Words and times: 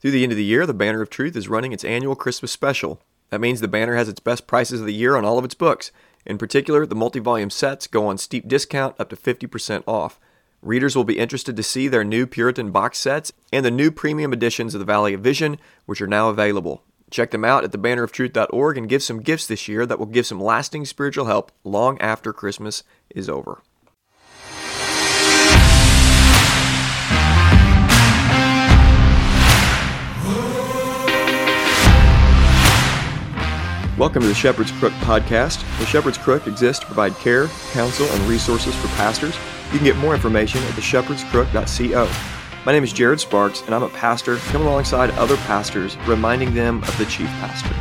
Through 0.00 0.12
the 0.12 0.22
end 0.22 0.32
of 0.32 0.38
the 0.38 0.44
year, 0.44 0.64
the 0.66 0.72
Banner 0.72 1.02
of 1.02 1.10
Truth 1.10 1.36
is 1.36 1.48
running 1.48 1.72
its 1.72 1.84
annual 1.84 2.16
Christmas 2.16 2.50
special. 2.50 3.02
That 3.28 3.40
means 3.40 3.60
the 3.60 3.68
Banner 3.68 3.96
has 3.96 4.08
its 4.08 4.20
best 4.20 4.46
prices 4.46 4.80
of 4.80 4.86
the 4.86 4.94
year 4.94 5.14
on 5.14 5.26
all 5.26 5.38
of 5.38 5.44
its 5.44 5.54
books. 5.54 5.92
In 6.24 6.38
particular, 6.38 6.86
the 6.86 6.94
multi 6.94 7.18
volume 7.18 7.50
sets 7.50 7.86
go 7.86 8.06
on 8.06 8.16
steep 8.16 8.48
discount 8.48 8.96
up 8.98 9.10
to 9.10 9.16
50% 9.16 9.84
off. 9.86 10.18
Readers 10.62 10.96
will 10.96 11.04
be 11.04 11.18
interested 11.18 11.54
to 11.56 11.62
see 11.62 11.86
their 11.86 12.04
new 12.04 12.26
Puritan 12.26 12.70
box 12.70 12.98
sets 12.98 13.32
and 13.52 13.64
the 13.64 13.70
new 13.70 13.90
premium 13.90 14.32
editions 14.32 14.74
of 14.74 14.78
the 14.78 14.84
Valley 14.86 15.12
of 15.12 15.20
Vision, 15.20 15.58
which 15.84 16.00
are 16.00 16.06
now 16.06 16.30
available. 16.30 16.82
Check 17.10 17.30
them 17.30 17.44
out 17.44 17.64
at 17.64 17.72
thebanneroftruth.org 17.72 18.78
and 18.78 18.88
give 18.88 19.02
some 19.02 19.20
gifts 19.20 19.46
this 19.46 19.68
year 19.68 19.84
that 19.84 19.98
will 19.98 20.06
give 20.06 20.26
some 20.26 20.40
lasting 20.40 20.86
spiritual 20.86 21.26
help 21.26 21.52
long 21.62 21.98
after 22.00 22.32
Christmas 22.32 22.84
is 23.10 23.28
over. 23.28 23.62
Welcome 34.00 34.22
to 34.22 34.28
the 34.28 34.34
Shepherd's 34.34 34.72
Crook 34.72 34.94
podcast. 34.94 35.60
The 35.78 35.84
Shepherd's 35.84 36.16
Crook 36.16 36.46
exists 36.46 36.80
to 36.80 36.86
provide 36.86 37.14
care, 37.16 37.48
counsel, 37.72 38.06
and 38.06 38.22
resources 38.22 38.74
for 38.74 38.88
pastors. 38.96 39.36
You 39.72 39.76
can 39.76 39.84
get 39.84 39.96
more 39.98 40.14
information 40.14 40.62
at 40.62 40.70
theshepherdscrook.co. 40.70 42.10
My 42.64 42.72
name 42.72 42.82
is 42.82 42.94
Jared 42.94 43.20
Sparks, 43.20 43.60
and 43.60 43.74
I'm 43.74 43.82
a 43.82 43.90
pastor 43.90 44.36
coming 44.36 44.66
alongside 44.66 45.10
other 45.18 45.36
pastors, 45.36 45.98
reminding 46.06 46.54
them 46.54 46.78
of 46.84 46.96
the 46.96 47.04
chief 47.04 47.26
pastor. 47.26 47.74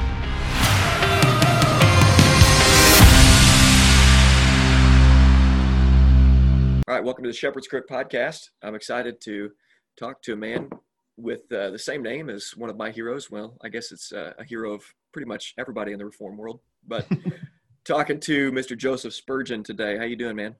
All 6.86 6.96
right, 6.96 7.02
welcome 7.02 7.24
to 7.24 7.30
the 7.30 7.34
Shepherd's 7.34 7.70
Crook 7.70 7.88
podcast. 7.88 8.50
I'm 8.62 8.76
excited 8.76 9.22
to 9.22 9.52
talk 9.98 10.22
to 10.24 10.34
a 10.34 10.36
man 10.36 10.70
with 11.16 11.50
uh, 11.54 11.70
the 11.70 11.80
same 11.80 12.04
name 12.04 12.30
as 12.30 12.52
one 12.58 12.70
of 12.70 12.76
my 12.76 12.92
heroes. 12.92 13.32
Well, 13.32 13.56
I 13.62 13.70
guess 13.70 13.94
it's 13.94 14.12
uh, 14.12 14.34
a 14.38 14.44
hero 14.44 14.74
of 14.74 14.84
pretty 15.12 15.28
much 15.28 15.54
everybody 15.58 15.92
in 15.92 16.00
the 16.00 16.06
reform 16.06 16.38
world. 16.38 16.60
But 16.88 17.08
talking 17.86 18.20
to 18.22 18.52
Mr. 18.52 18.78
Joseph 18.78 19.14
Spurgeon 19.14 19.64
today. 19.64 19.98
How 19.98 20.04
you 20.04 20.16
doing, 20.16 20.36
man? 20.36 20.56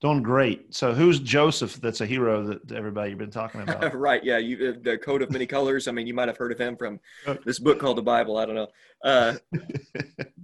Doing 0.00 0.22
great. 0.22 0.74
So, 0.74 0.92
who's 0.92 1.20
Joseph? 1.20 1.76
That's 1.76 2.00
a 2.00 2.06
hero 2.06 2.42
that 2.44 2.72
everybody 2.72 3.10
you've 3.10 3.20
been 3.20 3.30
talking 3.30 3.60
about. 3.60 3.94
right. 3.98 4.22
Yeah. 4.24 4.38
You, 4.38 4.70
uh, 4.70 4.80
the 4.82 4.98
coat 4.98 5.22
of 5.22 5.30
many 5.30 5.46
colors. 5.46 5.86
I 5.86 5.92
mean, 5.92 6.08
you 6.08 6.14
might 6.14 6.26
have 6.26 6.36
heard 6.36 6.50
of 6.50 6.58
him 6.58 6.76
from 6.76 6.98
this 7.44 7.60
book 7.60 7.78
called 7.78 7.98
the 7.98 8.02
Bible. 8.02 8.36
I 8.36 8.46
don't 8.46 8.56
know. 8.56 8.68
Uh, 9.04 9.34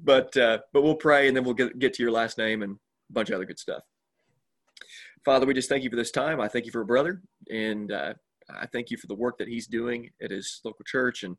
but 0.05 0.37
uh, 0.37 0.59
but 0.73 0.83
we'll 0.83 0.95
pray 0.95 1.27
and 1.27 1.37
then 1.37 1.45
we'll 1.45 1.55
get 1.55 1.77
get 1.79 1.95
to 1.95 2.03
your 2.03 2.13
last 2.13 2.39
name 2.39 2.63
and 2.63 2.75
a 2.75 3.13
bunch 3.13 3.31
of 3.31 3.35
other 3.35 3.45
good 3.45 3.59
stuff. 3.59 3.83
Father, 5.25 5.45
we 5.45 5.55
just 5.55 5.69
thank 5.69 5.83
you 5.83 5.91
for 5.91 5.97
this 5.97 6.13
time. 6.13 6.41
I 6.41 6.47
thank 6.47 6.65
you 6.65 6.71
for 6.71 6.81
a 6.81 6.87
brother, 6.87 7.21
and 7.51 7.91
uh, 7.91 8.15
I 8.49 8.67
thank 8.67 8.91
you 8.91 8.97
for 8.97 9.09
the 9.09 9.15
work 9.15 9.39
that 9.39 9.49
he's 9.49 9.67
doing 9.67 10.11
at 10.23 10.31
his 10.31 10.61
local 10.65 10.85
church 10.85 11.25
and 11.25 11.37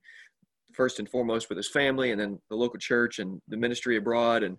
first 0.73 0.99
and 0.99 1.09
foremost 1.09 1.49
with 1.49 1.57
his 1.57 1.69
family 1.69 2.11
and 2.11 2.19
then 2.19 2.39
the 2.49 2.55
local 2.55 2.79
church 2.79 3.19
and 3.19 3.41
the 3.47 3.57
ministry 3.57 3.97
abroad. 3.97 4.43
And 4.43 4.57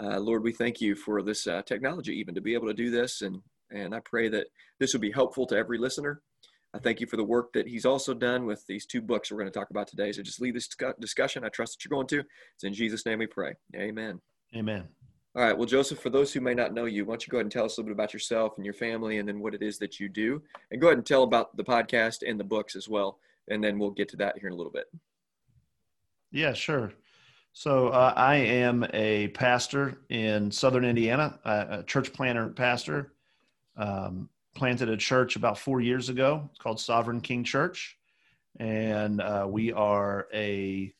uh, 0.00 0.18
Lord, 0.20 0.42
we 0.42 0.52
thank 0.52 0.80
you 0.80 0.94
for 0.94 1.22
this 1.22 1.46
uh, 1.46 1.62
technology, 1.62 2.12
even 2.14 2.34
to 2.34 2.40
be 2.40 2.54
able 2.54 2.68
to 2.68 2.74
do 2.74 2.90
this. 2.90 3.22
And, 3.22 3.42
and 3.70 3.94
I 3.94 4.00
pray 4.04 4.28
that 4.28 4.46
this 4.78 4.92
will 4.92 5.00
be 5.00 5.10
helpful 5.10 5.46
to 5.46 5.56
every 5.56 5.78
listener. 5.78 6.22
I 6.74 6.78
thank 6.78 7.00
you 7.00 7.06
for 7.06 7.16
the 7.16 7.24
work 7.24 7.52
that 7.54 7.66
he's 7.66 7.86
also 7.86 8.12
done 8.12 8.44
with 8.44 8.64
these 8.66 8.84
two 8.84 9.00
books 9.00 9.30
we're 9.30 9.38
going 9.38 9.50
to 9.50 9.58
talk 9.58 9.70
about 9.70 9.88
today. 9.88 10.12
So 10.12 10.22
just 10.22 10.40
leave 10.40 10.54
this 10.54 10.68
discussion. 11.00 11.44
I 11.44 11.48
trust 11.48 11.72
that 11.74 11.84
you're 11.84 11.96
going 11.96 12.06
to. 12.08 12.20
It's 12.54 12.64
in 12.64 12.74
Jesus' 12.74 13.06
name 13.06 13.20
we 13.20 13.26
pray. 13.26 13.54
Amen. 13.74 14.20
Amen. 14.54 14.86
All 15.34 15.42
right. 15.42 15.56
Well, 15.56 15.66
Joseph, 15.66 16.00
for 16.00 16.10
those 16.10 16.32
who 16.32 16.40
may 16.40 16.54
not 16.54 16.74
know 16.74 16.84
you, 16.84 17.04
why 17.04 17.12
don't 17.12 17.26
you 17.26 17.30
go 17.30 17.38
ahead 17.38 17.46
and 17.46 17.52
tell 17.52 17.64
us 17.64 17.76
a 17.76 17.80
little 17.80 17.94
bit 17.94 17.98
about 17.98 18.12
yourself 18.12 18.54
and 18.56 18.64
your 18.64 18.74
family 18.74 19.18
and 19.18 19.28
then 19.28 19.40
what 19.40 19.54
it 19.54 19.62
is 19.62 19.78
that 19.78 19.98
you 19.98 20.08
do? 20.08 20.42
And 20.70 20.80
go 20.80 20.88
ahead 20.88 20.98
and 20.98 21.06
tell 21.06 21.22
about 21.22 21.56
the 21.56 21.64
podcast 21.64 22.18
and 22.26 22.38
the 22.38 22.44
books 22.44 22.76
as 22.76 22.88
well. 22.88 23.18
And 23.48 23.62
then 23.62 23.78
we'll 23.78 23.90
get 23.90 24.08
to 24.10 24.16
that 24.18 24.36
here 24.38 24.48
in 24.48 24.52
a 24.52 24.56
little 24.56 24.72
bit. 24.72 24.86
Yeah, 26.30 26.52
sure. 26.52 26.92
So 27.52 27.88
uh, 27.88 28.12
I 28.14 28.36
am 28.36 28.86
a 28.92 29.28
pastor 29.28 29.98
in 30.10 30.50
Southern 30.50 30.84
Indiana, 30.84 31.38
a, 31.44 31.82
church 31.82 32.12
planter 32.12 32.48
pastor. 32.48 33.12
Um, 33.76 34.28
planted 34.54 34.88
a 34.88 34.96
church 34.96 35.36
about 35.36 35.56
four 35.56 35.80
years 35.80 36.08
ago. 36.08 36.48
It's 36.50 36.58
called 36.58 36.80
Sovereign 36.80 37.20
King 37.20 37.44
Church, 37.44 37.96
and 38.58 39.20
uh, 39.20 39.46
we 39.48 39.72
are 39.72 40.26
a, 40.34 40.92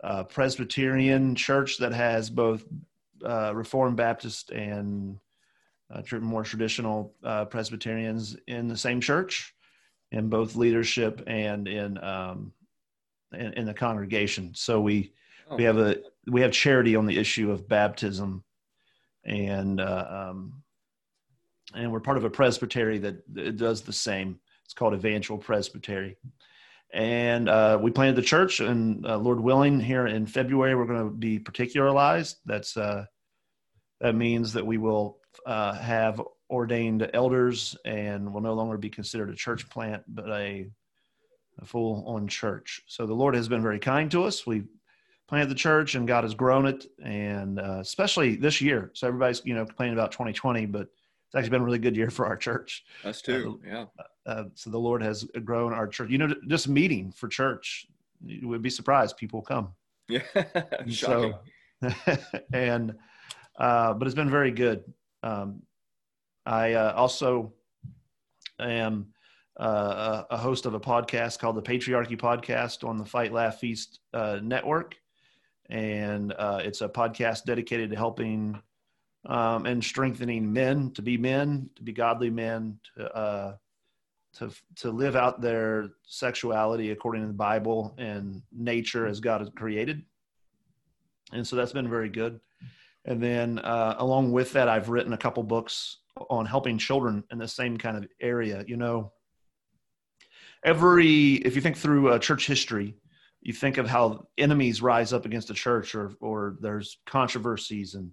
a, 0.00 0.24
Presbyterian 0.24 1.34
church 1.34 1.76
that 1.78 1.92
has 1.92 2.30
both 2.30 2.64
uh, 3.24 3.54
Reformed 3.54 3.98
Baptist 3.98 4.50
and 4.50 5.18
uh, 5.94 6.02
more 6.20 6.42
traditional 6.42 7.14
uh, 7.22 7.44
Presbyterians 7.44 8.36
in 8.46 8.66
the 8.66 8.78
same 8.78 9.00
church, 9.00 9.54
in 10.10 10.30
both 10.30 10.56
leadership 10.56 11.22
and 11.26 11.68
in 11.68 12.02
um, 12.02 12.52
in, 13.32 13.52
in, 13.54 13.66
the 13.66 13.74
congregation. 13.74 14.52
So 14.54 14.80
we 14.80 15.12
oh. 15.48 15.56
we 15.56 15.64
have 15.64 15.78
a 15.78 15.96
we 16.26 16.40
have 16.42 16.52
charity 16.52 16.96
on 16.96 17.06
the 17.06 17.18
issue 17.18 17.50
of 17.50 17.68
baptism, 17.68 18.44
and 19.24 19.80
uh, 19.80 20.30
um, 20.30 20.62
and 21.74 21.92
we're 21.92 22.00
part 22.00 22.16
of 22.16 22.24
a 22.24 22.30
presbytery 22.30 22.98
that, 22.98 23.56
does 23.56 23.82
the 23.82 23.92
same. 23.92 24.38
It's 24.64 24.74
called 24.74 24.94
Evangel 24.94 25.38
Presbytery. 25.38 26.16
And 26.92 27.48
uh, 27.48 27.78
we 27.80 27.92
planted 27.92 28.16
the 28.16 28.22
church, 28.22 28.58
and 28.58 29.06
uh, 29.06 29.16
Lord 29.16 29.38
willing, 29.38 29.78
here 29.78 30.08
in 30.08 30.26
February, 30.26 30.74
we're 30.74 30.86
going 30.86 31.04
to 31.04 31.14
be 31.14 31.38
particularized. 31.38 32.38
That's 32.44 32.76
uh, 32.76 33.04
that 34.00 34.16
means 34.16 34.52
that 34.54 34.66
we 34.66 34.78
will 34.78 35.18
uh, 35.46 35.74
have 35.74 36.20
ordained 36.50 37.08
elders, 37.14 37.76
and 37.84 38.32
will 38.34 38.40
no 38.40 38.54
longer 38.54 38.76
be 38.76 38.90
considered 38.90 39.30
a 39.30 39.36
church 39.36 39.68
plant, 39.70 40.02
but 40.08 40.28
a 40.30 40.68
a 41.60 41.64
full 41.64 42.04
on 42.06 42.28
church. 42.28 42.82
So 42.86 43.06
the 43.06 43.14
Lord 43.14 43.34
has 43.34 43.48
been 43.48 43.62
very 43.62 43.78
kind 43.78 44.10
to 44.10 44.24
us. 44.24 44.46
We 44.46 44.64
planted 45.28 45.48
the 45.48 45.54
church 45.54 45.94
and 45.94 46.06
God 46.06 46.24
has 46.24 46.34
grown 46.34 46.66
it. 46.66 46.86
And 47.02 47.60
uh, 47.60 47.78
especially 47.80 48.36
this 48.36 48.60
year. 48.60 48.90
So 48.94 49.06
everybody's, 49.06 49.42
you 49.44 49.54
know, 49.54 49.64
complaining 49.64 49.94
about 49.94 50.12
2020, 50.12 50.66
but 50.66 50.82
it's 50.82 51.34
actually 51.36 51.50
been 51.50 51.62
a 51.62 51.64
really 51.64 51.78
good 51.78 51.96
year 51.96 52.10
for 52.10 52.26
our 52.26 52.36
church. 52.36 52.84
Us 53.04 53.22
too. 53.22 53.60
Uh, 53.64 53.68
yeah. 53.68 53.84
Uh, 54.26 54.44
so 54.54 54.70
the 54.70 54.78
Lord 54.78 55.02
has 55.02 55.24
grown 55.44 55.72
our 55.72 55.86
church. 55.86 56.10
You 56.10 56.18
know, 56.18 56.34
just 56.48 56.68
meeting 56.68 57.12
for 57.12 57.28
church, 57.28 57.86
you 58.24 58.48
would 58.48 58.62
be 58.62 58.70
surprised 58.70 59.16
people 59.16 59.40
come. 59.40 59.68
Yeah. 60.08 60.22
so, 60.90 61.38
and, 62.52 62.94
uh, 63.58 63.94
but 63.94 64.06
it's 64.06 64.14
been 64.14 64.30
very 64.30 64.50
good. 64.50 64.84
Um, 65.22 65.62
I 66.44 66.72
uh, 66.72 66.92
also 66.96 67.52
am 68.58 69.06
uh, 69.60 70.24
a 70.30 70.38
host 70.38 70.64
of 70.64 70.72
a 70.72 70.80
podcast 70.80 71.38
called 71.38 71.54
the 71.54 71.62
Patriarchy 71.62 72.18
Podcast 72.18 72.82
on 72.86 72.96
the 72.96 73.04
Fight 73.04 73.30
Laugh 73.30 73.58
Feast 73.58 74.00
uh, 74.14 74.40
network, 74.42 74.96
and 75.68 76.32
uh, 76.32 76.60
it's 76.64 76.80
a 76.80 76.88
podcast 76.88 77.44
dedicated 77.44 77.90
to 77.90 77.96
helping 77.96 78.60
um, 79.26 79.66
and 79.66 79.84
strengthening 79.84 80.50
men 80.50 80.90
to 80.92 81.02
be 81.02 81.18
men, 81.18 81.68
to 81.76 81.82
be 81.82 81.92
godly 81.92 82.30
men, 82.30 82.78
to 82.96 83.14
uh, 83.14 83.56
to 84.38 84.50
to 84.76 84.90
live 84.90 85.14
out 85.14 85.42
their 85.42 85.90
sexuality 86.06 86.90
according 86.90 87.20
to 87.20 87.28
the 87.28 87.34
Bible 87.34 87.94
and 87.98 88.40
nature 88.50 89.06
as 89.06 89.20
God 89.20 89.42
has 89.42 89.50
created. 89.54 90.02
And 91.32 91.46
so 91.46 91.54
that's 91.54 91.72
been 91.72 91.90
very 91.90 92.08
good. 92.08 92.40
And 93.04 93.22
then 93.22 93.58
uh, 93.58 93.96
along 93.98 94.32
with 94.32 94.54
that, 94.54 94.70
I've 94.70 94.88
written 94.88 95.12
a 95.12 95.18
couple 95.18 95.42
books 95.42 95.98
on 96.30 96.46
helping 96.46 96.78
children 96.78 97.24
in 97.30 97.36
the 97.36 97.46
same 97.46 97.76
kind 97.76 97.98
of 97.98 98.08
area. 98.22 98.64
You 98.66 98.78
know 98.78 99.12
every 100.64 101.34
if 101.34 101.54
you 101.54 101.62
think 101.62 101.76
through 101.76 102.10
uh, 102.10 102.18
church 102.18 102.46
history 102.46 102.94
you 103.42 103.52
think 103.52 103.78
of 103.78 103.88
how 103.88 104.26
enemies 104.36 104.82
rise 104.82 105.12
up 105.12 105.24
against 105.24 105.48
the 105.48 105.54
church 105.54 105.94
or 105.94 106.12
or 106.20 106.56
there's 106.60 106.98
controversies 107.06 107.94
and 107.94 108.10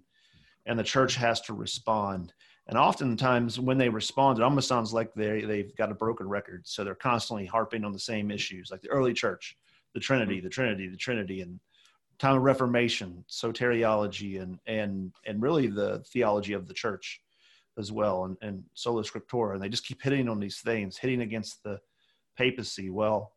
and 0.66 0.78
the 0.78 0.84
church 0.84 1.14
has 1.14 1.40
to 1.40 1.54
respond. 1.54 2.32
And 2.66 2.76
oftentimes 2.76 3.58
when 3.58 3.78
they 3.78 3.88
respond 3.88 4.38
it 4.38 4.44
almost 4.44 4.68
sounds 4.68 4.92
like 4.92 5.12
they 5.14 5.42
they've 5.42 5.74
got 5.76 5.90
a 5.90 5.94
broken 5.94 6.28
record. 6.28 6.66
So 6.66 6.84
they're 6.84 6.94
constantly 6.94 7.46
harping 7.46 7.84
on 7.84 7.92
the 7.92 7.98
same 7.98 8.30
issues 8.30 8.70
like 8.70 8.80
the 8.80 8.90
early 8.90 9.12
church 9.12 9.56
the 9.94 10.00
trinity 10.00 10.40
the 10.40 10.50
trinity 10.50 10.88
the 10.88 10.96
trinity 10.96 11.40
and 11.40 11.58
time 12.18 12.36
of 12.36 12.42
reformation 12.42 13.24
soteriology 13.30 14.40
and 14.42 14.58
and 14.66 15.12
and 15.26 15.42
really 15.42 15.66
the 15.66 16.02
theology 16.12 16.52
of 16.52 16.66
the 16.66 16.74
church 16.74 17.20
as 17.78 17.92
well 17.92 18.24
and, 18.24 18.36
and 18.40 18.64
sola 18.74 19.02
scriptura. 19.02 19.54
And 19.54 19.62
they 19.62 19.68
just 19.68 19.86
keep 19.86 20.02
hitting 20.02 20.28
on 20.28 20.40
these 20.40 20.60
things 20.60 20.96
hitting 20.96 21.20
against 21.20 21.62
the 21.62 21.78
papacy. 22.38 22.88
Well, 22.88 23.32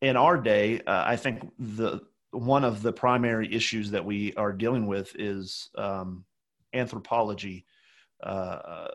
in 0.00 0.16
our 0.16 0.38
day, 0.38 0.80
uh, 0.86 1.02
I 1.04 1.16
think 1.16 1.50
the 1.58 2.00
one 2.30 2.64
of 2.64 2.82
the 2.82 2.92
primary 2.92 3.52
issues 3.52 3.90
that 3.90 4.04
we 4.04 4.32
are 4.34 4.52
dealing 4.52 4.86
with 4.86 5.14
is 5.18 5.70
um, 5.76 6.24
anthropology 6.72 7.64
uh, 8.22 8.88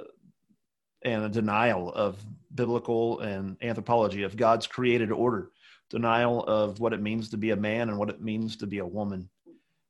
and 1.03 1.23
a 1.23 1.29
denial 1.29 1.93
of 1.93 2.17
biblical 2.53 3.19
and 3.19 3.55
anthropology 3.61 4.23
of 4.23 4.35
God's 4.35 4.67
created 4.67 5.11
order, 5.11 5.51
denial 5.89 6.43
of 6.43 6.79
what 6.79 6.93
it 6.93 7.01
means 7.01 7.29
to 7.29 7.37
be 7.37 7.51
a 7.51 7.55
man 7.55 7.89
and 7.89 7.97
what 7.97 8.09
it 8.09 8.21
means 8.21 8.57
to 8.57 8.67
be 8.67 8.79
a 8.79 8.85
woman. 8.85 9.29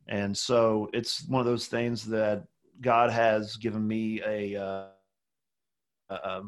And 0.08 0.38
so 0.38 0.90
it's 0.94 1.28
one 1.28 1.40
of 1.40 1.48
those 1.48 1.68
things 1.68 2.06
that 2.06 2.46
God 2.82 3.10
has 3.10 3.58
given 3.58 3.88
me 3.88 4.22
a, 4.26 4.62
uh, 4.62 4.86
a 6.10 6.42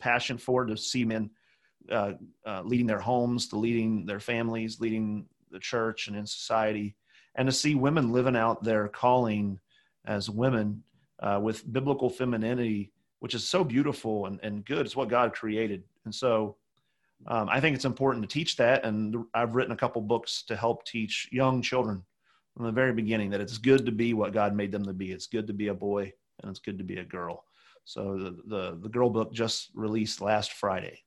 passion 0.00 0.36
for 0.38 0.66
to 0.66 0.76
see 0.76 1.04
men 1.04 1.30
uh, 1.90 2.12
uh, 2.46 2.62
leading 2.64 2.86
their 2.86 3.00
homes, 3.00 3.48
to 3.48 3.56
leading 3.56 4.06
their 4.06 4.20
families, 4.20 4.80
leading 4.80 5.26
the 5.50 5.58
church 5.58 6.08
and 6.08 6.16
in 6.16 6.26
society, 6.26 6.96
and 7.34 7.46
to 7.46 7.52
see 7.52 7.74
women 7.74 8.12
living 8.12 8.36
out 8.36 8.62
their 8.62 8.88
calling 8.88 9.58
as 10.06 10.28
women 10.28 10.82
uh, 11.20 11.38
with 11.42 11.70
biblical 11.72 12.10
femininity, 12.10 12.92
which 13.20 13.34
is 13.34 13.48
so 13.48 13.62
beautiful 13.62 14.26
and, 14.26 14.40
and 14.42 14.64
good. 14.64 14.84
It's 14.84 14.96
what 14.96 15.08
God 15.08 15.32
created. 15.32 15.84
And 16.04 16.14
so 16.14 16.56
um, 17.26 17.48
I 17.48 17.60
think 17.60 17.76
it's 17.76 17.84
important 17.84 18.28
to 18.28 18.32
teach 18.32 18.56
that. 18.56 18.84
And 18.84 19.16
I've 19.34 19.54
written 19.54 19.72
a 19.72 19.76
couple 19.76 20.02
books 20.02 20.42
to 20.48 20.56
help 20.56 20.84
teach 20.84 21.28
young 21.30 21.62
children 21.62 22.02
from 22.56 22.66
the 22.66 22.72
very 22.72 22.92
beginning 22.92 23.30
that 23.30 23.40
it's 23.40 23.58
good 23.58 23.86
to 23.86 23.92
be 23.92 24.14
what 24.14 24.32
God 24.32 24.54
made 24.54 24.72
them 24.72 24.84
to 24.84 24.92
be. 24.92 25.12
It's 25.12 25.26
good 25.26 25.46
to 25.46 25.52
be 25.52 25.68
a 25.68 25.74
boy 25.74 26.12
and 26.42 26.50
it's 26.50 26.60
good 26.60 26.78
to 26.78 26.84
be 26.84 26.98
a 26.98 27.04
girl. 27.04 27.44
So 27.84 28.16
the, 28.16 28.36
the, 28.46 28.78
the 28.80 28.88
girl 28.88 29.10
book 29.10 29.32
just 29.32 29.70
released 29.74 30.20
last 30.20 30.52
Friday. 30.52 31.00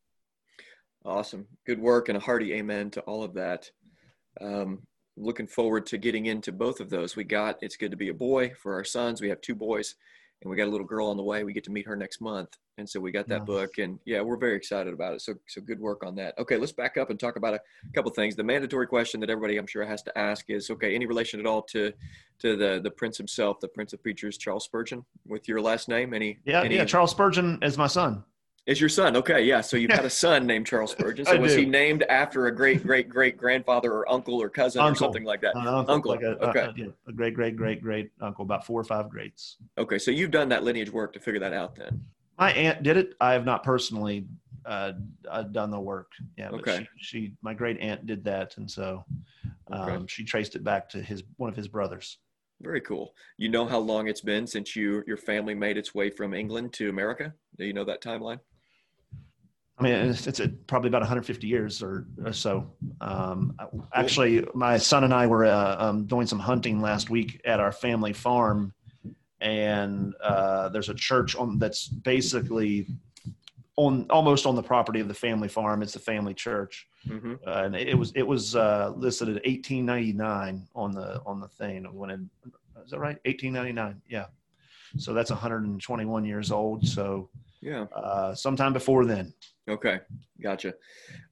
Awesome. 1.05 1.45
Good 1.67 1.79
work 1.79 2.09
and 2.09 2.17
a 2.17 2.21
hearty 2.21 2.53
amen 2.53 2.89
to 2.91 3.01
all 3.01 3.23
of 3.23 3.33
that. 3.35 3.69
Um, 4.41 4.81
looking 5.17 5.47
forward 5.47 5.85
to 5.87 5.97
getting 5.97 6.25
into 6.25 6.51
both 6.51 6.79
of 6.79 6.89
those. 6.89 7.15
We 7.15 7.23
got 7.23 7.57
It's 7.61 7.77
Good 7.77 7.91
to 7.91 7.97
Be 7.97 8.09
a 8.09 8.13
Boy 8.13 8.51
for 8.61 8.73
our 8.73 8.83
sons. 8.83 9.21
We 9.21 9.29
have 9.29 9.39
two 9.41 9.55
boys 9.55 9.95
and 10.41 10.49
we 10.49 10.57
got 10.57 10.67
a 10.67 10.71
little 10.71 10.85
girl 10.85 11.07
on 11.07 11.15
the 11.15 11.23
way. 11.23 11.43
We 11.43 11.53
get 11.53 11.63
to 11.65 11.71
meet 11.71 11.85
her 11.87 11.95
next 11.95 12.21
month. 12.21 12.49
And 12.77 12.89
so 12.89 12.99
we 12.99 13.11
got 13.11 13.27
that 13.29 13.39
nice. 13.39 13.45
book 13.45 13.77
and 13.77 13.99
yeah, 14.05 14.19
we're 14.21 14.35
very 14.35 14.55
excited 14.55 14.93
about 14.93 15.13
it. 15.13 15.21
So, 15.21 15.35
so 15.47 15.61
good 15.61 15.79
work 15.79 16.03
on 16.03 16.15
that. 16.15 16.37
Okay. 16.39 16.57
Let's 16.57 16.73
back 16.73 16.97
up 16.97 17.11
and 17.11 17.19
talk 17.19 17.35
about 17.35 17.53
a 17.53 17.61
couple 17.93 18.11
things. 18.11 18.35
The 18.35 18.43
mandatory 18.43 18.87
question 18.87 19.19
that 19.21 19.29
everybody 19.29 19.57
I'm 19.57 19.67
sure 19.67 19.85
has 19.85 20.01
to 20.03 20.17
ask 20.17 20.49
is, 20.49 20.69
okay, 20.71 20.95
any 20.95 21.05
relation 21.05 21.39
at 21.39 21.45
all 21.45 21.61
to, 21.63 21.93
to 22.39 22.57
the, 22.57 22.81
the 22.83 22.91
Prince 22.91 23.17
himself, 23.17 23.59
the 23.59 23.67
Prince 23.67 23.93
of 23.93 24.01
Preachers, 24.01 24.37
Charles 24.37 24.65
Spurgeon 24.65 25.05
with 25.25 25.47
your 25.47 25.61
last 25.61 25.87
name? 25.87 26.13
Any, 26.15 26.39
yeah, 26.45 26.63
any, 26.63 26.75
yeah. 26.75 26.85
Charles 26.85 27.11
Spurgeon 27.11 27.59
is 27.61 27.77
my 27.77 27.87
son. 27.87 28.23
Is 28.65 28.79
your 28.79 28.89
son 28.89 29.15
okay? 29.17 29.43
Yeah. 29.43 29.61
So 29.61 29.77
you've 29.77 29.91
had 29.91 30.05
a 30.05 30.09
son 30.25 30.47
named 30.47 30.65
Charles 30.65 30.91
Spurgeon. 30.91 31.25
So 31.25 31.37
was 31.37 31.53
do. 31.53 31.59
he 31.59 31.65
named 31.65 32.03
after 32.03 32.47
a 32.47 32.55
great 32.55 32.83
great 32.83 33.09
great 33.09 33.37
grandfather 33.37 33.93
or 33.93 34.11
uncle 34.11 34.41
or 34.41 34.49
cousin 34.49 34.81
uncle. 34.81 34.93
or 34.93 34.95
something 34.95 35.23
like 35.23 35.41
that? 35.41 35.55
An 35.55 35.67
uncle. 35.67 35.93
uncle. 35.93 36.11
Like 36.11 36.21
a, 36.21 36.49
okay. 36.49 36.59
A, 36.61 36.73
yeah, 36.75 36.85
a 37.07 37.11
great 37.11 37.35
great 37.35 37.55
great 37.55 37.81
great 37.81 38.11
uncle, 38.21 38.43
about 38.43 38.65
four 38.65 38.79
or 38.79 38.83
five 38.83 39.09
greats. 39.09 39.57
Okay, 39.77 39.99
so 39.99 40.09
you've 40.09 40.31
done 40.31 40.49
that 40.49 40.63
lineage 40.63 40.91
work 40.91 41.13
to 41.13 41.19
figure 41.19 41.39
that 41.39 41.53
out 41.53 41.75
then. 41.75 42.03
My 42.39 42.51
aunt 42.51 42.83
did 42.83 42.97
it. 42.97 43.13
I 43.21 43.33
have 43.33 43.45
not 43.45 43.63
personally 43.63 44.25
uh, 44.65 44.93
uh, 45.29 45.43
done 45.43 45.69
the 45.69 45.79
work. 45.79 46.11
Yeah. 46.37 46.49
okay. 46.49 46.87
She, 46.97 47.27
she, 47.27 47.33
my 47.41 47.53
great 47.53 47.79
aunt 47.79 48.05
did 48.05 48.23
that, 48.25 48.57
and 48.57 48.69
so 48.69 49.05
um, 49.71 49.89
okay. 49.89 50.05
she 50.07 50.23
traced 50.23 50.55
it 50.55 50.63
back 50.63 50.89
to 50.89 51.01
his 51.01 51.23
one 51.37 51.49
of 51.49 51.55
his 51.55 51.67
brothers. 51.67 52.17
Very 52.61 52.81
cool. 52.81 53.13
You 53.37 53.49
know 53.49 53.65
how 53.65 53.79
long 53.79 54.07
it's 54.07 54.21
been 54.21 54.47
since 54.47 54.75
you 54.75 55.03
your 55.05 55.17
family 55.17 55.53
made 55.53 55.77
its 55.77 55.93
way 55.93 56.09
from 56.09 56.33
England 56.33 56.73
to 56.73 56.89
America? 56.89 57.33
Do 57.57 57.65
you 57.65 57.73
know 57.73 57.85
that 57.85 58.01
timeline? 58.01 58.39
I 59.77 59.83
mean, 59.83 59.93
it's, 59.93 60.25
it's 60.25 60.41
probably 60.67 60.87
about 60.87 61.01
150 61.01 61.47
years 61.47 61.83
or, 61.83 62.07
or 62.23 62.31
so. 62.31 62.71
Um, 63.01 63.57
actually, 63.93 64.45
my 64.53 64.77
son 64.77 65.03
and 65.03 65.13
I 65.13 65.27
were 65.27 65.45
uh, 65.45 65.75
um, 65.77 66.05
doing 66.05 66.27
some 66.27 66.39
hunting 66.39 66.79
last 66.79 67.09
week 67.09 67.41
at 67.43 67.59
our 67.59 67.73
family 67.73 68.13
farm, 68.13 68.73
and 69.41 70.13
uh, 70.23 70.69
there's 70.69 70.87
a 70.87 70.93
church 70.93 71.35
on 71.35 71.59
that's 71.59 71.89
basically 71.89 72.87
on 73.75 74.05
almost 74.09 74.45
on 74.45 74.55
the 74.55 74.63
property 74.63 75.01
of 75.01 75.09
the 75.09 75.13
family 75.13 75.49
farm. 75.49 75.83
It's 75.83 75.93
the 75.93 75.99
family 75.99 76.33
church, 76.33 76.87
mm-hmm. 77.05 77.35
uh, 77.45 77.63
and 77.63 77.75
it 77.75 77.97
was 77.97 78.13
it 78.15 78.25
was 78.25 78.55
uh, 78.55 78.93
listed 78.95 79.27
at 79.27 79.43
1899 79.45 80.67
on 80.73 80.93
the 80.93 81.21
on 81.25 81.41
the 81.41 81.49
thing 81.49 81.83
when 81.93 82.09
it 82.09 82.19
is 82.85 82.91
that 82.91 82.99
right? 82.99 83.17
1899, 83.25 84.01
yeah. 84.07 84.25
So 84.97 85.13
that's 85.13 85.31
121 85.31 86.23
years 86.23 86.51
old. 86.51 86.87
So 86.87 87.29
yeah, 87.65 87.85
uh, 87.95 88.35
sometime 88.35 88.73
before 88.73 89.05
then. 89.05 89.33
Okay, 89.67 89.99
gotcha. 90.39 90.69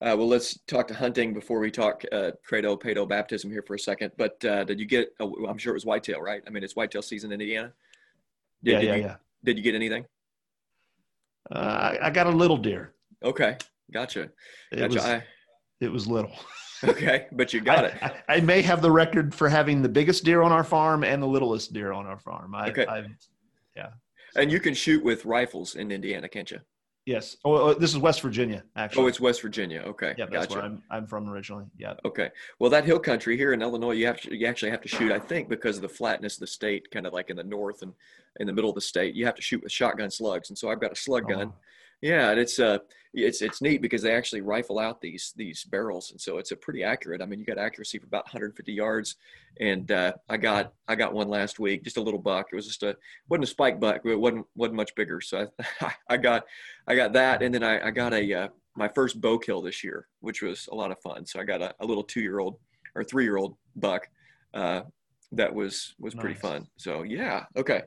Uh, 0.02 0.18
well, 0.18 0.28
let's 0.28 0.58
talk 0.66 0.88
to 0.88 0.94
hunting 0.96 1.32
before 1.32 1.60
we 1.60 1.70
talk 1.70 2.04
uh, 2.12 2.32
credo, 2.44 2.76
pedo, 2.76 3.08
baptism 3.08 3.52
here 3.52 3.62
for 3.62 3.76
a 3.76 3.80
second. 3.80 4.12
But 4.18 4.44
uh, 4.44 4.64
did 4.64 4.80
you 4.80 4.88
get? 4.88 5.14
Oh, 5.20 5.46
I'm 5.48 5.60
sure 5.60 5.74
it 5.74 5.76
was 5.76 5.86
whitetail, 5.86 6.22
right? 6.22 6.42
I 6.48 6.50
mean, 6.50 6.64
it's 6.64 6.76
whitetail 6.76 7.04
season 7.04 7.32
in 7.32 7.40
Indiana. 7.40 7.72
Did, 8.64 8.72
yeah, 8.72 8.80
did 8.80 8.88
yeah, 8.88 8.96
you, 8.96 9.02
yeah. 9.04 9.16
Did 9.44 9.58
you 9.58 9.64
get 9.64 9.76
anything? 9.76 10.06
Uh, 11.52 11.60
I, 11.60 12.08
I, 12.08 12.10
got 12.10 12.26
a 12.26 12.32
little 12.32 12.58
deer. 12.58 12.96
Okay, 13.24 13.56
gotcha. 13.92 14.32
It 14.72 14.78
gotcha. 14.78 14.96
was. 14.96 15.06
I, 15.06 15.24
it 15.82 15.92
was 15.92 16.08
little. 16.08 16.32
okay, 16.84 17.28
but 17.32 17.54
you 17.54 17.62
got 17.62 17.86
I, 17.86 17.88
it. 17.90 17.94
I, 18.02 18.38
I, 18.38 18.40
may 18.42 18.64
have 18.64 18.82
the 18.82 18.90
record 18.90 19.36
for 19.36 19.50
having 19.50 19.84
the 19.84 19.90
biggest 19.90 20.24
deer 20.24 20.42
on 20.42 20.52
our 20.52 20.64
farm 20.64 21.04
and 21.04 21.22
the 21.22 21.28
littlest 21.28 21.74
deer 21.74 21.92
on 21.92 22.08
our 22.08 22.18
farm. 22.18 22.56
I, 22.56 22.70
okay. 22.70 22.88
Yeah. 23.76 23.90
And 24.36 24.52
you 24.52 24.60
can 24.60 24.74
shoot 24.74 25.04
with 25.04 25.26
rifles 25.26 25.76
in 25.76 25.92
Indiana, 25.92 26.28
can't 26.28 26.50
you? 26.50 26.60
Yes. 27.06 27.36
Oh, 27.44 27.56
oh, 27.56 27.74
this 27.74 27.92
is 27.92 27.98
West 27.98 28.22
Virginia, 28.22 28.64
actually. 28.78 29.04
Oh, 29.04 29.08
it's 29.08 29.20
West 29.20 29.42
Virginia. 29.42 29.84
Okay. 29.86 30.16
Yeah, 30.18 30.26
that's 30.32 30.48
gotcha. 30.48 30.56
where 30.56 30.64
I'm, 30.64 30.82
I'm 30.90 31.06
from 31.06 31.30
originally. 31.30 31.66
Yeah. 31.78 31.96
Okay. 32.06 32.30
Well, 32.60 32.70
that 32.70 32.86
hill 32.86 33.00
country 33.00 33.36
here 33.36 33.52
in 33.52 33.62
Illinois, 33.62 33.92
you 33.92 34.06
have 34.06 34.22
to, 34.22 34.34
you 34.34 34.48
actually 34.48 34.72
have 34.72 34.82
to 34.82 34.88
shoot, 34.88 35.12
I 35.12 35.20
think, 35.20 35.50
because 35.50 35.76
of 35.76 35.82
the 35.82 35.90
flatness 35.90 36.36
of 36.36 36.40
the 36.42 36.48
state, 36.48 36.90
kind 36.92 37.06
of 37.06 37.12
like 37.12 37.30
in 37.30 37.36
the 37.36 37.44
north 37.44 37.82
and 37.82 37.94
in 38.40 38.48
the 38.48 38.54
middle 38.54 38.70
of 38.70 38.76
the 38.76 38.82
state, 38.82 39.16
you 39.16 39.26
have 39.26 39.36
to 39.36 39.42
shoot 39.42 39.62
with 39.62 39.72
shotgun 39.72 40.10
slugs. 40.10 40.50
And 40.50 40.58
so 40.58 40.70
I've 40.70 40.80
got 40.80 40.94
a 40.94 40.96
slug 40.96 41.26
oh, 41.26 41.36
gun. 41.36 41.54
Yeah, 42.04 42.32
and 42.32 42.40
it's 42.40 42.60
uh 42.60 42.80
it's 43.14 43.42
it's 43.42 43.62
neat 43.62 43.82
because 43.82 44.02
they 44.02 44.14
actually 44.14 44.42
rifle 44.42 44.78
out 44.78 45.00
these 45.00 45.34
these 45.38 45.64
barrels, 45.64 46.12
and 46.12 46.20
so 46.20 46.38
it's 46.38 46.52
a 46.52 46.56
pretty 46.58 46.84
accurate. 46.84 47.22
I 47.22 47.26
mean, 47.26 47.40
you 47.40 47.46
got 47.46 47.58
accuracy 47.58 47.98
for 47.98 48.08
about 48.08 48.26
150 48.26 48.74
yards, 48.74 49.16
and 49.62 49.90
uh, 49.90 50.12
I 50.28 50.36
got 50.36 50.74
I 50.86 50.96
got 50.96 51.14
one 51.14 51.30
last 51.30 51.60
week, 51.60 51.86
just 51.86 51.96
a 51.96 52.02
little 52.02 52.20
buck. 52.20 52.48
It 52.52 52.56
was 52.58 52.68
just 52.68 52.84
a 52.84 52.98
wasn't 53.30 53.46
a 53.46 53.48
spike 53.48 53.80
buck, 53.80 54.02
but 54.04 54.12
it 54.12 54.20
wasn't 54.20 54.46
wasn't 54.54 54.76
much 54.76 54.94
bigger. 54.96 55.22
So 55.22 55.48
I, 55.80 55.94
I 56.10 56.18
got 56.18 56.44
I 56.88 56.96
got 56.96 57.14
that, 57.14 57.42
and 57.42 57.56
then 57.56 57.64
I, 57.64 57.88
I 57.88 57.92
got 57.92 58.14
a 58.14 58.34
uh, 58.34 58.48
my 58.76 58.90
first 58.90 59.22
bow 59.22 59.40
kill 59.40 59.62
this 59.62 59.82
year, 59.82 60.10
which 60.20 60.42
was 60.42 60.68
a 60.74 60.76
lot 60.76 60.92
of 60.92 61.00
fun. 61.00 61.26
So 61.26 61.40
I 61.40 61.46
got 61.46 61.62
a, 61.62 61.74
a 61.80 61.86
little 61.86 62.04
two 62.04 62.22
year 62.22 62.40
old 62.40 62.58
or 62.96 63.06
three 63.06 63.24
year 63.24 63.38
old 63.38 63.56
buck. 63.78 64.10
Uh, 64.54 64.82
that 65.32 65.56
was 65.56 65.96
was 66.00 66.14
pretty 66.16 66.36
fun. 66.36 66.68
So 66.76 67.04
yeah, 67.04 67.46
okay. 67.56 67.84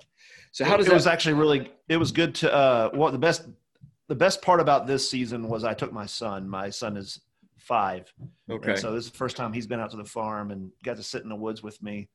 So 0.53 0.65
how 0.65 0.79
does 0.79 0.87
it 0.87 0.91
that- 0.91 0.95
was 0.95 1.07
actually 1.07 1.35
really 1.35 1.71
it 1.91 1.99
was 1.99 2.13
good 2.13 2.35
to 2.37 2.55
uh 2.55 2.91
what 2.95 3.11
the 3.13 3.19
best 3.19 3.47
the 4.09 4.15
best 4.15 4.43
part 4.43 4.61
about 4.61 4.87
this 4.87 5.11
season 5.11 5.49
was 5.49 5.65
I 5.65 5.75
took 5.75 5.93
my 5.93 6.07
son. 6.07 6.49
My 6.49 6.71
son 6.71 6.97
is 6.97 7.21
five. 7.59 8.13
Okay. 8.51 8.73
And 8.73 8.79
so 8.79 8.93
this 8.93 9.07
is 9.07 9.11
the 9.11 9.17
first 9.17 9.37
time 9.37 9.53
he's 9.53 9.67
been 9.67 9.81
out 9.81 9.91
to 9.91 9.97
the 9.97 10.05
farm 10.05 10.51
and 10.51 10.71
got 10.85 10.97
to 10.97 11.03
sit 11.03 11.23
in 11.23 11.29
the 11.29 11.37
woods 11.37 11.63
with 11.63 11.83
me. 11.83 12.09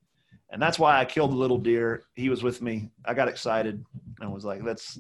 And 0.50 0.62
that's 0.62 0.80
why 0.80 1.00
I 1.00 1.06
killed 1.06 1.32
the 1.32 1.36
little 1.36 1.58
deer. 1.58 2.04
He 2.16 2.30
was 2.30 2.44
with 2.44 2.62
me. 2.62 2.90
I 3.06 3.14
got 3.14 3.28
excited 3.28 3.84
and 4.20 4.34
was 4.34 4.46
like, 4.46 4.64
let's, 4.64 5.00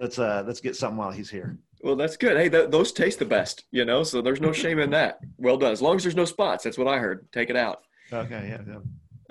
let's, 0.00 0.18
uh, 0.18 0.42
let's 0.46 0.60
get 0.60 0.76
something 0.76 0.96
while 0.96 1.10
he's 1.10 1.30
here. 1.30 1.58
Well, 1.82 1.96
that's 1.96 2.16
good. 2.16 2.36
Hey, 2.36 2.48
th- 2.48 2.70
those 2.70 2.92
taste 2.92 3.18
the 3.18 3.24
best, 3.24 3.64
you 3.72 3.84
know, 3.84 4.04
so 4.04 4.22
there's 4.22 4.40
no 4.40 4.52
shame 4.52 4.78
in 4.78 4.90
that. 4.90 5.18
Well 5.36 5.56
done. 5.56 5.72
As 5.72 5.82
long 5.82 5.96
as 5.96 6.02
there's 6.04 6.16
no 6.16 6.24
spots, 6.24 6.64
that's 6.64 6.78
what 6.78 6.86
I 6.86 6.98
heard. 6.98 7.30
Take 7.32 7.50
it 7.50 7.56
out. 7.56 7.82
Okay. 8.12 8.56
Yeah. 8.66 8.78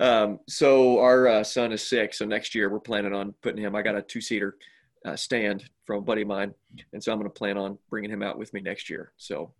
yeah. 0.00 0.22
Um, 0.22 0.40
so 0.48 0.98
our 0.98 1.28
uh, 1.28 1.44
son 1.44 1.72
is 1.72 1.88
six. 1.88 2.18
So 2.18 2.26
next 2.26 2.54
year 2.54 2.68
we're 2.68 2.80
planning 2.80 3.14
on 3.14 3.34
putting 3.40 3.62
him, 3.62 3.74
I 3.74 3.82
got 3.82 3.96
a 3.96 4.02
two 4.02 4.20
seater 4.20 4.56
uh, 5.04 5.16
stand 5.16 5.68
from 5.84 5.98
a 5.98 6.02
buddy 6.02 6.22
of 6.22 6.28
mine, 6.28 6.54
and 6.92 7.02
so 7.02 7.12
I'm 7.12 7.18
going 7.18 7.30
to 7.30 7.38
plan 7.38 7.58
on 7.58 7.78
bringing 7.90 8.10
him 8.10 8.22
out 8.22 8.38
with 8.38 8.52
me 8.54 8.60
next 8.60 8.88
year. 8.88 9.12
So, 9.16 9.52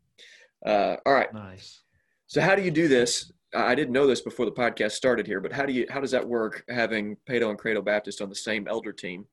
uh, 0.65 0.97
all 1.05 1.13
right. 1.13 1.33
Nice. 1.33 1.83
So, 2.27 2.41
how 2.41 2.55
do 2.55 2.63
you 2.63 2.71
do 2.71 2.89
this? 2.89 3.33
I 3.55 3.75
didn't 3.75 3.93
know 3.93 4.07
this 4.07 4.23
before 4.23 4.47
the 4.47 4.53
podcast 4.53 4.93
started 4.93 5.27
here, 5.27 5.41
but 5.41 5.53
how 5.53 5.67
do 5.67 5.73
you 5.73 5.87
how 5.91 6.01
does 6.01 6.13
that 6.13 6.27
work? 6.27 6.65
Having 6.69 7.17
Pedo 7.29 7.51
and 7.51 7.59
Credo 7.59 7.83
Baptist 7.83 8.23
on 8.23 8.29
the 8.29 8.35
same 8.35 8.67
elder 8.67 8.93
team, 8.93 9.27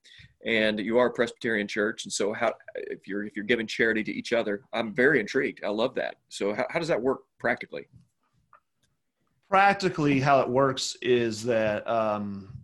and 0.45 0.79
you 0.79 0.97
are 0.97 1.07
a 1.07 1.13
Presbyterian 1.13 1.67
church, 1.67 2.03
and 2.03 2.11
so 2.11 2.33
how 2.33 2.53
if 2.75 3.07
you're 3.07 3.25
if 3.25 3.35
you're 3.35 3.45
giving 3.45 3.67
charity 3.67 4.03
to 4.03 4.11
each 4.11 4.33
other, 4.33 4.63
I'm 4.73 4.93
very 4.93 5.19
intrigued. 5.19 5.63
I 5.63 5.69
love 5.69 5.95
that. 5.95 6.15
So, 6.27 6.53
how, 6.53 6.65
how 6.69 6.79
does 6.79 6.89
that 6.89 7.01
work 7.01 7.21
practically? 7.39 7.87
Practically, 9.49 10.19
how 10.19 10.41
it 10.41 10.49
works 10.49 10.97
is 11.01 11.43
that 11.43 11.89
um, 11.89 12.58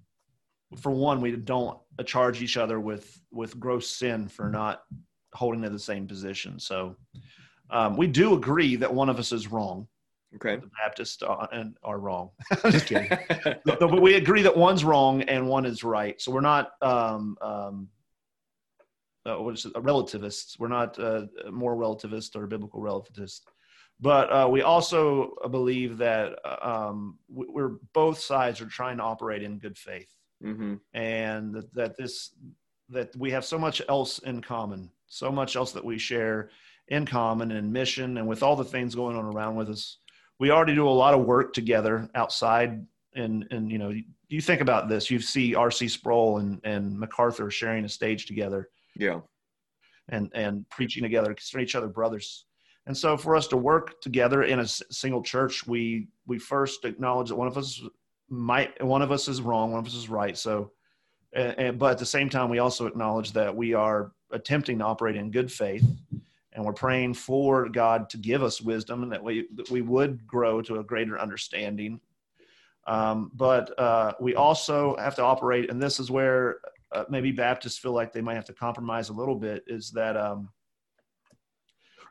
for 0.77 0.91
one, 0.91 1.21
we 1.21 1.31
don't 1.35 1.77
charge 2.05 2.41
each 2.41 2.57
other 2.57 2.79
with 2.79 3.21
with 3.31 3.59
gross 3.59 3.89
sin 3.89 4.27
for 4.27 4.49
not 4.49 4.83
holding 5.33 5.61
to 5.61 5.69
the 5.69 5.79
same 5.79 6.07
position. 6.07 6.59
So 6.59 6.95
um, 7.69 7.97
we 7.97 8.07
do 8.07 8.33
agree 8.33 8.75
that 8.77 8.93
one 8.93 9.09
of 9.09 9.19
us 9.19 9.31
is 9.31 9.51
wrong. 9.51 9.87
Okay. 10.35 10.57
The 10.57 10.69
Baptists 10.83 11.21
are, 11.23 11.47
and 11.51 11.77
are 11.83 11.99
wrong. 11.99 12.29
Just 12.69 12.87
kidding. 12.87 13.09
but 13.65 14.01
we 14.01 14.15
agree 14.15 14.41
that 14.41 14.55
one's 14.55 14.83
wrong 14.83 15.21
and 15.23 15.47
one 15.47 15.65
is 15.65 15.83
right. 15.83 16.19
So 16.21 16.31
we're 16.31 16.41
not 16.41 16.71
um, 16.81 17.37
um, 17.41 17.87
uh, 19.25 19.41
what 19.41 19.53
is 19.53 19.65
it, 19.65 19.73
relativists. 19.81 20.59
We're 20.59 20.67
not 20.67 20.99
uh, 20.99 21.27
more 21.51 21.75
relativist 21.75 22.35
or 22.35 22.47
biblical 22.47 22.81
relativist. 22.81 23.41
But 24.01 24.29
uh, 24.29 24.49
we 24.49 24.61
also 24.61 25.35
believe 25.51 25.97
that 25.99 26.37
uh, 26.43 26.89
um, 26.89 27.17
we're 27.29 27.77
both 27.93 28.19
sides 28.19 28.59
are 28.59 28.65
trying 28.65 28.97
to 28.97 29.03
operate 29.03 29.41
in 29.41 29.57
good 29.57 29.77
faith 29.77 30.13
mm-hmm. 30.43 30.75
and 30.93 31.53
that, 31.53 31.73
that 31.73 31.97
this 31.97 32.31
that 32.89 33.15
we 33.15 33.31
have 33.31 33.43
so 33.43 33.57
much 33.57 33.81
else 33.89 34.19
in 34.19 34.41
common, 34.41 34.91
so 35.07 35.31
much 35.31 35.55
else 35.55 35.71
that 35.71 35.83
we 35.83 35.97
share 35.97 36.49
in 36.89 37.05
common 37.05 37.51
and 37.51 37.71
mission, 37.73 38.17
and 38.17 38.27
with 38.27 38.43
all 38.43 38.55
the 38.55 38.63
things 38.63 38.93
going 38.93 39.17
on 39.17 39.25
around 39.25 39.55
with 39.55 39.69
us, 39.69 39.97
we 40.39 40.51
already 40.51 40.75
do 40.75 40.87
a 40.87 40.89
lot 40.89 41.13
of 41.13 41.25
work 41.25 41.53
together 41.53 42.09
outside. 42.15 42.85
And 43.15 43.47
and 43.51 43.71
you 43.71 43.77
know, 43.77 43.93
you 44.27 44.41
think 44.41 44.61
about 44.61 44.89
this, 44.89 45.09
you 45.09 45.19
see 45.19 45.55
R.C. 45.55 45.87
Sproul 45.87 46.39
and 46.39 46.59
and 46.63 46.97
MacArthur 46.99 47.49
sharing 47.49 47.85
a 47.85 47.89
stage 47.89 48.25
together. 48.25 48.69
Yeah. 48.97 49.21
and 50.09 50.31
and 50.35 50.69
preaching 50.69 51.03
together, 51.03 51.33
consider 51.33 51.63
each 51.63 51.75
other 51.75 51.87
brothers. 51.87 52.45
And 52.87 52.95
so, 52.95 53.17
for 53.17 53.35
us 53.35 53.47
to 53.47 53.57
work 53.57 53.99
together 54.01 54.43
in 54.43 54.59
a 54.59 54.67
single 54.67 55.23
church, 55.23 55.65
we 55.65 56.07
we 56.27 56.37
first 56.37 56.85
acknowledge 56.85 57.29
that 57.29 57.35
one 57.35 57.47
of 57.47 57.57
us 57.57 57.81
might 58.29 58.83
one 58.83 59.01
of 59.01 59.11
us 59.11 59.27
is 59.27 59.41
wrong, 59.41 59.71
one 59.71 59.79
of 59.79 59.87
us 59.87 59.95
is 59.95 60.09
right. 60.09 60.37
So, 60.37 60.71
and, 61.33 61.59
and, 61.59 61.79
but 61.79 61.91
at 61.91 61.97
the 61.97 62.05
same 62.05 62.29
time, 62.29 62.49
we 62.49 62.59
also 62.59 62.87
acknowledge 62.87 63.33
that 63.33 63.55
we 63.55 63.73
are 63.73 64.11
attempting 64.31 64.79
to 64.79 64.85
operate 64.85 65.15
in 65.15 65.31
good 65.31 65.51
faith, 65.51 65.85
and 66.53 66.65
we're 66.65 66.73
praying 66.73 67.13
for 67.13 67.69
God 67.69 68.09
to 68.09 68.17
give 68.17 68.43
us 68.43 68.61
wisdom, 68.61 69.03
and 69.03 69.11
that 69.11 69.23
we 69.23 69.47
that 69.55 69.69
we 69.69 69.81
would 69.81 70.25
grow 70.25 70.61
to 70.61 70.79
a 70.79 70.83
greater 70.83 71.19
understanding. 71.19 71.99
Um, 72.87 73.31
but 73.33 73.77
uh, 73.79 74.13
we 74.19 74.35
also 74.35 74.95
have 74.97 75.15
to 75.15 75.23
operate, 75.23 75.69
and 75.69 75.81
this 75.81 75.99
is 75.99 76.11
where 76.11 76.59
uh, 76.91 77.05
maybe 77.09 77.31
Baptists 77.31 77.77
feel 77.77 77.93
like 77.93 78.13
they 78.13 78.21
might 78.21 78.35
have 78.35 78.45
to 78.45 78.53
compromise 78.53 79.09
a 79.09 79.13
little 79.13 79.35
bit. 79.35 79.63
Is 79.67 79.91
that 79.91 80.15
um, 80.15 80.49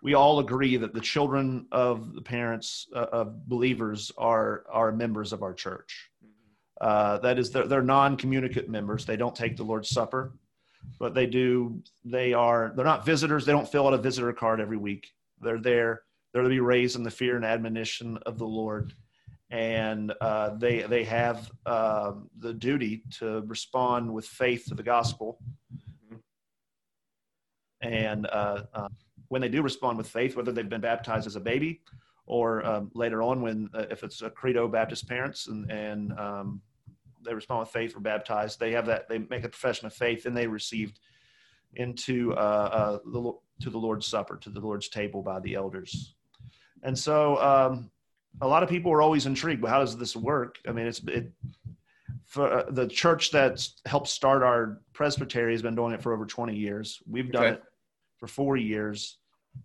we 0.05 0.13
all 0.13 0.39
agree 0.39 0.77
that 0.77 0.93
the 0.93 1.01
children 1.01 1.67
of 1.73 2.15
the 2.15 2.21
parents 2.21 2.87
uh, 2.95 3.07
of 3.11 3.49
believers 3.49 4.13
are 4.19 4.65
are 4.71 4.93
members 4.93 5.33
of 5.33 5.43
our 5.43 5.55
church. 5.55 6.11
Uh, 6.79 7.17
that 7.19 7.39
is, 7.39 7.51
they're, 7.51 7.67
they're 7.67 7.83
non-communicant 7.83 8.69
members. 8.69 9.07
They 9.07 9.17
don't 9.17 9.35
take 9.35 9.57
the 9.57 9.63
Lord's 9.63 9.89
Supper, 9.89 10.35
but 10.99 11.15
they 11.15 11.27
do. 11.27 11.83
They 12.05 12.35
are. 12.35 12.73
They're 12.77 12.85
not 12.85 13.07
visitors. 13.07 13.47
They 13.47 13.53
don't 13.53 13.67
fill 13.67 13.87
out 13.87 13.95
a 13.95 13.99
visitor 13.99 14.33
card 14.35 14.61
every 14.61 14.77
week. 14.77 15.09
They're 15.41 15.59
there. 15.59 16.03
They're 16.33 16.43
to 16.43 16.49
be 16.51 16.61
raised 16.61 16.97
in 16.97 17.03
the 17.03 17.11
fear 17.11 17.37
and 17.37 17.45
admonition 17.45 18.19
of 18.27 18.39
the 18.39 18.47
Lord, 18.47 18.93
and 19.51 20.13
uh, 20.21 20.57
they 20.57 20.83
they 20.83 21.05
have 21.05 21.51
uh, 21.65 22.13
the 22.41 22.53
duty 22.53 23.05
to 23.21 23.43
respond 23.47 24.13
with 24.13 24.27
faith 24.27 24.67
to 24.69 24.75
the 24.75 24.83
gospel. 24.83 25.39
And 27.81 28.27
uh, 28.27 28.65
uh, 28.75 28.89
when 29.35 29.41
they 29.41 29.49
do 29.49 29.63
respond 29.63 29.99
with 29.99 30.07
faith, 30.07 30.37
whether 30.37 30.53
they've 30.53 30.69
been 30.69 30.81
baptized 30.81 31.27
as 31.27 31.35
a 31.35 31.41
baby 31.41 31.81
or 32.25 32.65
um, 32.65 32.89
later 32.95 33.21
on 33.21 33.43
when 33.43 33.69
uh, 33.75 33.85
if 33.91 34.05
it's 34.05 34.23
a 34.23 34.31
credo 34.31 34.69
Baptist 34.69 35.09
parents 35.09 35.49
and 35.49 35.69
and 35.73 36.17
um, 36.17 36.63
they 37.25 37.35
respond 37.35 37.59
with 37.59 37.69
faith 37.71 37.97
or 37.97 38.01
baptized, 38.01 38.61
they 38.61 38.71
have 38.71 38.87
that 38.87 39.09
they 39.09 39.19
make 39.19 39.43
a 39.43 39.49
profession 39.49 39.89
of 39.89 39.93
faith 39.93 40.27
and 40.27 40.37
they 40.37 40.47
received 40.47 41.01
into 41.75 42.33
uh, 42.35 42.37
uh, 42.37 42.99
the 43.07 43.33
to 43.63 43.71
the 43.71 43.77
Lord's 43.77 44.07
supper 44.07 44.37
to 44.37 44.51
the 44.51 44.61
Lord's 44.61 44.89
table 44.89 45.21
by 45.21 45.41
the 45.41 45.57
elders. 45.57 46.15
And 46.85 46.97
so 46.97 47.37
um, 47.43 47.91
a 48.41 48.47
lot 48.47 48.63
of 48.63 48.69
people 48.69 48.93
are 48.93 49.03
always 49.03 49.27
intrigued. 49.27 49.63
Well, 49.63 49.73
how 49.73 49.81
does 49.81 49.97
this 49.97 50.15
work? 50.15 50.61
I 50.69 50.71
mean, 50.71 50.87
it's 50.87 51.01
it 51.09 51.33
for 52.25 52.53
uh, 52.53 52.71
the 52.71 52.87
church 52.87 53.33
that's 53.33 53.81
helped 53.85 54.07
start 54.07 54.45
our 54.45 54.81
presbytery 54.93 55.51
has 55.51 55.63
been 55.63 55.75
doing 55.75 55.93
it 55.93 56.01
for 56.01 56.13
over 56.13 56.25
20 56.25 56.55
years. 56.55 57.03
We've 57.05 57.33
done 57.33 57.45
okay. 57.47 57.55
it 57.55 57.63
for 58.17 58.29
four 58.29 58.57
years 58.57 59.19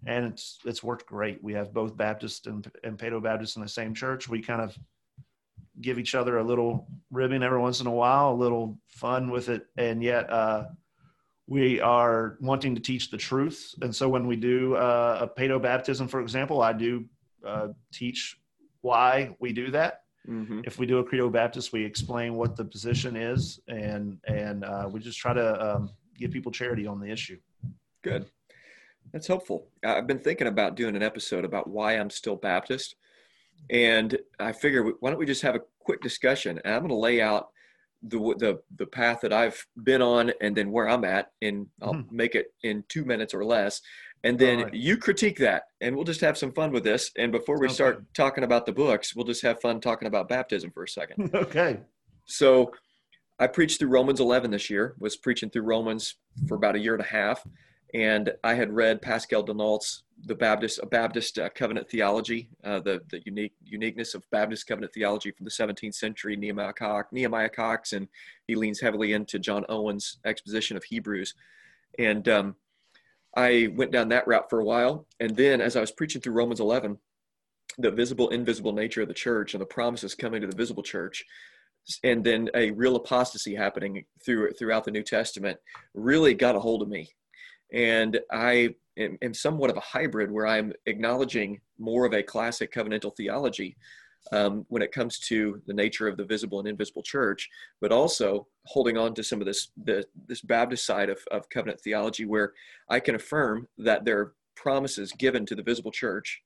and 0.06 0.26
it's 0.26 0.60
it's 0.66 0.84
worked 0.84 1.06
great. 1.06 1.44
We 1.44 1.54
have 1.54 1.74
both 1.74 1.96
Baptist 1.96 2.48
and, 2.48 2.70
and 2.84 2.98
Paedo 2.98 3.22
Baptist 3.22 3.58
in 3.58 3.62
the 3.62 3.70
same 3.70 3.94
church. 3.94 4.28
We 4.28 4.42
kind 4.42 4.62
of 4.62 4.78
give 5.82 6.00
each 6.00 6.16
other 6.16 6.38
a 6.38 6.44
little 6.44 6.88
ribbing 7.12 7.44
every 7.44 7.60
once 7.60 7.80
in 7.82 7.88
a 7.88 7.92
while, 7.92 8.32
a 8.32 8.36
little 8.36 8.78
fun 8.88 9.30
with 9.30 9.50
it, 9.50 9.66
and 9.78 10.04
yet 10.04 10.30
uh, 10.30 10.66
we 11.48 11.80
are 11.80 12.38
wanting 12.42 12.76
to 12.76 12.82
teach 12.82 13.10
the 13.10 13.18
truth. 13.18 13.74
And 13.82 13.96
so 13.96 14.10
when 14.10 14.28
we 14.28 14.36
do 14.36 14.76
uh, 14.76 15.20
a 15.22 15.40
Paedo 15.40 15.62
baptism, 15.62 16.08
for 16.08 16.22
example, 16.22 16.62
I 16.62 16.74
do 16.74 17.06
uh, 17.46 17.70
teach 17.92 18.38
why 18.82 19.36
we 19.40 19.54
do 19.54 19.72
that. 19.72 20.04
Mm-hmm. 20.28 20.62
If 20.66 20.78
we 20.78 20.86
do 20.86 21.00
a 21.00 21.04
Credo 21.04 21.30
Baptist, 21.30 21.74
we 21.74 21.84
explain 21.84 22.36
what 22.36 22.56
the 22.56 22.66
position 22.66 23.16
is, 23.16 23.60
and 23.68 24.20
and 24.28 24.64
uh, 24.64 24.88
we 24.92 25.00
just 25.00 25.18
try 25.18 25.34
to 25.34 25.76
um, 25.76 25.90
give 26.16 26.32
people 26.32 26.52
charity 26.52 26.86
on 26.86 27.00
the 27.00 27.10
issue. 27.10 27.40
Good. 28.04 28.26
That's 29.12 29.28
helpful. 29.28 29.68
I've 29.84 30.08
been 30.08 30.20
thinking 30.20 30.48
about 30.48 30.76
doing 30.76 30.96
an 30.96 31.04
episode 31.04 31.46
about 31.46 31.70
why 31.70 31.94
I'm 31.94 32.10
still 32.10 32.36
Baptist. 32.36 32.96
And 33.70 34.18
I 34.40 34.52
figure, 34.52 34.84
why 35.00 35.10
don't 35.10 35.20
we 35.20 35.26
just 35.26 35.42
have 35.42 35.56
a 35.56 35.62
quick 35.80 36.02
discussion? 36.02 36.60
And 36.64 36.74
I'm 36.74 36.82
going 36.82 36.90
to 36.90 36.96
lay 36.96 37.22
out 37.22 37.50
the, 38.04 38.18
the, 38.38 38.62
the 38.78 38.86
path 38.86 39.20
that 39.22 39.34
I've 39.34 39.66
been 39.84 40.02
on 40.02 40.32
and 40.42 40.56
then 40.56 40.72
where 40.72 40.88
I'm 40.88 41.04
at. 41.04 41.32
And 41.42 41.68
I'll 41.82 41.94
mm-hmm. 41.94 42.16
make 42.16 42.36
it 42.36 42.54
in 42.64 42.84
two 42.88 43.04
minutes 43.04 43.34
or 43.34 43.44
less. 43.44 43.82
And 44.24 44.38
then 44.38 44.64
right. 44.64 44.74
you 44.74 44.98
critique 44.98 45.40
that. 45.40 45.64
And 45.82 45.96
we'll 45.96 46.06
just 46.06 46.22
have 46.22 46.38
some 46.38 46.52
fun 46.52 46.72
with 46.72 46.84
this. 46.84 47.12
And 47.18 47.32
before 47.32 47.60
we 47.60 47.68
okay. 47.68 47.74
start 47.74 48.14
talking 48.14 48.44
about 48.44 48.66
the 48.66 48.74
books, 48.74 49.16
we'll 49.16 49.26
just 49.26 49.42
have 49.42 49.62
fun 49.62 49.82
talking 49.82 50.08
about 50.08 50.30
baptism 50.30 50.72
for 50.72 50.84
a 50.84 50.90
second. 50.90 51.32
okay. 51.36 51.80
So 52.26 52.72
I 53.40 53.48
preached 53.48 53.80
through 53.80 53.90
Romans 53.90 54.20
11 54.20 54.52
this 54.52 54.70
year, 54.70 54.96
was 55.00 55.16
preaching 55.16 55.50
through 55.50 55.64
Romans 55.64 56.16
for 56.48 56.56
about 56.56 56.76
a 56.76 56.80
year 56.80 56.94
and 56.94 57.04
a 57.04 57.08
half 57.08 57.44
and 57.94 58.34
I 58.44 58.54
had 58.54 58.72
read 58.72 59.02
Pascal 59.02 59.44
Denault's 59.44 60.04
the 60.26 60.36
Baptist, 60.36 60.80
Baptist 60.92 61.40
uh, 61.40 61.50
covenant 61.50 61.90
theology, 61.90 62.50
uh, 62.64 62.80
the 62.80 63.02
the 63.10 63.22
unique 63.26 63.54
uniqueness 63.64 64.14
of 64.14 64.30
Baptist 64.32 64.68
covenant 64.68 64.94
theology 64.94 65.32
from 65.32 65.46
the 65.46 65.52
17th 65.52 65.96
century, 65.96 66.36
Nehemiah 66.36 66.74
Cox, 66.74 67.12
Nehemiah 67.12 67.50
Cox, 67.50 67.94
and 67.94 68.08
he 68.46 68.56
leans 68.56 68.82
heavily 68.82 69.14
into 69.14 69.40
John 69.40 69.66
Owen's 69.70 70.20
exposition 70.26 70.76
of 70.76 70.84
Hebrews, 70.84 71.36
and 71.98 72.28
um, 72.28 72.56
I 73.36 73.70
went 73.76 73.92
down 73.92 74.10
that 74.10 74.28
route 74.28 74.50
for 74.50 74.60
a 74.60 74.66
while, 74.66 75.08
and 75.20 75.36
then 75.36 75.62
as 75.62 75.76
I 75.76 75.82
was 75.82 75.92
preaching 75.92 76.22
through 76.22 76.34
Romans 76.34 76.60
11, 76.60 76.98
the 77.78 77.92
visible 77.92 78.30
invisible 78.30 78.74
nature 78.74 79.02
of 79.02 79.08
the 79.08 79.14
church 79.14 79.54
and 79.54 79.62
the 79.62 79.66
promises 79.66 80.16
coming 80.16 80.42
to 80.42 80.48
the 80.48 80.56
visible 80.56 80.84
church, 80.84 81.24
and 82.04 82.26
then 82.26 82.50
a 82.56 82.72
real 82.72 82.98
apostasy 82.98 83.56
happening 83.56 84.04
through 84.24 84.52
throughout 84.52 84.84
the 84.84 84.92
New 84.92 85.04
Testament 85.04 85.58
really 85.94 86.34
got 86.34 86.58
a 86.58 86.60
hold 86.60 86.82
of 86.82 86.90
me 86.90 87.10
and 87.72 88.20
I 88.32 88.76
am, 88.98 89.18
am, 89.22 89.34
somewhat 89.34 89.70
of 89.70 89.78
a 89.78 89.82
hybrid 89.82 90.32
where 90.32 90.48
I'm 90.48 90.74
acknowledging 90.86 91.62
more 91.78 92.06
of 92.06 92.14
a 92.14 92.24
classic 92.24 92.74
covenantal 92.74 93.16
theology 93.16 93.78
um, 94.32 94.66
when 94.70 94.82
it 94.82 94.92
comes 94.92 95.20
to 95.20 95.62
the 95.66 95.74
nature 95.74 96.08
of 96.08 96.18
the 96.18 96.26
visible 96.26 96.60
and 96.60 96.68
invisible 96.68 97.04
church, 97.04 97.50
but 97.80 97.92
also 97.92 98.48
holding 98.66 98.98
on 98.98 99.14
to 99.16 99.24
some 99.24 99.40
of 99.40 99.48
this 99.48 99.70
the, 99.84 100.06
this 100.28 100.42
Baptist 100.42 100.86
side 100.86 101.10
of, 101.10 101.20
of 101.32 101.50
covenant 101.50 101.82
theology 101.82 102.26
where 102.26 102.54
I 102.90 103.00
can 103.00 103.16
affirm 103.16 103.68
that 103.78 104.06
there 104.06 104.20
are 104.20 104.34
promises 104.56 105.12
given 105.14 105.46
to 105.46 105.56
the 105.56 105.64
visible 105.64 105.92
church 105.92 106.42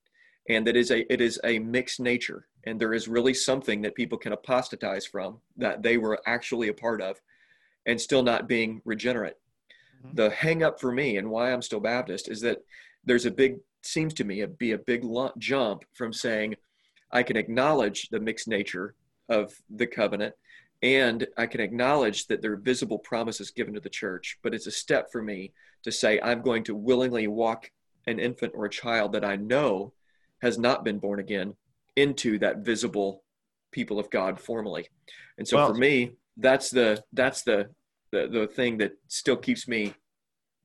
and 0.50 0.68
that 0.68 0.76
is 0.76 0.92
a 0.92 1.12
it 1.12 1.22
is 1.22 1.40
a 1.44 1.58
mixed 1.60 2.00
nature 2.00 2.48
and 2.66 2.80
there 2.80 2.94
is 2.94 3.08
really 3.08 3.34
something 3.34 3.82
that 3.82 3.96
people 3.96 4.18
can 4.18 4.34
apostatize 4.34 5.06
from 5.06 5.40
that 5.58 5.82
they 5.82 5.98
were 5.98 6.20
actually 6.26 6.68
a 6.68 6.74
part 6.74 7.02
of 7.02 7.20
and 7.86 8.00
still 8.00 8.24
not 8.24 8.48
being 8.48 8.82
regenerate. 8.86 9.36
Mm-hmm. 10.06 10.16
the 10.16 10.30
hang 10.30 10.64
up 10.64 10.80
for 10.80 10.92
me 10.92 11.18
and 11.18 11.30
why 11.30 11.52
I'm 11.52 11.62
still 11.62 11.80
Baptist 11.80 12.30
is 12.30 12.42
that 12.42 12.60
there's 13.06 13.26
a 13.26 13.32
big 13.32 13.58
seems 13.84 14.14
to 14.16 14.24
me 14.24 14.42
a, 14.42 14.48
be 14.48 14.72
a 14.72 14.78
big 14.78 15.04
jump 15.38 15.84
from 15.94 16.12
saying 16.12 16.56
I 17.12 17.24
can 17.24 17.38
acknowledge 17.38 18.10
the 18.10 18.20
mixed 18.20 18.48
nature 18.48 18.96
of 19.30 19.54
the 19.70 19.88
covenant 19.88 20.36
and 20.82 21.26
I 21.38 21.46
can 21.46 21.62
acknowledge 21.62 22.28
that 22.28 22.42
there 22.42 22.52
are 22.52 22.58
visible 22.58 23.00
promises 23.00 23.52
given 23.52 23.74
to 23.76 23.80
the 23.80 23.90
church, 23.90 24.38
but 24.44 24.54
it's 24.54 24.68
a 24.68 24.72
step 24.72 25.10
for 25.12 25.22
me 25.22 25.54
to 25.84 25.92
say 25.92 26.20
I'm 26.20 26.42
going 26.42 26.66
to 26.66 26.76
willingly 26.76 27.28
walk 27.28 27.72
an 28.06 28.20
infant 28.20 28.52
or 28.54 28.66
a 28.66 28.70
child 28.70 29.14
that 29.14 29.24
I 29.24 29.38
know 29.38 29.94
has 30.42 30.58
not 30.58 30.84
been 30.84 31.00
born 31.00 31.22
again 31.22 31.56
into 31.96 32.38
that 32.40 32.60
visible 32.60 33.24
people 33.72 33.98
of 33.98 34.10
God 34.10 34.40
formally. 34.40 34.90
And 35.38 35.48
so 35.48 35.56
well, 35.56 35.68
for 35.68 35.76
me, 35.76 36.12
that's 36.36 36.70
the 36.70 37.02
that's 37.14 37.44
the 37.44 37.70
the 38.14 38.28
the 38.28 38.48
thing 38.48 38.78
that 38.78 38.94
still 39.08 39.36
keeps 39.36 39.68
me 39.68 39.94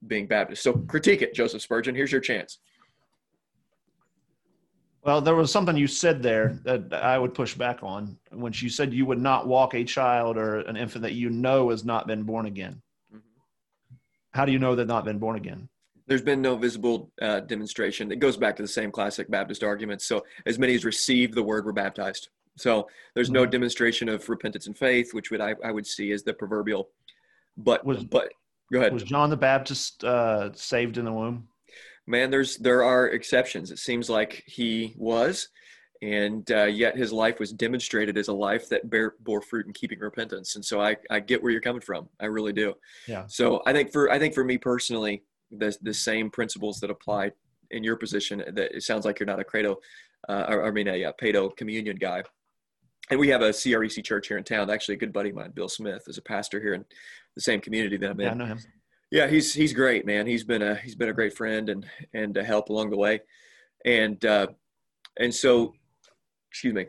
being 0.07 0.26
Baptist. 0.26 0.62
So 0.62 0.75
critique 0.75 1.23
it, 1.23 1.35
Joseph 1.35 1.62
Spurgeon. 1.62 1.95
Here's 1.95 2.12
your 2.12 2.21
chance. 2.21 2.59
Well, 5.02 5.21
there 5.21 5.35
was 5.35 5.50
something 5.50 5.76
you 5.76 5.87
said 5.87 6.23
there 6.23 6.59
that 6.64 6.93
I 6.93 7.19
would 7.19 7.33
push 7.33 7.55
back 7.55 7.83
on 7.83 8.19
when 8.31 8.52
you 8.55 8.69
said 8.69 8.93
you 8.93 9.07
would 9.07 9.21
not 9.21 9.49
walk 9.49 9.75
a 9.75 9.85
child 9.85 10.37
or 10.37 10.61
an 10.61 10.76
infant 10.76 11.02
that 11.02 11.14
you 11.14 11.31
know 11.31 11.71
has 11.71 11.85
not 11.85 12.07
been 12.07 12.25
born 12.25 12.47
again. 12.47 12.83
Mm-hmm. 13.12 13.97
How 14.33 14.45
do 14.45 14.52
you 14.52 14.59
know 14.59 14.75
they've 14.75 14.87
not 14.87 15.05
been 15.05 15.19
born 15.19 15.37
again? 15.37 15.69
There's 16.07 16.23
been 16.23 16.43
no 16.43 16.57
visible 16.57 17.11
uh, 17.23 17.40
demonstration. 17.40 18.11
It 18.11 18.19
goes 18.19 18.37
back 18.37 18.57
to 18.57 18.62
the 18.62 18.69
same 18.69 18.90
classic 18.90 19.31
Baptist 19.31 19.62
argument. 19.62 20.02
So, 20.02 20.25
as 20.47 20.59
many 20.59 20.75
as 20.75 20.85
received 20.85 21.35
the 21.35 21.43
word 21.43 21.64
were 21.64 21.73
baptized. 21.73 22.28
So, 22.57 22.88
there's 23.14 23.31
no 23.31 23.43
mm-hmm. 23.43 23.50
demonstration 23.50 24.09
of 24.09 24.28
repentance 24.28 24.67
and 24.67 24.76
faith, 24.76 25.14
which 25.14 25.31
would 25.31 25.40
I, 25.40 25.55
I 25.64 25.71
would 25.71 25.87
see 25.87 26.12
as 26.12 26.23
the 26.23 26.35
proverbial 26.35 26.88
but 27.59 27.85
was 27.85 28.05
but 28.05 28.33
go 28.73 28.79
ahead. 28.79 28.93
Was 28.93 29.03
John 29.03 29.29
the 29.29 29.37
Baptist 29.37 30.05
uh, 30.05 30.50
saved 30.55 30.97
in 30.97 31.05
the 31.05 31.12
womb? 31.12 31.49
Man, 32.07 32.31
there's 32.31 32.57
there 32.57 32.83
are 32.85 33.09
exceptions. 33.09 33.71
It 33.71 33.79
seems 33.79 34.09
like 34.09 34.43
he 34.47 34.95
was, 34.97 35.49
and 36.00 36.50
uh, 36.50 36.65
yet 36.65 36.97
his 36.97 37.12
life 37.12 37.38
was 37.38 37.53
demonstrated 37.53 38.17
as 38.17 38.29
a 38.29 38.33
life 38.33 38.69
that 38.71 38.88
bear, 38.88 39.15
bore 39.21 39.43
fruit 39.43 39.67
in 39.67 39.73
keeping 39.73 39.99
repentance. 39.99 40.55
And 40.57 40.65
so 40.65 40.81
I 40.81 40.97
I 41.11 41.21
get 41.21 41.43
where 41.43 41.53
you're 41.53 41.61
coming 41.61 41.83
from. 41.83 42.09
I 42.21 42.27
really 42.27 42.53
do. 42.53 42.75
Yeah. 43.07 43.25
So 43.27 43.61
I 43.67 43.73
think 43.73 43.93
for 43.93 44.11
I 44.11 44.19
think 44.19 44.33
for 44.33 44.45
me 44.45 44.57
personally, 44.57 45.25
the 45.50 45.77
the 45.83 45.93
same 45.93 46.31
principles 46.31 46.81
that 46.81 46.91
apply 46.91 47.33
in 47.73 47.85
your 47.85 47.97
position. 47.97 48.43
That 48.53 48.75
it 48.75 48.85
sounds 48.85 49.05
like 49.05 49.19
you're 49.19 49.27
not 49.27 49.41
a 49.41 49.45
credo, 49.45 49.77
uh, 50.29 50.61
I 50.65 50.71
mean 50.71 50.88
a, 50.88 51.03
a 51.03 51.12
Paedo 51.12 51.55
communion 51.57 51.97
guy 51.97 52.23
and 53.11 53.19
we 53.19 53.29
have 53.29 53.43
a 53.43 53.50
CREC 53.50 54.05
church 54.05 54.29
here 54.29 54.38
in 54.38 54.45
town. 54.45 54.71
Actually, 54.71 54.97
a 54.97 54.99
good 54.99 55.12
buddy 55.12 55.31
of 55.31 55.37
mine, 55.37 55.53
Bill 55.55 55.69
Smith, 55.69 56.05
is 56.07 56.19
a 56.19 56.23
pastor 56.23 56.61
here 56.61 56.75
in 56.75 56.85
the 57.35 57.41
same 57.41 57.61
community 57.61 57.97
that 57.97 58.11
I'm 58.11 58.21
in. 58.21 58.27
Yeah, 58.27 58.33
I 58.33 58.35
know 58.35 58.47
him. 58.47 58.59
Yeah, 59.11 59.27
he's 59.27 59.55
he's 59.55 59.73
great, 59.73 60.05
man. 60.05 60.27
He's 60.27 60.45
been 60.45 60.62
a 60.62 60.75
he's 60.77 60.95
been 60.95 61.09
a 61.09 61.15
great 61.15 61.35
friend 61.35 61.69
and 61.69 61.87
and 62.12 62.37
a 62.37 62.45
help 62.45 62.69
along 62.69 62.91
the 62.91 62.97
way, 62.97 63.21
and 63.85 64.23
uh, 64.25 64.49
and 65.19 65.35
so, 65.35 65.75
excuse 66.50 66.75
me. 66.75 66.87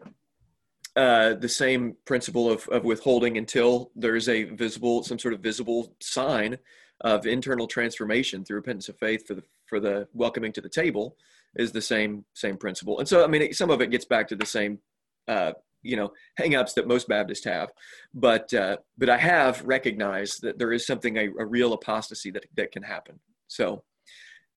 Uh, 0.95 1.33
the 1.35 1.47
same 1.47 1.95
principle 2.05 2.51
of, 2.51 2.67
of 2.69 2.83
withholding 2.83 3.37
until 3.37 3.89
there's 3.95 4.27
a 4.27 4.43
visible, 4.45 5.01
some 5.01 5.17
sort 5.17 5.33
of 5.33 5.39
visible 5.39 5.95
sign 6.01 6.57
of 7.01 7.25
internal 7.25 7.67
transformation 7.67 8.43
through 8.43 8.57
repentance 8.57 8.89
of 8.89 8.97
faith 8.97 9.25
for 9.25 9.35
the 9.35 9.43
for 9.65 9.79
the 9.79 10.07
welcoming 10.13 10.51
to 10.51 10.59
the 10.59 10.67
table 10.67 11.15
is 11.55 11.71
the 11.71 11.81
same 11.81 12.25
same 12.33 12.57
principle. 12.57 12.99
And 12.99 13.07
so, 13.07 13.23
I 13.23 13.27
mean, 13.27 13.53
some 13.53 13.69
of 13.69 13.81
it 13.81 13.91
gets 13.91 14.05
back 14.05 14.27
to 14.29 14.35
the 14.35 14.45
same, 14.45 14.79
uh, 15.27 15.53
you 15.81 15.95
know, 15.95 16.11
hangups 16.39 16.73
that 16.75 16.87
most 16.87 17.07
Baptists 17.07 17.45
have. 17.45 17.69
But 18.13 18.53
uh, 18.53 18.77
but 18.97 19.09
I 19.09 19.17
have 19.17 19.61
recognized 19.63 20.41
that 20.41 20.57
there 20.59 20.71
is 20.71 20.85
something 20.85 21.17
a, 21.17 21.27
a 21.39 21.45
real 21.45 21.73
apostasy 21.73 22.31
that 22.31 22.45
that 22.55 22.71
can 22.71 22.83
happen. 22.83 23.19
So, 23.47 23.83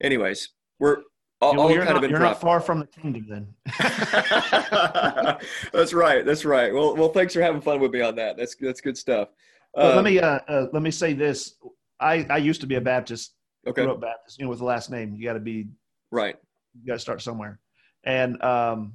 anyways, 0.01 0.49
we're 0.79 0.97
all, 1.43 1.59
all 1.59 1.71
you're, 1.71 1.83
not, 1.83 2.09
you're 2.09 2.19
not, 2.19 2.39
far 2.39 2.61
from 2.61 2.79
the 2.79 2.87
kingdom 2.87 3.25
then. 3.27 3.47
that's 5.73 5.93
right. 5.93 6.25
That's 6.25 6.45
right. 6.45 6.73
Well, 6.73 6.95
well, 6.95 7.09
thanks 7.09 7.33
for 7.33 7.41
having 7.41 7.61
fun 7.61 7.79
with 7.81 7.91
me 7.91 8.01
on 8.01 8.15
that. 8.15 8.37
That's 8.37 8.55
that's 8.55 8.81
good 8.81 8.97
stuff. 8.97 9.29
Well, 9.73 9.89
um, 9.89 9.95
let 9.97 10.05
me 10.05 10.19
uh, 10.19 10.39
uh, 10.47 10.67
let 10.71 10.81
me 10.81 10.91
say 10.91 11.13
this. 11.13 11.55
I 11.99 12.25
I 12.29 12.37
used 12.37 12.61
to 12.61 12.67
be 12.67 12.75
a 12.75 12.81
Baptist. 12.81 13.35
Okay. 13.67 13.83
Grew 13.83 13.93
up 13.93 14.01
Baptist. 14.01 14.39
You 14.39 14.45
know, 14.45 14.49
with 14.49 14.59
the 14.59 14.65
last 14.65 14.89
name, 14.89 15.15
you 15.15 15.25
got 15.25 15.33
to 15.33 15.39
be 15.39 15.67
right. 16.11 16.37
You 16.79 16.87
got 16.87 16.93
to 16.93 16.99
start 16.99 17.21
somewhere. 17.21 17.59
And 18.05 18.41
um, 18.43 18.93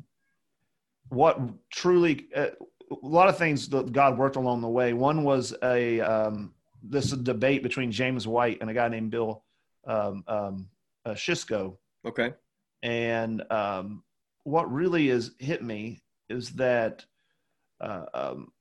what 1.08 1.40
truly, 1.70 2.26
uh, 2.34 2.48
a 2.90 3.06
lot 3.06 3.28
of 3.28 3.36
things 3.36 3.68
that 3.68 3.92
God 3.92 4.18
worked 4.18 4.36
along 4.36 4.60
the 4.60 4.68
way. 4.68 4.92
One 4.92 5.24
was 5.24 5.54
a 5.62 6.00
um, 6.00 6.54
this 6.82 7.10
debate 7.10 7.62
between 7.62 7.92
James 7.92 8.26
White 8.26 8.58
and 8.60 8.70
a 8.70 8.74
guy 8.74 8.88
named 8.88 9.10
Bill 9.10 9.44
um, 9.86 10.24
um, 10.26 10.68
uh, 11.04 11.14
Okay. 12.06 12.32
And 12.82 13.42
um, 13.50 14.02
what 14.44 14.72
really 14.72 15.08
has 15.08 15.32
hit 15.38 15.62
me 15.62 16.02
is 16.28 16.50
that 16.50 17.04
uh, 17.80 18.04
um, 18.14 18.52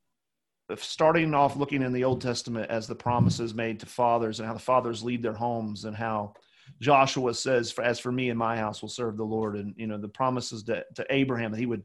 starting 0.75 1.33
off 1.33 1.55
looking 1.55 1.81
in 1.81 1.93
the 1.93 2.03
Old 2.03 2.21
Testament 2.21 2.69
as 2.69 2.87
the 2.87 2.95
promises 2.95 3.53
made 3.53 3.79
to 3.79 3.85
fathers 3.85 4.39
and 4.39 4.47
how 4.47 4.53
the 4.53 4.59
fathers 4.59 5.03
lead 5.03 5.21
their 5.21 5.33
homes 5.33 5.85
and 5.85 5.95
how 5.95 6.33
Joshua 6.81 7.33
says, 7.33 7.73
"As 7.81 7.99
for 7.99 8.11
me 8.11 8.29
and 8.29 8.37
my 8.37 8.57
house, 8.57 8.81
will 8.81 8.89
serve 8.89 9.15
the 9.17 9.23
Lord," 9.23 9.55
and 9.55 9.73
you 9.77 9.87
know 9.87 9.97
the 9.97 10.09
promises 10.09 10.63
to, 10.63 10.83
to 10.95 11.05
Abraham 11.09 11.51
that 11.51 11.59
he 11.59 11.65
would 11.65 11.83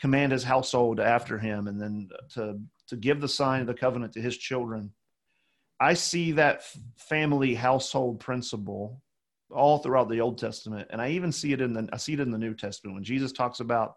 command 0.00 0.32
his 0.32 0.44
household 0.44 0.98
after 0.98 1.38
him, 1.38 1.66
and 1.66 1.80
then 1.80 2.08
to 2.34 2.58
to 2.88 2.96
give 2.96 3.20
the 3.20 3.28
sign 3.28 3.60
of 3.60 3.66
the 3.66 3.74
covenant 3.74 4.12
to 4.14 4.20
his 4.20 4.36
children. 4.36 4.92
I 5.78 5.94
see 5.94 6.32
that 6.32 6.62
family 6.96 7.54
household 7.54 8.20
principle 8.20 9.00
all 9.50 9.78
throughout 9.78 10.08
the 10.08 10.20
Old 10.20 10.38
Testament, 10.38 10.88
and 10.90 11.00
I 11.00 11.10
even 11.10 11.32
see 11.32 11.52
it 11.52 11.60
in 11.60 11.72
the 11.72 11.88
I 11.92 11.96
see 11.96 12.14
it 12.14 12.20
in 12.20 12.30
the 12.30 12.38
New 12.38 12.54
Testament 12.54 12.94
when 12.94 13.04
Jesus 13.04 13.32
talks 13.32 13.60
about 13.60 13.96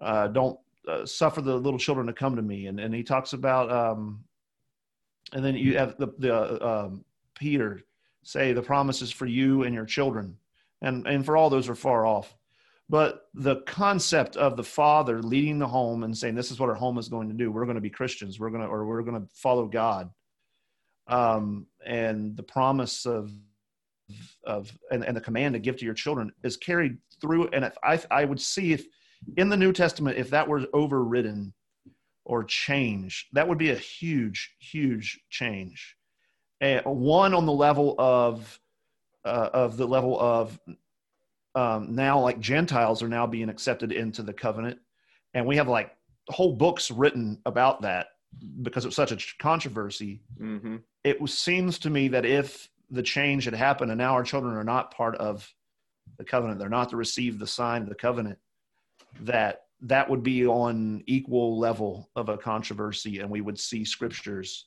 uh, 0.00 0.28
don't 0.28 0.58
uh, 0.88 1.06
suffer 1.06 1.40
the 1.40 1.56
little 1.56 1.78
children 1.78 2.06
to 2.06 2.12
come 2.12 2.36
to 2.36 2.42
me, 2.42 2.66
and 2.66 2.80
and 2.80 2.94
he 2.94 3.02
talks 3.02 3.32
about 3.32 3.70
um, 3.70 4.24
and 5.32 5.44
then 5.44 5.54
you 5.54 5.78
have 5.78 5.96
the 5.98 6.08
the 6.18 6.34
uh, 6.34 6.86
um, 6.86 7.04
Peter 7.34 7.82
say 8.22 8.52
the 8.52 8.62
promises 8.62 9.10
for 9.10 9.26
you 9.26 9.62
and 9.62 9.74
your 9.74 9.86
children, 9.86 10.36
and 10.82 11.06
and 11.06 11.24
for 11.24 11.36
all 11.36 11.50
those 11.50 11.68
are 11.68 11.74
far 11.74 12.06
off. 12.06 12.34
But 12.90 13.28
the 13.34 13.62
concept 13.66 14.36
of 14.36 14.56
the 14.56 14.64
father 14.64 15.22
leading 15.22 15.60
the 15.60 15.68
home 15.68 16.02
and 16.02 16.16
saying, 16.16 16.34
"This 16.34 16.50
is 16.50 16.58
what 16.58 16.68
our 16.68 16.74
home 16.74 16.98
is 16.98 17.08
going 17.08 17.28
to 17.28 17.34
do. 17.34 17.52
We're 17.52 17.64
going 17.64 17.76
to 17.76 17.80
be 17.80 17.88
Christians. 17.88 18.40
We're 18.40 18.50
going 18.50 18.62
to, 18.62 18.66
or 18.66 18.84
we're 18.84 19.02
going 19.02 19.22
to 19.22 19.28
follow 19.32 19.66
God," 19.68 20.10
um, 21.06 21.66
and 21.86 22.36
the 22.36 22.42
promise 22.42 23.06
of 23.06 23.30
of 24.42 24.76
and, 24.90 25.04
and 25.04 25.16
the 25.16 25.20
command 25.20 25.54
to 25.54 25.60
give 25.60 25.76
to 25.76 25.84
your 25.84 25.94
children 25.94 26.32
is 26.42 26.56
carried 26.56 26.98
through. 27.20 27.46
And 27.52 27.64
if 27.64 27.76
I, 27.84 28.00
I 28.10 28.24
would 28.24 28.40
see 28.40 28.72
if 28.72 28.84
in 29.36 29.48
the 29.48 29.56
New 29.56 29.72
Testament, 29.72 30.18
if 30.18 30.30
that 30.30 30.48
were 30.48 30.66
overridden 30.72 31.52
or 32.24 32.42
changed, 32.42 33.28
that 33.34 33.46
would 33.46 33.58
be 33.58 33.70
a 33.70 33.76
huge, 33.76 34.56
huge 34.58 35.20
change. 35.30 35.96
And 36.60 36.84
one 36.84 37.34
on 37.34 37.46
the 37.46 37.52
level 37.52 37.94
of 38.00 38.58
uh, 39.24 39.50
of 39.52 39.76
the 39.76 39.86
level 39.86 40.18
of 40.18 40.58
um, 41.54 41.94
now, 41.94 42.20
like 42.20 42.40
Gentiles 42.40 43.02
are 43.02 43.08
now 43.08 43.26
being 43.26 43.48
accepted 43.48 43.92
into 43.92 44.22
the 44.22 44.32
covenant, 44.32 44.78
and 45.34 45.46
we 45.46 45.56
have 45.56 45.68
like 45.68 45.92
whole 46.28 46.54
books 46.54 46.90
written 46.90 47.38
about 47.46 47.82
that 47.82 48.08
because 48.62 48.84
it 48.84 48.88
was 48.88 48.96
such 48.96 49.12
a 49.12 49.18
controversy. 49.42 50.22
Mm-hmm. 50.40 50.76
It 51.02 51.20
was, 51.20 51.36
seems 51.36 51.78
to 51.80 51.90
me 51.90 52.08
that 52.08 52.24
if 52.24 52.68
the 52.90 53.02
change 53.02 53.44
had 53.44 53.54
happened 53.54 53.90
and 53.90 53.98
now 53.98 54.12
our 54.12 54.24
children 54.24 54.54
are 54.54 54.64
not 54.64 54.94
part 54.94 55.16
of 55.16 55.52
the 56.18 56.24
covenant 56.24 56.58
they're 56.58 56.68
not 56.68 56.90
to 56.90 56.96
receive 56.96 57.38
the 57.38 57.46
sign 57.46 57.82
of 57.82 57.88
the 57.88 57.94
covenant 57.94 58.38
that 59.20 59.62
that 59.80 60.10
would 60.10 60.22
be 60.22 60.46
on 60.46 61.02
equal 61.06 61.58
level 61.58 62.10
of 62.16 62.28
a 62.28 62.36
controversy 62.36 63.20
and 63.20 63.30
we 63.30 63.40
would 63.40 63.58
see 63.58 63.84
scriptures 63.84 64.66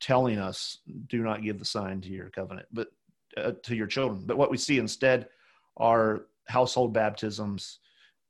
telling 0.00 0.38
us 0.38 0.78
do 1.08 1.22
not 1.22 1.42
give 1.42 1.58
the 1.58 1.64
sign 1.64 2.00
to 2.00 2.10
your 2.10 2.30
covenant 2.30 2.66
but 2.72 2.88
uh, 3.36 3.52
to 3.62 3.74
your 3.74 3.86
children 3.86 4.22
but 4.26 4.36
what 4.36 4.50
we 4.50 4.56
see 4.56 4.78
instead 4.78 5.28
are 5.76 6.26
household 6.46 6.92
baptisms 6.92 7.78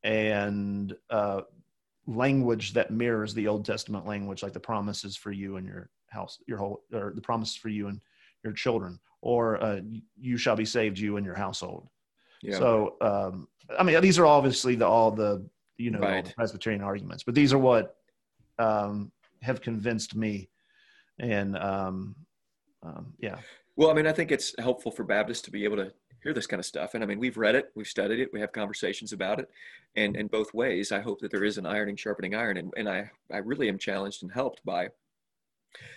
and 0.04 0.94
uh, 1.10 1.42
language 2.06 2.72
that 2.72 2.90
mirrors 2.90 3.34
the 3.34 3.46
old 3.46 3.64
testament 3.64 4.06
language 4.06 4.42
like 4.42 4.52
the 4.52 4.60
promises 4.60 5.16
for 5.16 5.32
you 5.32 5.56
and 5.56 5.66
your 5.66 5.88
house 6.08 6.38
your 6.46 6.58
whole 6.58 6.82
or 6.92 7.12
the 7.14 7.20
promises 7.20 7.56
for 7.56 7.68
you 7.68 7.88
and 7.88 8.00
your 8.44 8.52
children 8.52 8.98
or 9.20 9.62
uh, 9.62 9.80
you 10.20 10.36
shall 10.36 10.56
be 10.56 10.64
saved 10.64 10.98
you 10.98 11.16
and 11.16 11.24
your 11.24 11.34
household 11.34 11.88
yeah. 12.42 12.58
so 12.58 12.96
um, 13.00 13.46
i 13.78 13.82
mean 13.82 14.00
these 14.00 14.18
are 14.18 14.26
obviously 14.26 14.74
the 14.74 14.86
all 14.86 15.10
the 15.10 15.44
you 15.78 15.90
know 15.90 16.00
right. 16.00 16.24
the 16.24 16.34
presbyterian 16.34 16.82
arguments 16.82 17.22
but 17.22 17.34
these 17.34 17.52
are 17.52 17.58
what 17.58 17.96
um, 18.58 19.10
have 19.40 19.60
convinced 19.60 20.14
me 20.16 20.48
and 21.20 21.56
um, 21.56 22.16
um, 22.82 23.14
yeah 23.18 23.38
well 23.76 23.90
i 23.90 23.94
mean 23.94 24.08
i 24.08 24.12
think 24.12 24.32
it's 24.32 24.54
helpful 24.58 24.90
for 24.90 25.04
baptists 25.04 25.42
to 25.42 25.52
be 25.52 25.62
able 25.64 25.76
to 25.76 25.92
hear 26.22 26.32
this 26.32 26.46
kind 26.46 26.60
of 26.60 26.66
stuff. 26.66 26.94
And 26.94 27.02
i 27.02 27.06
mean 27.06 27.18
we've 27.18 27.36
read 27.36 27.54
it 27.54 27.70
we've 27.74 27.86
studied 27.86 28.20
it 28.20 28.32
we 28.32 28.40
have 28.40 28.52
conversations 28.52 29.12
about 29.12 29.40
it. 29.40 29.50
And 29.96 30.16
in 30.16 30.26
both 30.26 30.54
ways 30.54 30.92
i 30.92 31.00
hope 31.00 31.20
that 31.20 31.30
there 31.30 31.44
is 31.44 31.58
an 31.58 31.66
ironing 31.66 31.96
sharpening 31.96 32.34
iron. 32.34 32.56
And, 32.56 32.72
and 32.76 32.88
i 32.88 33.10
i 33.32 33.38
really 33.38 33.68
am 33.68 33.78
challenged 33.78 34.22
and 34.22 34.32
helped 34.32 34.64
by 34.64 34.88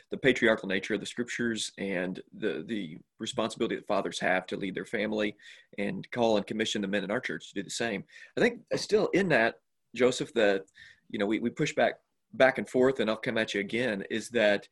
the 0.10 0.18
patriarchal 0.18 0.70
nature 0.70 0.94
of 0.94 1.00
the 1.00 1.06
scriptures 1.06 1.72
and 1.78 2.22
the 2.38 2.64
the 2.68 2.98
responsibility 3.20 3.76
that 3.76 3.88
fathers 3.88 4.20
have 4.20 4.46
to 4.48 4.58
lead 4.58 4.76
their 4.76 4.86
family 4.86 5.36
and 5.78 6.10
call 6.12 6.38
and 6.38 6.48
commission 6.48 6.82
the 6.82 6.88
men 6.88 7.04
in 7.04 7.12
our 7.12 7.20
church 7.20 7.50
to 7.50 7.56
do 7.56 7.64
the 7.64 7.70
same. 7.70 8.04
I 8.38 8.42
think 8.42 8.62
still 8.76 9.08
in 9.08 9.30
that, 9.30 9.60
Joseph, 9.94 10.34
that 10.34 10.66
you 11.10 11.20
know 11.20 11.26
we, 11.26 11.40
we 11.40 11.50
push 11.50 11.74
back 11.74 11.96
back 12.34 12.58
and 12.58 12.68
forth 12.68 13.00
and 13.00 13.10
I'll 13.10 13.16
come 13.16 13.38
at 13.38 13.54
you 13.54 13.60
again, 13.60 14.04
is 14.10 14.30
that 14.30 14.68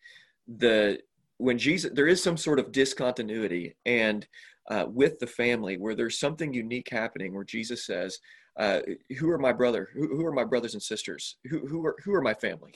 the 0.47 0.99
when 1.37 1.57
Jesus 1.57 1.91
there 1.93 2.07
is 2.07 2.21
some 2.23 2.37
sort 2.37 2.59
of 2.59 2.71
discontinuity. 2.71 3.75
And 3.85 4.25
uh, 4.69 4.85
with 4.87 5.19
the 5.19 5.27
family 5.27 5.77
where 5.77 5.95
there's 5.95 6.19
something 6.19 6.53
unique 6.53 6.89
happening 6.91 7.33
where 7.33 7.43
Jesus 7.43 7.85
says, 7.85 8.19
uh, 8.59 8.81
who 9.17 9.29
are 9.29 9.39
my 9.39 9.51
brother? 9.51 9.89
Who, 9.93 10.15
who, 10.15 10.25
are 10.25 10.31
my 10.31 10.43
brothers 10.43 10.73
and 10.73 10.83
sisters? 10.83 11.37
Who, 11.49 11.67
who 11.67 11.83
are 11.85 11.95
who 12.03 12.13
are 12.13 12.21
my 12.21 12.35
family? 12.35 12.73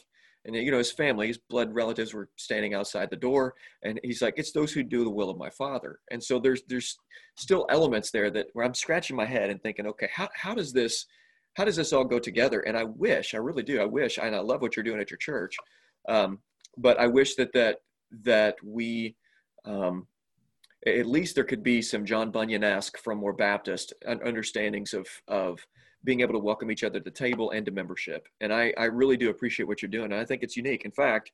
and 0.48 0.56
you 0.56 0.72
know 0.72 0.78
his 0.78 0.92
family 0.92 1.28
his 1.28 1.38
blood 1.38 1.74
relatives 1.74 2.14
were 2.14 2.30
standing 2.38 2.74
outside 2.74 3.10
the 3.10 3.16
door 3.16 3.54
and 3.84 4.00
he's 4.04 4.22
like 4.22 4.34
it's 4.38 4.52
those 4.52 4.72
who 4.72 4.82
do 4.82 5.04
the 5.04 5.10
will 5.10 5.30
of 5.30 5.38
my 5.38 5.50
father 5.50 6.00
and 6.10 6.24
so 6.24 6.40
there's 6.40 6.64
there's 6.68 6.98
still 7.36 7.66
elements 7.70 8.10
there 8.12 8.32
that 8.32 8.48
where 8.54 8.66
i'm 8.66 8.74
scratching 8.74 9.16
my 9.16 9.26
head 9.26 9.50
and 9.50 9.62
thinking 9.62 9.86
okay 9.86 10.10
how, 10.12 10.28
how 10.34 10.56
does 10.56 10.74
this 10.74 11.06
how 11.56 11.66
does 11.66 11.76
this 11.76 11.94
all 11.94 12.06
go 12.06 12.20
together 12.20 12.62
and 12.62 12.78
i 12.78 12.84
wish 12.84 13.34
i 13.34 13.38
really 13.38 13.64
do 13.64 13.80
i 13.80 13.86
wish 13.86 14.18
and 14.18 14.36
i 14.36 14.40
love 14.40 14.62
what 14.62 14.76
you're 14.76 14.84
doing 14.84 15.00
at 15.00 15.12
your 15.12 15.18
church 15.18 15.56
um, 16.10 16.40
but 16.78 17.00
i 17.00 17.06
wish 17.06 17.36
that 17.36 17.52
that 17.54 17.80
that 18.24 18.56
we 18.64 19.16
um, 19.66 20.08
at 20.88 21.06
least 21.06 21.36
there 21.36 21.44
could 21.44 21.64
be 21.64 21.82
some 21.82 22.06
john 22.06 22.32
bunyan-esque 22.32 22.98
from 22.98 23.18
more 23.18 23.34
baptist 23.34 23.94
understandings 24.08 24.94
of 24.94 25.08
of 25.28 25.60
being 26.04 26.22
able 26.22 26.34
to 26.34 26.40
welcome 26.40 26.72
each 26.72 26.84
other 26.84 27.00
to 27.00 27.04
the 27.04 27.12
table 27.12 27.52
and 27.52 27.66
to 27.66 27.72
membership. 27.72 28.28
And 28.40 28.54
I, 28.54 28.74
I 28.78 28.86
really 28.86 29.18
do 29.18 29.30
appreciate 29.30 29.66
what 29.66 29.82
you're 29.82 29.92
doing. 29.92 30.12
And 30.12 30.22
I 30.22 30.26
think 30.26 30.44
it's 30.44 30.56
unique. 30.56 30.86
In 30.86 30.92
fact, 30.92 31.32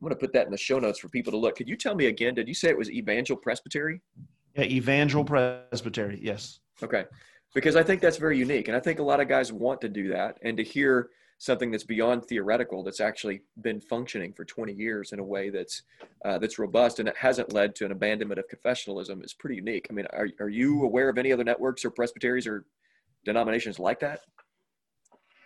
I'm 0.00 0.06
going 0.06 0.16
to 0.16 0.20
put 0.20 0.32
that 0.34 0.46
in 0.46 0.52
the 0.52 0.58
show 0.58 0.78
notes 0.78 0.98
for 0.98 1.08
people 1.08 1.32
to 1.32 1.38
look. 1.38 1.56
Could 1.56 1.68
you 1.68 1.76
tell 1.76 1.94
me 1.94 2.06
again? 2.06 2.34
Did 2.34 2.48
you 2.48 2.54
say 2.54 2.68
it 2.68 2.78
was 2.78 2.90
Evangel 2.90 3.36
Presbytery? 3.36 4.00
Yeah, 4.56 4.64
Evangel 4.64 5.24
Presbytery. 5.24 6.20
Yes. 6.22 6.60
Okay. 6.82 7.04
Because 7.54 7.74
I 7.74 7.82
think 7.82 8.00
that's 8.00 8.16
very 8.16 8.38
unique. 8.38 8.68
And 8.68 8.76
I 8.76 8.80
think 8.80 8.98
a 8.98 9.02
lot 9.02 9.20
of 9.20 9.28
guys 9.28 9.52
want 9.52 9.80
to 9.80 9.88
do 9.88 10.08
that 10.08 10.38
and 10.42 10.56
to 10.56 10.62
hear 10.62 11.10
something 11.42 11.72
that's 11.72 11.82
beyond 11.82 12.24
theoretical 12.24 12.84
that's 12.84 13.00
actually 13.00 13.42
been 13.62 13.80
functioning 13.80 14.32
for 14.32 14.44
20 14.44 14.72
years 14.72 15.10
in 15.10 15.18
a 15.18 15.24
way 15.24 15.50
that's 15.50 15.82
uh, 16.24 16.38
that's 16.38 16.56
robust 16.56 17.00
and 17.00 17.08
it 17.08 17.16
hasn't 17.16 17.52
led 17.52 17.74
to 17.74 17.84
an 17.84 17.90
abandonment 17.90 18.38
of 18.38 18.44
confessionalism 18.46 19.24
is 19.24 19.34
pretty 19.34 19.56
unique. 19.56 19.88
I 19.90 19.92
mean, 19.92 20.06
are, 20.12 20.28
are 20.38 20.48
you 20.48 20.84
aware 20.84 21.08
of 21.08 21.18
any 21.18 21.32
other 21.32 21.42
networks 21.42 21.84
or 21.84 21.90
presbyteries 21.90 22.46
or 22.46 22.64
denominations 23.24 23.80
like 23.80 23.98
that? 23.98 24.20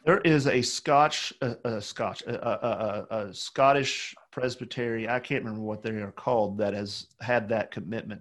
There 0.05 0.21
is 0.21 0.47
a 0.47 0.61
Scotch, 0.61 1.33
a, 1.41 1.57
a 1.65 1.81
Scotch, 1.81 2.21
a, 2.27 2.47
a, 2.47 3.07
a, 3.29 3.35
Scottish 3.35 4.15
Presbytery. 4.33 5.09
I 5.09 5.19
can't 5.19 5.45
remember 5.45 5.65
what 5.65 5.83
they 5.83 5.91
are 5.93 6.13
called 6.13 6.59
that 6.59 6.75
has 6.75 7.07
had 7.23 7.49
that 7.49 7.71
commitment. 7.71 8.21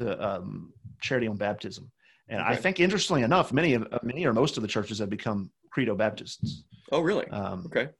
to 0.00 0.28
um, 0.28 0.72
charity 1.00 1.28
on 1.28 1.36
baptism. 1.36 1.88
And 2.28 2.40
okay. 2.40 2.50
I 2.50 2.56
think, 2.56 2.80
interestingly 2.80 3.22
enough, 3.22 3.52
many 3.52 3.74
of 3.74 3.86
many 4.02 4.26
or 4.26 4.32
most 4.32 4.56
of 4.56 4.62
the 4.62 4.68
churches 4.68 4.98
have 4.98 5.10
become 5.10 5.50
credo 5.70 5.94
Baptists. 5.94 6.64
Oh, 6.90 7.00
really? 7.00 7.28
Um, 7.28 7.64
okay. 7.66 7.90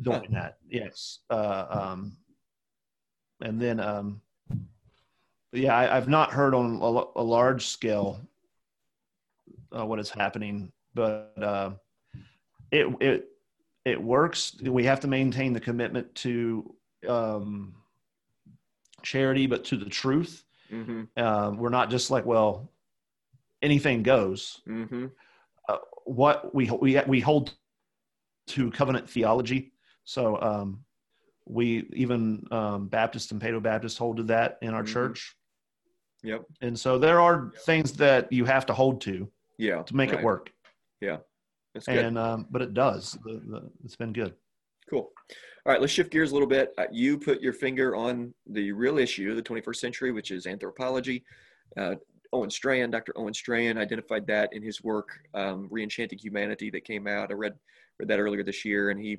Doing 0.00 0.32
huh. 0.32 0.40
that, 0.40 0.56
yes. 0.68 1.18
Uh, 1.28 1.66
um, 1.68 2.16
and 3.40 3.60
then, 3.60 3.80
um, 3.80 4.20
yeah, 5.52 5.76
I, 5.76 5.94
have 5.94 6.08
not 6.08 6.32
heard 6.32 6.54
on 6.54 6.80
a, 6.80 7.20
a 7.20 7.22
large 7.22 7.66
scale 7.66 8.20
uh, 9.76 9.84
what 9.84 9.98
is 9.98 10.10
happening, 10.10 10.72
but 10.94 11.32
uh, 11.40 11.70
it 12.70 12.86
it 13.00 13.28
it 13.84 14.02
works. 14.02 14.56
We 14.62 14.84
have 14.84 15.00
to 15.00 15.08
maintain 15.08 15.52
the 15.52 15.60
commitment 15.60 16.14
to 16.16 16.74
um, 17.08 17.74
charity, 19.02 19.46
but 19.46 19.64
to 19.66 19.76
the 19.76 19.88
truth. 19.88 20.44
Mm-hmm. 20.70 21.04
Uh, 21.16 21.50
we're 21.52 21.70
not 21.70 21.90
just 21.90 22.10
like, 22.10 22.26
well, 22.26 22.70
anything 23.62 24.02
goes. 24.02 24.60
Mm-hmm. 24.68 25.06
Uh, 25.68 25.76
what 26.04 26.54
we 26.54 26.70
we 26.70 27.00
we 27.06 27.20
hold 27.20 27.54
to 28.48 28.70
covenant 28.70 29.08
theology. 29.08 29.72
So 30.04 30.40
um, 30.40 30.84
we 31.46 31.88
even 31.92 32.46
um, 32.50 32.88
Baptist 32.88 33.32
and 33.32 33.40
Paedo 33.40 33.62
Baptist 33.62 33.98
hold 33.98 34.18
to 34.18 34.22
that 34.24 34.58
in 34.62 34.74
our 34.74 34.82
mm-hmm. 34.82 34.92
church. 34.92 35.34
Yep. 36.22 36.44
And 36.60 36.78
so 36.78 36.98
there 36.98 37.20
are 37.20 37.50
yep. 37.52 37.62
things 37.62 37.92
that 37.94 38.32
you 38.32 38.44
have 38.44 38.66
to 38.66 38.74
hold 38.74 39.00
to. 39.02 39.30
Yeah. 39.58 39.82
To 39.82 39.96
make 39.96 40.10
right. 40.10 40.20
it 40.20 40.24
work. 40.24 40.50
Yeah. 41.00 41.18
And 41.86 42.18
um, 42.18 42.46
but 42.50 42.62
it 42.62 42.74
does. 42.74 43.16
The, 43.24 43.40
the, 43.46 43.70
it's 43.84 43.96
been 43.96 44.12
good. 44.12 44.34
Cool. 44.90 45.10
All 45.66 45.72
right, 45.72 45.80
let's 45.80 45.92
shift 45.92 46.10
gears 46.10 46.30
a 46.30 46.34
little 46.34 46.48
bit. 46.48 46.72
Uh, 46.78 46.86
you 46.90 47.18
put 47.18 47.40
your 47.40 47.52
finger 47.52 47.94
on 47.94 48.32
the 48.46 48.72
real 48.72 48.98
issue 48.98 49.30
of 49.30 49.36
the 49.36 49.42
21st 49.42 49.76
century, 49.76 50.12
which 50.12 50.30
is 50.30 50.46
anthropology. 50.46 51.24
Uh, 51.76 51.96
Owen 52.32 52.50
Strachan, 52.50 52.90
Dr. 52.90 53.12
Owen 53.16 53.34
Strachan, 53.34 53.78
identified 53.78 54.26
that 54.26 54.52
in 54.52 54.62
his 54.62 54.82
work, 54.82 55.20
um, 55.34 55.68
Reenchanting 55.70 56.20
Humanity, 56.20 56.70
that 56.70 56.84
came 56.84 57.06
out. 57.06 57.30
I 57.30 57.34
read 57.34 57.54
read 57.98 58.08
that 58.08 58.20
earlier 58.20 58.44
this 58.44 58.64
year, 58.64 58.90
and 58.90 59.00
he 59.00 59.18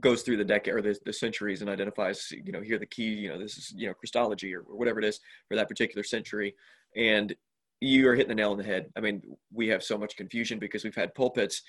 goes 0.00 0.22
through 0.22 0.36
the 0.36 0.44
decade 0.44 0.74
or 0.74 0.82
the, 0.82 0.98
the 1.04 1.12
centuries 1.12 1.60
and 1.60 1.70
identifies, 1.70 2.30
you 2.44 2.52
know, 2.52 2.60
here 2.60 2.78
the 2.78 2.86
key, 2.86 3.04
you 3.04 3.28
know, 3.28 3.38
this 3.38 3.56
is, 3.56 3.72
you 3.74 3.86
know, 3.86 3.94
Christology 3.94 4.54
or, 4.54 4.60
or 4.60 4.76
whatever 4.76 4.98
it 4.98 5.04
is 5.04 5.20
for 5.48 5.56
that 5.56 5.68
particular 5.68 6.04
century. 6.04 6.54
And 6.96 7.34
you 7.80 8.08
are 8.08 8.14
hitting 8.14 8.28
the 8.28 8.34
nail 8.34 8.50
on 8.50 8.58
the 8.58 8.64
head. 8.64 8.90
I 8.96 9.00
mean, 9.00 9.22
we 9.52 9.68
have 9.68 9.82
so 9.82 9.96
much 9.96 10.16
confusion 10.16 10.58
because 10.58 10.84
we've 10.84 10.94
had 10.94 11.14
pulpits 11.14 11.62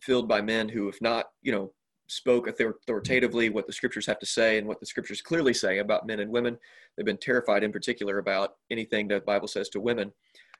filled 0.00 0.28
by 0.28 0.40
men 0.40 0.68
who 0.68 0.88
if 0.88 1.00
not, 1.00 1.26
you 1.42 1.50
know, 1.50 1.72
spoke 2.08 2.48
authoritatively 2.48 3.50
what 3.50 3.66
the 3.66 3.72
scriptures 3.72 4.06
have 4.06 4.18
to 4.18 4.26
say 4.26 4.58
and 4.58 4.66
what 4.66 4.80
the 4.80 4.86
scriptures 4.86 5.22
clearly 5.22 5.54
say 5.54 5.78
about 5.78 6.06
men 6.06 6.20
and 6.20 6.30
women. 6.30 6.58
They've 6.96 7.06
been 7.06 7.18
terrified 7.18 7.62
in 7.62 7.70
particular 7.70 8.18
about 8.18 8.56
anything 8.70 9.08
that 9.08 9.20
the 9.20 9.26
Bible 9.26 9.48
says 9.48 9.68
to 9.70 9.80
women. 9.80 10.12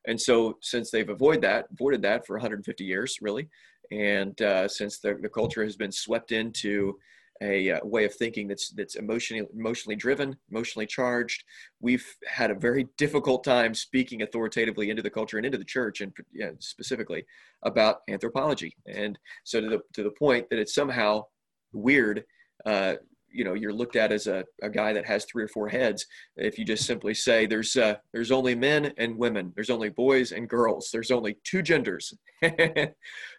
And 0.06 0.20
so 0.20 0.58
since 0.60 0.90
they've 0.90 1.08
avoided 1.08 1.42
that, 1.42 1.66
avoided 1.72 2.02
that 2.02 2.26
for 2.26 2.36
150 2.36 2.84
years, 2.84 3.18
really, 3.20 3.48
and 3.90 4.40
uh, 4.42 4.68
since 4.68 4.98
the, 4.98 5.18
the 5.20 5.28
culture 5.28 5.64
has 5.64 5.76
been 5.76 5.92
swept 5.92 6.32
into 6.32 6.98
a 7.40 7.70
uh, 7.70 7.78
way 7.84 8.04
of 8.04 8.14
thinking 8.14 8.48
that's 8.48 8.70
that's 8.70 8.96
emotionally 8.96 9.46
emotionally 9.54 9.96
driven, 9.96 10.36
emotionally 10.50 10.86
charged. 10.86 11.44
We've 11.80 12.06
had 12.26 12.50
a 12.50 12.54
very 12.54 12.88
difficult 12.96 13.44
time 13.44 13.74
speaking 13.74 14.22
authoritatively 14.22 14.90
into 14.90 15.02
the 15.02 15.10
culture 15.10 15.36
and 15.36 15.46
into 15.46 15.58
the 15.58 15.64
church, 15.64 16.00
and 16.00 16.12
yeah, 16.32 16.50
specifically 16.58 17.24
about 17.62 18.00
anthropology. 18.08 18.76
And 18.86 19.18
so 19.44 19.60
to 19.60 19.68
the 19.68 19.80
to 19.94 20.02
the 20.02 20.10
point 20.10 20.50
that 20.50 20.58
it's 20.58 20.74
somehow 20.74 21.26
weird. 21.72 22.24
Uh, 22.64 22.94
you 23.30 23.44
know, 23.44 23.54
you're 23.54 23.72
looked 23.72 23.96
at 23.96 24.10
as 24.10 24.26
a, 24.26 24.44
a 24.62 24.70
guy 24.70 24.92
that 24.94 25.04
has 25.06 25.24
three 25.26 25.44
or 25.44 25.48
four 25.48 25.68
heads. 25.68 26.06
If 26.36 26.58
you 26.58 26.64
just 26.64 26.86
simply 26.86 27.12
say 27.12 27.46
there's 27.46 27.76
uh, 27.76 27.96
there's 28.12 28.30
only 28.30 28.54
men 28.54 28.92
and 28.96 29.18
women, 29.18 29.52
there's 29.54 29.70
only 29.70 29.90
boys 29.90 30.32
and 30.32 30.48
girls, 30.48 30.90
there's 30.92 31.10
only 31.10 31.36
two 31.44 31.62
genders. 31.62 32.14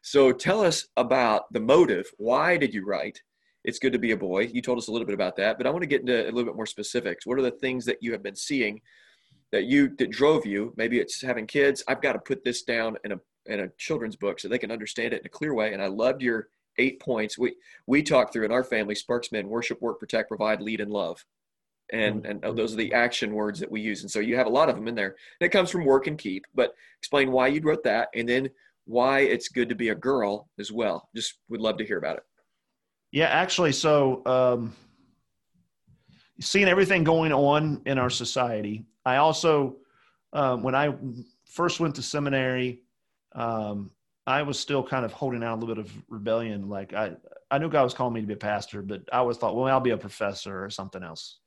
so 0.03 0.31
tell 0.31 0.61
us 0.61 0.87
about 0.95 1.51
the 1.51 1.59
motive. 1.59 2.05
Why 2.17 2.57
did 2.57 2.73
you 2.73 2.85
write? 2.85 3.19
it's 3.63 3.79
good 3.79 3.93
to 3.93 3.99
be 3.99 4.11
a 4.11 4.17
boy. 4.17 4.49
You 4.51 4.61
told 4.61 4.77
us 4.77 4.87
a 4.87 4.91
little 4.91 5.05
bit 5.05 5.13
about 5.13 5.35
that, 5.37 5.57
but 5.57 5.67
I 5.67 5.69
want 5.69 5.83
to 5.83 5.87
get 5.87 6.01
into 6.01 6.23
a 6.23 6.31
little 6.31 6.45
bit 6.45 6.55
more 6.55 6.65
specifics. 6.65 7.25
What 7.25 7.37
are 7.37 7.43
the 7.43 7.51
things 7.51 7.85
that 7.85 8.01
you 8.01 8.11
have 8.13 8.23
been 8.23 8.35
seeing 8.35 8.81
that 9.51 9.65
you 9.65 9.95
that 9.97 10.11
drove 10.11 10.45
you? 10.45 10.73
Maybe 10.77 10.99
it's 10.99 11.21
having 11.21 11.45
kids. 11.45 11.83
I've 11.87 12.01
got 12.01 12.13
to 12.13 12.19
put 12.19 12.43
this 12.43 12.63
down 12.63 12.97
in 13.03 13.13
a 13.13 13.19
in 13.45 13.61
a 13.61 13.69
children's 13.77 14.15
book 14.15 14.39
so 14.39 14.47
they 14.47 14.59
can 14.59 14.71
understand 14.71 15.13
it 15.13 15.21
in 15.21 15.25
a 15.25 15.29
clear 15.29 15.53
way. 15.53 15.73
And 15.73 15.81
I 15.81 15.87
loved 15.87 16.21
your 16.21 16.49
eight 16.79 16.99
points. 16.99 17.37
We 17.37 17.55
we 17.85 18.01
talk 18.01 18.31
through 18.31 18.45
in 18.45 18.51
our 18.51 18.63
family 18.63 18.95
Sparksmen: 18.95 19.45
worship, 19.45 19.81
work, 19.81 19.99
protect, 19.99 20.29
provide, 20.29 20.61
lead, 20.61 20.81
and 20.81 20.91
love. 20.91 21.23
And 21.91 22.23
mm-hmm. 22.23 22.45
and 22.45 22.57
those 22.57 22.73
are 22.73 22.77
the 22.77 22.93
action 22.93 23.33
words 23.33 23.59
that 23.59 23.71
we 23.71 23.81
use. 23.81 24.01
And 24.01 24.11
so 24.11 24.19
you 24.19 24.35
have 24.35 24.47
a 24.47 24.51
lot 24.59 24.69
of 24.69 24.75
them 24.75 24.87
in 24.87 24.95
there. 24.95 25.15
And 25.39 25.45
it 25.47 25.51
comes 25.51 25.69
from 25.69 25.85
work 25.85 26.07
and 26.07 26.17
keep. 26.17 26.45
But 26.55 26.73
explain 26.97 27.31
why 27.31 27.47
you 27.47 27.61
wrote 27.61 27.83
that, 27.83 28.09
and 28.15 28.27
then 28.27 28.49
why 28.85 29.19
it's 29.19 29.49
good 29.49 29.69
to 29.69 29.75
be 29.75 29.89
a 29.89 29.95
girl 29.95 30.49
as 30.57 30.71
well. 30.71 31.09
Just 31.15 31.39
would 31.49 31.61
love 31.61 31.77
to 31.77 31.85
hear 31.85 31.99
about 31.99 32.17
it. 32.17 32.23
Yeah, 33.11 33.27
actually, 33.27 33.71
so 33.71 34.23
um, 34.25 34.75
seeing 36.39 36.67
everything 36.67 37.03
going 37.03 37.33
on 37.33 37.81
in 37.85 37.97
our 37.97 38.09
society, 38.09 38.85
I 39.05 39.15
also, 39.17 39.77
um, 40.33 40.61
when 40.61 40.75
I 40.75 40.93
first 41.45 41.79
went 41.79 41.95
to 41.95 42.03
seminary, 42.03 42.83
um, 43.33 43.91
I 44.29 44.43
was 44.43 44.59
still 44.59 44.83
kind 44.83 45.05
of 45.05 45.11
holding 45.11 45.43
out 45.43 45.57
a 45.57 45.59
little 45.59 45.73
bit 45.73 45.83
of 45.83 45.91
rebellion. 46.07 46.69
Like 46.69 46.93
I, 46.93 47.13
I 47.49 47.57
knew 47.57 47.67
God 47.67 47.83
was 47.83 47.95
calling 47.95 48.13
me 48.13 48.21
to 48.21 48.27
be 48.27 48.33
a 48.33 48.37
pastor, 48.37 48.83
but 48.83 49.01
I 49.11 49.17
always 49.17 49.37
thought, 49.37 49.55
well, 49.55 49.65
I'll 49.65 49.79
be 49.79 49.89
a 49.89 49.97
professor 49.97 50.63
or 50.63 50.69
something 50.69 51.01
else. 51.01 51.39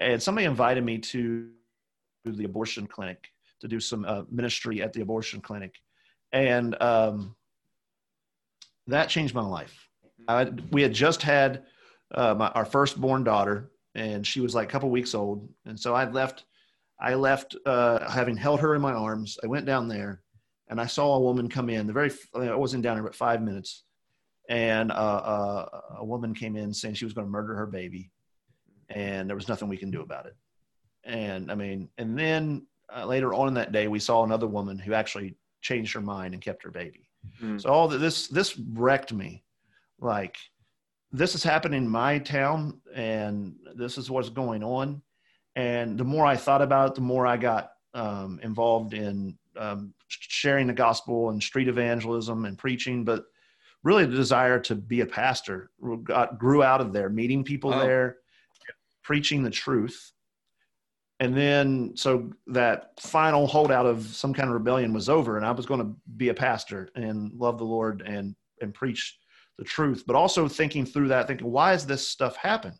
And 0.00 0.20
somebody 0.20 0.46
invited 0.46 0.84
me 0.84 0.98
to 0.98 1.50
the 2.24 2.44
abortion 2.44 2.88
clinic 2.88 3.28
to 3.60 3.68
do 3.68 3.78
some 3.78 4.04
uh, 4.04 4.22
ministry 4.32 4.82
at 4.82 4.92
the 4.92 5.02
abortion 5.02 5.40
clinic, 5.40 5.76
and 6.32 6.80
um, 6.82 7.36
that 8.88 9.08
changed 9.08 9.32
my 9.32 9.46
life. 9.46 9.88
I, 10.26 10.50
we 10.72 10.82
had 10.82 10.92
just 10.92 11.22
had 11.22 11.66
uh, 12.12 12.34
my, 12.34 12.48
our 12.48 12.64
firstborn 12.64 13.22
daughter, 13.22 13.70
and 13.94 14.26
she 14.26 14.40
was 14.40 14.56
like 14.56 14.68
a 14.68 14.72
couple 14.72 14.90
weeks 14.90 15.14
old, 15.14 15.48
and 15.66 15.78
so 15.78 15.94
I 15.94 16.10
left. 16.10 16.46
I 17.00 17.14
left, 17.14 17.54
uh, 17.64 18.10
having 18.10 18.36
held 18.36 18.58
her 18.60 18.74
in 18.74 18.82
my 18.82 18.92
arms. 18.92 19.38
I 19.44 19.46
went 19.46 19.66
down 19.66 19.86
there, 19.86 20.22
and 20.72 20.80
I 20.80 20.86
saw 20.86 21.16
a 21.16 21.20
woman 21.20 21.50
come 21.50 21.68
in. 21.68 21.86
The 21.86 21.92
very 21.92 22.10
I 22.34 22.54
wasn't 22.54 22.82
down 22.82 22.96
there 22.96 23.04
but 23.04 23.14
five 23.14 23.42
minutes, 23.42 23.84
and 24.48 24.90
uh, 24.90 24.94
uh, 24.94 25.80
a 25.98 26.04
woman 26.04 26.34
came 26.34 26.56
in 26.56 26.72
saying 26.72 26.94
she 26.94 27.04
was 27.04 27.12
going 27.12 27.26
to 27.26 27.30
murder 27.30 27.54
her 27.54 27.66
baby, 27.66 28.10
and 28.88 29.28
there 29.28 29.36
was 29.36 29.48
nothing 29.48 29.68
we 29.68 29.76
can 29.76 29.90
do 29.90 30.00
about 30.00 30.24
it. 30.24 30.34
And 31.04 31.52
I 31.52 31.56
mean, 31.56 31.90
and 31.98 32.18
then 32.18 32.66
uh, 32.94 33.04
later 33.04 33.34
on 33.34 33.48
in 33.48 33.54
that 33.54 33.72
day, 33.72 33.86
we 33.86 33.98
saw 33.98 34.24
another 34.24 34.46
woman 34.46 34.78
who 34.78 34.94
actually 34.94 35.36
changed 35.60 35.92
her 35.92 36.00
mind 36.00 36.32
and 36.32 36.42
kept 36.42 36.62
her 36.62 36.70
baby. 36.70 37.06
Mm. 37.42 37.60
So 37.60 37.68
all 37.68 37.86
this 37.86 38.28
this 38.28 38.58
wrecked 38.58 39.12
me 39.12 39.44
like 40.00 40.38
this 41.12 41.34
is 41.34 41.42
happening 41.42 41.82
in 41.82 41.88
my 41.88 42.18
town 42.18 42.80
and 42.94 43.56
this 43.76 43.98
is 43.98 44.10
what's 44.10 44.30
going 44.30 44.64
on 44.64 45.02
and 45.54 45.98
the 45.98 46.04
more 46.04 46.24
i 46.24 46.34
thought 46.34 46.62
about 46.62 46.88
it 46.88 46.94
the 46.94 47.00
more 47.02 47.26
i 47.26 47.36
got 47.36 47.72
um, 47.94 48.40
involved 48.42 48.94
in 48.94 49.36
um, 49.58 49.92
sharing 50.08 50.66
the 50.66 50.72
gospel 50.72 51.30
and 51.30 51.42
street 51.42 51.68
evangelism 51.68 52.44
and 52.44 52.58
preaching 52.58 53.04
but 53.04 53.24
really 53.82 54.04
the 54.04 54.16
desire 54.16 54.60
to 54.60 54.74
be 54.74 55.00
a 55.00 55.06
pastor 55.06 55.70
got, 56.04 56.38
grew 56.38 56.62
out 56.62 56.80
of 56.80 56.92
there 56.92 57.08
meeting 57.08 57.44
people 57.44 57.72
oh. 57.74 57.80
there 57.80 58.16
preaching 59.02 59.42
the 59.42 59.50
truth 59.50 60.12
and 61.20 61.36
then 61.36 61.92
so 61.94 62.30
that 62.46 62.90
final 63.00 63.46
holdout 63.46 63.86
of 63.86 64.04
some 64.04 64.34
kind 64.34 64.48
of 64.48 64.54
rebellion 64.54 64.92
was 64.92 65.08
over 65.08 65.36
and 65.36 65.46
i 65.46 65.50
was 65.50 65.66
going 65.66 65.80
to 65.80 65.94
be 66.16 66.28
a 66.28 66.34
pastor 66.34 66.88
and 66.94 67.32
love 67.34 67.58
the 67.58 67.64
lord 67.64 68.02
and 68.06 68.34
and 68.60 68.72
preach 68.72 69.18
the 69.58 69.64
truth, 69.64 70.04
but 70.06 70.16
also 70.16 70.48
thinking 70.48 70.86
through 70.86 71.08
that, 71.08 71.26
thinking, 71.26 71.50
why 71.50 71.72
is 71.72 71.86
this 71.86 72.06
stuff 72.06 72.36
happen? 72.36 72.72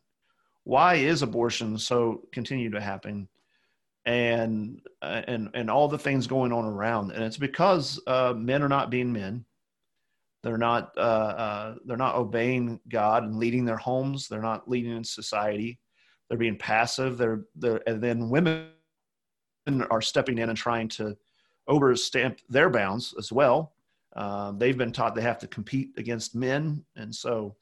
Why 0.64 0.94
is 0.94 1.22
abortion 1.22 1.78
so 1.78 2.22
continue 2.32 2.70
to 2.70 2.80
happen? 2.80 3.28
And 4.04 4.80
and 5.00 5.48
and 5.54 5.70
all 5.70 5.86
the 5.86 5.98
things 5.98 6.26
going 6.26 6.52
on 6.52 6.64
around, 6.64 7.12
and 7.12 7.22
it's 7.22 7.36
because 7.36 8.00
uh, 8.08 8.34
men 8.36 8.62
are 8.62 8.68
not 8.68 8.90
being 8.90 9.12
men. 9.12 9.44
They're 10.42 10.58
not 10.58 10.92
uh, 10.96 11.00
uh, 11.00 11.74
they're 11.84 11.96
not 11.96 12.16
obeying 12.16 12.80
God 12.88 13.22
and 13.22 13.36
leading 13.36 13.64
their 13.64 13.76
homes. 13.76 14.26
They're 14.26 14.42
not 14.42 14.68
leading 14.68 14.96
in 14.96 15.04
society. 15.04 15.78
They're 16.28 16.38
being 16.38 16.58
passive. 16.58 17.16
They're 17.16 17.44
they're 17.54 17.80
and 17.86 18.02
then 18.02 18.28
women 18.28 18.70
are 19.88 20.02
stepping 20.02 20.38
in 20.38 20.48
and 20.48 20.58
trying 20.58 20.88
to 20.88 21.16
overstamp 21.70 22.40
their 22.48 22.70
bounds 22.70 23.14
as 23.16 23.30
well 23.30 23.72
um, 24.14 24.58
they've 24.58 24.76
been 24.76 24.92
taught 24.92 25.14
they 25.14 25.22
have 25.22 25.38
to 25.38 25.46
compete 25.46 25.90
against 25.96 26.34
men, 26.34 26.84
and 26.96 27.14
so 27.14 27.56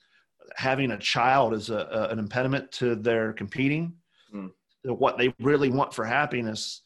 having 0.56 0.92
a 0.92 0.98
child 0.98 1.54
is 1.54 1.70
a, 1.70 1.76
a 1.76 2.08
an 2.08 2.18
impediment 2.18 2.70
to 2.72 2.96
their 2.96 3.32
competing. 3.32 3.92
What 4.84 5.18
they 5.18 5.34
really 5.40 5.68
want 5.68 5.92
for 5.92 6.04
happiness, 6.04 6.82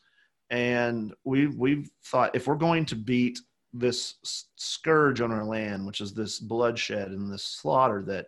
and 0.51 1.15
we 1.25 1.47
we've 1.47 1.91
thought 2.07 2.35
if 2.35 2.47
we're 2.47 2.57
going 2.57 2.87
to 2.87 2.97
beat 2.97 3.39
this 3.73 4.15
scourge 4.57 5.21
on 5.21 5.33
our 5.33 5.45
land, 5.45 5.87
which 5.87 6.01
is 6.01 6.15
this 6.15 6.39
bloodshed 6.39 7.09
and 7.09 7.33
this 7.33 7.45
slaughter 7.45 8.03
that 8.03 8.27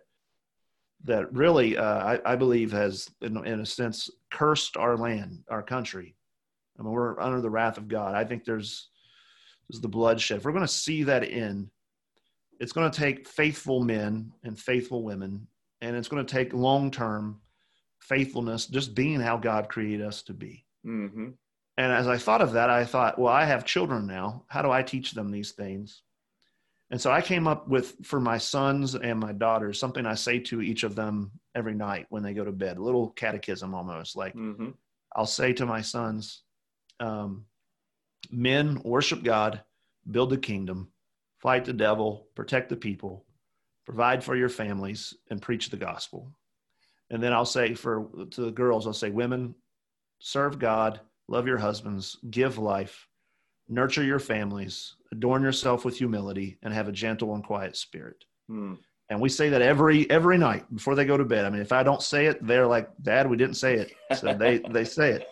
that 1.05 1.31
really 1.33 1.77
uh, 1.77 1.83
I, 1.83 2.33
I, 2.33 2.35
believe 2.35 2.71
has 2.71 3.09
in, 3.21 3.37
in, 3.45 3.59
a 3.59 3.65
sense 3.65 4.09
cursed 4.31 4.77
our 4.77 4.97
land, 4.97 5.43
our 5.49 5.61
country. 5.61 6.15
I 6.77 6.83
mean, 6.83 6.91
we're 6.91 7.19
under 7.19 7.39
the 7.39 7.49
wrath 7.49 7.77
of 7.77 7.87
God. 7.87 8.15
I 8.15 8.23
think 8.23 8.43
there's, 8.43 8.89
there's 9.69 9.79
the 9.81 9.87
bloodshed. 9.87 10.37
If 10.37 10.45
we're 10.45 10.51
going 10.51 10.63
to 10.63 10.67
see 10.67 11.03
that 11.03 11.23
in, 11.23 11.69
it's 12.59 12.71
going 12.71 12.89
to 12.89 12.99
take 12.99 13.27
faithful 13.27 13.83
men 13.83 14.31
and 14.43 14.59
faithful 14.59 15.03
women, 15.03 15.47
and 15.81 15.95
it's 15.95 16.07
going 16.07 16.25
to 16.25 16.31
take 16.31 16.53
long 16.53 16.89
term 16.89 17.39
faithfulness, 18.07 18.67
just 18.67 18.95
being 18.95 19.19
how 19.19 19.37
God 19.37 19.69
created 19.69 20.05
us 20.05 20.21
to 20.23 20.33
be. 20.33 20.65
Mm-hmm. 20.85 21.29
And 21.79 21.91
as 21.91 22.07
I 22.07 22.17
thought 22.17 22.41
of 22.41 22.53
that, 22.53 22.69
I 22.69 22.85
thought, 22.85 23.19
well, 23.19 23.33
I 23.33 23.45
have 23.45 23.65
children 23.65 24.07
now. 24.07 24.45
How 24.47 24.61
do 24.61 24.71
I 24.71 24.81
teach 24.81 25.11
them 25.11 25.29
these 25.29 25.51
things? 25.51 26.01
And 26.89 26.99
so 26.99 27.11
I 27.11 27.21
came 27.21 27.47
up 27.47 27.67
with 27.67 27.95
for 28.03 28.19
my 28.19 28.37
sons 28.37 28.95
and 28.95 29.19
my 29.19 29.33
daughters 29.33 29.79
something 29.79 30.05
I 30.05 30.15
say 30.15 30.39
to 30.39 30.61
each 30.61 30.83
of 30.83 30.95
them 30.95 31.31
every 31.53 31.75
night 31.75 32.05
when 32.09 32.23
they 32.23 32.33
go 32.33 32.45
to 32.45 32.51
bed, 32.51 32.77
a 32.77 32.83
little 32.83 33.09
catechism 33.09 33.75
almost. 33.75 34.15
Like 34.15 34.33
Mm-hmm. 34.35 34.69
I'll 35.15 35.25
say 35.25 35.53
to 35.53 35.65
my 35.65 35.81
sons, 35.81 36.43
um, 36.99 37.45
men 38.31 38.81
worship 38.83 39.23
God, 39.23 39.61
build 40.09 40.29
the 40.29 40.37
kingdom, 40.37 40.91
fight 41.39 41.65
the 41.65 41.73
devil, 41.73 42.27
protect 42.35 42.69
the 42.69 42.75
people, 42.75 43.25
provide 43.85 44.23
for 44.23 44.35
your 44.35 44.49
families, 44.49 45.13
and 45.29 45.41
preach 45.41 45.69
the 45.69 45.77
gospel. 45.77 46.31
And 47.09 47.23
then 47.23 47.33
I'll 47.33 47.45
say 47.45 47.73
for 47.73 48.07
to 48.31 48.41
the 48.41 48.51
girls, 48.51 48.85
I'll 48.85 48.93
say, 48.93 49.09
women, 49.09 49.55
serve 50.19 50.59
God, 50.59 50.99
love 51.27 51.47
your 51.47 51.57
husbands, 51.57 52.17
give 52.29 52.57
life, 52.57 53.07
nurture 53.69 54.03
your 54.03 54.19
families, 54.19 54.95
adorn 55.11 55.41
yourself 55.41 55.85
with 55.85 55.97
humility, 55.97 56.57
and 56.63 56.73
have 56.73 56.87
a 56.87 56.91
gentle 56.91 57.35
and 57.35 57.43
quiet 57.43 57.75
spirit. 57.75 58.25
Mm. 58.49 58.77
And 59.09 59.21
we 59.21 59.29
say 59.29 59.49
that 59.49 59.61
every 59.61 60.09
every 60.09 60.37
night 60.37 60.65
before 60.73 60.95
they 60.95 61.05
go 61.05 61.15
to 61.15 61.23
bed. 61.23 61.45
I 61.45 61.49
mean, 61.49 61.61
if 61.61 61.71
I 61.71 61.83
don't 61.83 62.01
say 62.01 62.25
it, 62.25 62.45
they're 62.45 62.67
like, 62.67 62.89
"Dad, 63.01 63.29
we 63.29 63.37
didn't 63.37 63.55
say 63.55 63.75
it," 63.75 63.93
so 64.17 64.33
they 64.33 64.57
they 64.71 64.83
say 64.83 65.11
it. 65.11 65.27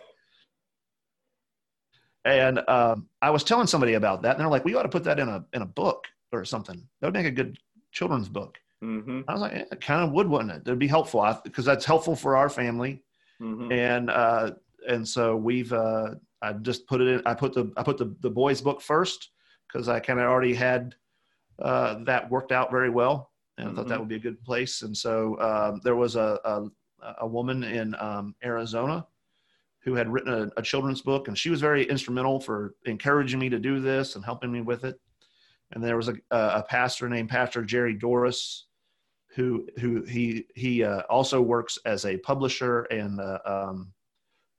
And 2.24 2.60
um, 2.70 3.08
I 3.22 3.30
was 3.32 3.44
telling 3.44 3.68
somebody 3.68 3.94
about 3.94 4.22
that, 4.22 4.32
and 4.32 4.40
they're 4.40 4.50
like, 4.50 4.64
"We 4.64 4.76
ought 4.76 4.84
to 4.84 4.90
put 4.90 5.04
that 5.04 5.20
in 5.20 5.28
a 5.28 5.46
in 5.52 5.62
a 5.62 5.66
book 5.66 6.06
or 6.32 6.46
something. 6.46 6.82
That 7.02 7.08
would 7.08 7.14
make 7.14 7.26
a 7.26 7.32
good 7.32 7.58
children's 7.92 8.30
book." 8.30 8.58
Mm-hmm. 8.84 9.22
I 9.28 9.32
was 9.34 9.42
like, 9.42 9.54
eh, 9.54 9.66
"It 9.72 9.82
kind 9.82 10.04
of 10.04 10.12
would, 10.12 10.28
wouldn't 10.28 10.52
it? 10.52 10.62
It'd 10.66 10.80
be 10.80 10.88
helpful 10.88 11.26
because 11.44 11.66
that's 11.66 11.86
helpful 11.86 12.16
for 12.16 12.36
our 12.38 12.50
family." 12.50 13.04
Mm-hmm. 13.42 13.72
And 13.72 14.10
uh, 14.10 14.52
and 14.88 15.08
so 15.08 15.36
we've 15.36 15.72
uh, 15.74 16.16
I 16.42 16.54
just 16.54 16.86
put 16.88 17.02
it 17.02 17.08
in. 17.08 17.22
I 17.26 17.34
put 17.34 17.54
the 17.54 17.72
I 17.78 17.84
put 17.84 17.98
the 17.98 18.16
the 18.22 18.30
boys 18.30 18.62
book 18.62 18.82
first 18.82 19.32
because 19.68 19.90
I 19.90 20.00
kind 20.00 20.20
of 20.20 20.26
already 20.26 20.54
had 20.54 20.96
uh, 21.60 22.04
that 22.04 22.30
worked 22.30 22.52
out 22.52 22.70
very 22.72 22.90
well, 22.90 23.32
and 23.58 23.70
I 23.70 23.74
thought 23.74 23.88
that 23.88 23.96
Mhm. 23.98 24.00
would 24.02 24.10
be 24.10 24.16
a 24.16 24.20
good 24.20 24.44
place. 24.44 24.82
And 24.84 24.96
so 24.96 25.40
um, 25.40 25.82
there 25.84 25.96
was 25.96 26.16
a, 26.16 26.40
a 26.44 26.68
a 27.20 27.28
woman 27.28 27.64
in 27.64 27.96
um, 28.00 28.36
Arizona 28.44 29.06
who 29.80 29.94
had 29.94 30.12
written 30.12 30.34
a, 30.34 30.50
a 30.58 30.62
children's 30.64 31.02
book, 31.02 31.28
and 31.28 31.38
she 31.38 31.50
was 31.50 31.62
very 31.62 31.84
instrumental 31.90 32.40
for 32.40 32.76
encouraging 32.86 33.40
me 33.40 33.50
to 33.50 33.60
do 33.60 33.80
this 33.80 34.16
and 34.16 34.26
helping 34.26 34.52
me 34.52 34.62
with 34.62 34.84
it. 34.84 35.00
And 35.72 35.84
there 35.84 35.98
was 35.98 36.10
a, 36.10 36.16
a 36.32 36.64
pastor 36.64 37.10
named 37.10 37.30
Pastor 37.30 37.64
Jerry 37.64 37.94
Doris, 37.94 38.68
who 39.36 39.68
who 39.80 40.04
he 40.04 40.46
he 40.56 40.84
uh, 40.84 41.02
also 41.10 41.42
works 41.42 41.78
as 41.86 42.06
a 42.06 42.18
publisher 42.18 42.84
and 42.84 43.20
uh, 43.20 43.40
um, 43.46 43.92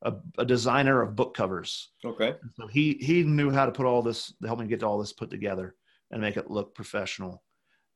a, 0.03 0.15
a 0.39 0.45
designer 0.45 1.01
of 1.03 1.17
book 1.17 1.35
covers. 1.35 1.93
Okay. 2.05 2.35
So 2.59 2.67
he 2.67 2.95
he 3.01 3.23
knew 3.23 3.51
how 3.51 3.67
to 3.67 3.73
put 3.73 3.87
all 3.87 4.03
this, 4.03 4.35
to 4.43 4.47
help 4.47 4.59
me 4.61 4.67
get 4.67 4.83
all 4.83 4.99
this 4.99 5.13
put 5.13 5.31
together 5.31 5.75
and 6.11 6.21
make 6.21 6.37
it 6.37 6.51
look 6.51 6.75
professional. 6.75 7.43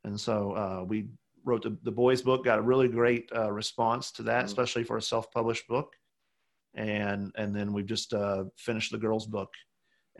And 0.04 0.18
so 0.18 0.52
uh, 0.52 0.84
we 0.84 1.08
wrote 1.44 1.62
the, 1.62 1.76
the 1.82 1.92
boys 1.92 2.22
book, 2.22 2.44
got 2.44 2.58
a 2.58 2.62
really 2.62 2.88
great 2.88 3.30
uh, 3.34 3.50
response 3.52 4.12
to 4.12 4.22
that, 4.24 4.44
Mhm. 4.44 4.48
especially 4.48 4.84
for 4.84 4.96
a 4.96 5.02
self-published 5.02 5.66
book. 5.68 5.94
And 6.74 7.32
and 7.36 7.54
then 7.54 7.72
we've 7.72 7.86
just 7.86 8.14
uh, 8.14 8.44
finished 8.56 8.92
the 8.92 8.98
girls 8.98 9.26
book, 9.26 9.52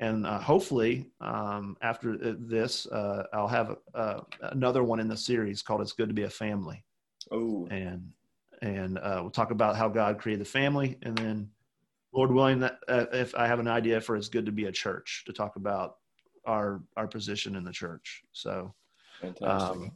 and 0.01 0.27
uh, 0.27 0.41
hopefully 0.41 1.11
um, 1.21 1.77
after 1.83 2.17
this, 2.17 2.87
uh, 2.87 3.25
I'll 3.35 3.47
have 3.47 3.77
uh, 3.95 4.21
another 4.41 4.83
one 4.83 4.99
in 4.99 5.09
the 5.09 5.17
series 5.17 5.63
called 5.63 5.83
"It's 5.83 5.93
Good 5.93 6.09
to 6.09 6.15
Be 6.15 6.23
a 6.25 6.31
Family." 6.31 6.83
Oh. 7.31 7.69
and 7.71 8.11
and 8.63 8.99
uh, 8.99 9.19
we'll 9.21 9.31
talk 9.31 9.53
about 9.53 9.77
how 9.77 9.89
God 9.89 10.19
created 10.19 10.41
the 10.41 10.51
family, 10.51 10.99
and 11.03 11.17
then, 11.17 11.49
Lord 12.13 12.33
willing, 12.33 12.59
that 12.61 12.79
uh, 12.89 13.07
if 13.13 13.35
I 13.35 13.47
have 13.47 13.61
an 13.61 13.69
idea 13.69 14.01
for 14.01 14.17
it's 14.17 14.29
good 14.29 14.47
to 14.47 14.53
be 14.53 14.65
a 14.65 14.73
church 14.73 15.23
to 15.27 15.33
talk 15.33 15.57
about 15.57 15.97
our 16.47 16.83
our 16.97 17.07
position 17.07 17.55
in 17.55 17.63
the 17.65 17.71
church. 17.73 18.23
So 18.33 18.75
Fantastic. 19.21 19.47
um, 19.49 19.93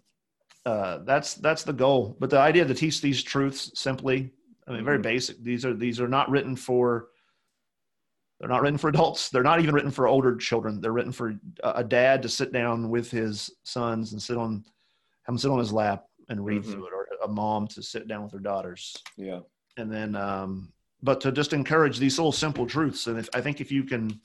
uh, 0.66 0.98
that's 1.04 1.34
that's 1.34 1.64
the 1.64 1.72
goal. 1.72 2.16
But 2.20 2.28
the 2.28 2.38
idea 2.38 2.66
to 2.66 2.74
teach 2.74 3.00
these 3.00 3.22
truths 3.22 3.70
simply, 3.74 4.32
I 4.68 4.72
mean, 4.72 4.84
very 4.84 4.98
Mhm. 4.98 5.02
basic. 5.02 5.42
These 5.42 5.64
are 5.64 5.72
these 5.74 5.98
are 5.98 6.08
not 6.08 6.30
written 6.30 6.56
for. 6.56 7.08
They're 8.44 8.50
not 8.52 8.60
written 8.60 8.76
for 8.76 8.88
adults. 8.90 9.30
They're 9.30 9.42
not 9.42 9.60
even 9.62 9.74
written 9.74 9.90
for 9.90 10.06
older 10.06 10.36
children. 10.36 10.78
They're 10.78 10.92
written 10.92 11.12
for 11.12 11.34
a 11.62 11.82
dad 11.82 12.20
to 12.20 12.28
sit 12.28 12.52
down 12.52 12.90
with 12.90 13.10
his 13.10 13.50
sons 13.62 14.12
and 14.12 14.20
sit 14.20 14.36
on, 14.36 14.62
have 15.22 15.32
them 15.32 15.38
sit 15.38 15.50
on 15.50 15.58
his 15.58 15.72
lap 15.72 16.04
and 16.28 16.44
read 16.44 16.62
Mhm. 16.62 16.72
through 16.72 16.86
it, 16.88 16.92
or 16.92 17.08
a 17.22 17.26
mom 17.28 17.66
to 17.68 17.82
sit 17.82 18.06
down 18.06 18.22
with 18.22 18.32
her 18.32 18.38
daughters 18.38 18.94
yeah. 19.16 19.40
and 19.78 19.90
then 19.90 20.14
um, 20.14 20.70
but 21.02 21.22
to 21.22 21.32
just 21.32 21.54
encourage 21.54 21.98
these 21.98 22.18
little 22.18 22.32
simple 22.32 22.66
truths 22.66 23.06
and 23.06 23.18
if 23.18 23.30
i 23.34 23.40
think 23.40 23.62
if 23.62 23.72
you 23.72 23.82
can 23.82 24.20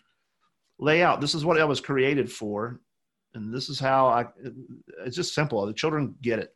lay 0.79 1.01
out 1.01 1.21
this 1.21 1.33
is 1.33 1.45
what 1.45 1.57
i 1.57 1.63
was 1.63 1.79
created 1.79 2.29
for 2.29 2.81
and 3.35 3.53
this 3.53 3.69
is 3.69 3.79
how 3.79 4.07
i 4.07 4.25
it's 5.05 5.15
just 5.15 5.33
simple 5.33 5.65
the 5.65 5.71
children 5.71 6.13
get 6.21 6.39
it 6.39 6.53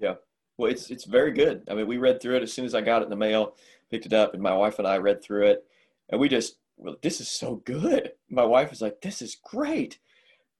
Yeah. 0.00 0.14
Well, 0.56 0.70
it's 0.70 0.90
it's 0.90 1.04
very 1.04 1.32
good. 1.32 1.62
I 1.68 1.74
mean, 1.74 1.86
we 1.86 1.98
read 1.98 2.22
through 2.22 2.36
it 2.36 2.42
as 2.42 2.52
soon 2.54 2.64
as 2.64 2.74
I 2.74 2.80
got 2.80 3.02
it 3.02 3.04
in 3.06 3.10
the 3.10 3.16
mail, 3.16 3.56
picked 3.90 4.06
it 4.06 4.12
up, 4.14 4.32
and 4.32 4.42
my 4.42 4.54
wife 4.54 4.78
and 4.78 4.88
I 4.88 4.96
read 4.98 5.22
through 5.22 5.46
it, 5.48 5.64
and 6.08 6.18
we 6.20 6.28
just, 6.28 6.56
well, 6.76 6.96
this 7.02 7.20
is 7.20 7.28
so 7.28 7.56
good. 7.56 8.12
My 8.30 8.44
wife 8.44 8.70
was 8.70 8.82
like, 8.82 9.00
"This 9.00 9.22
is 9.22 9.36
great," 9.36 9.98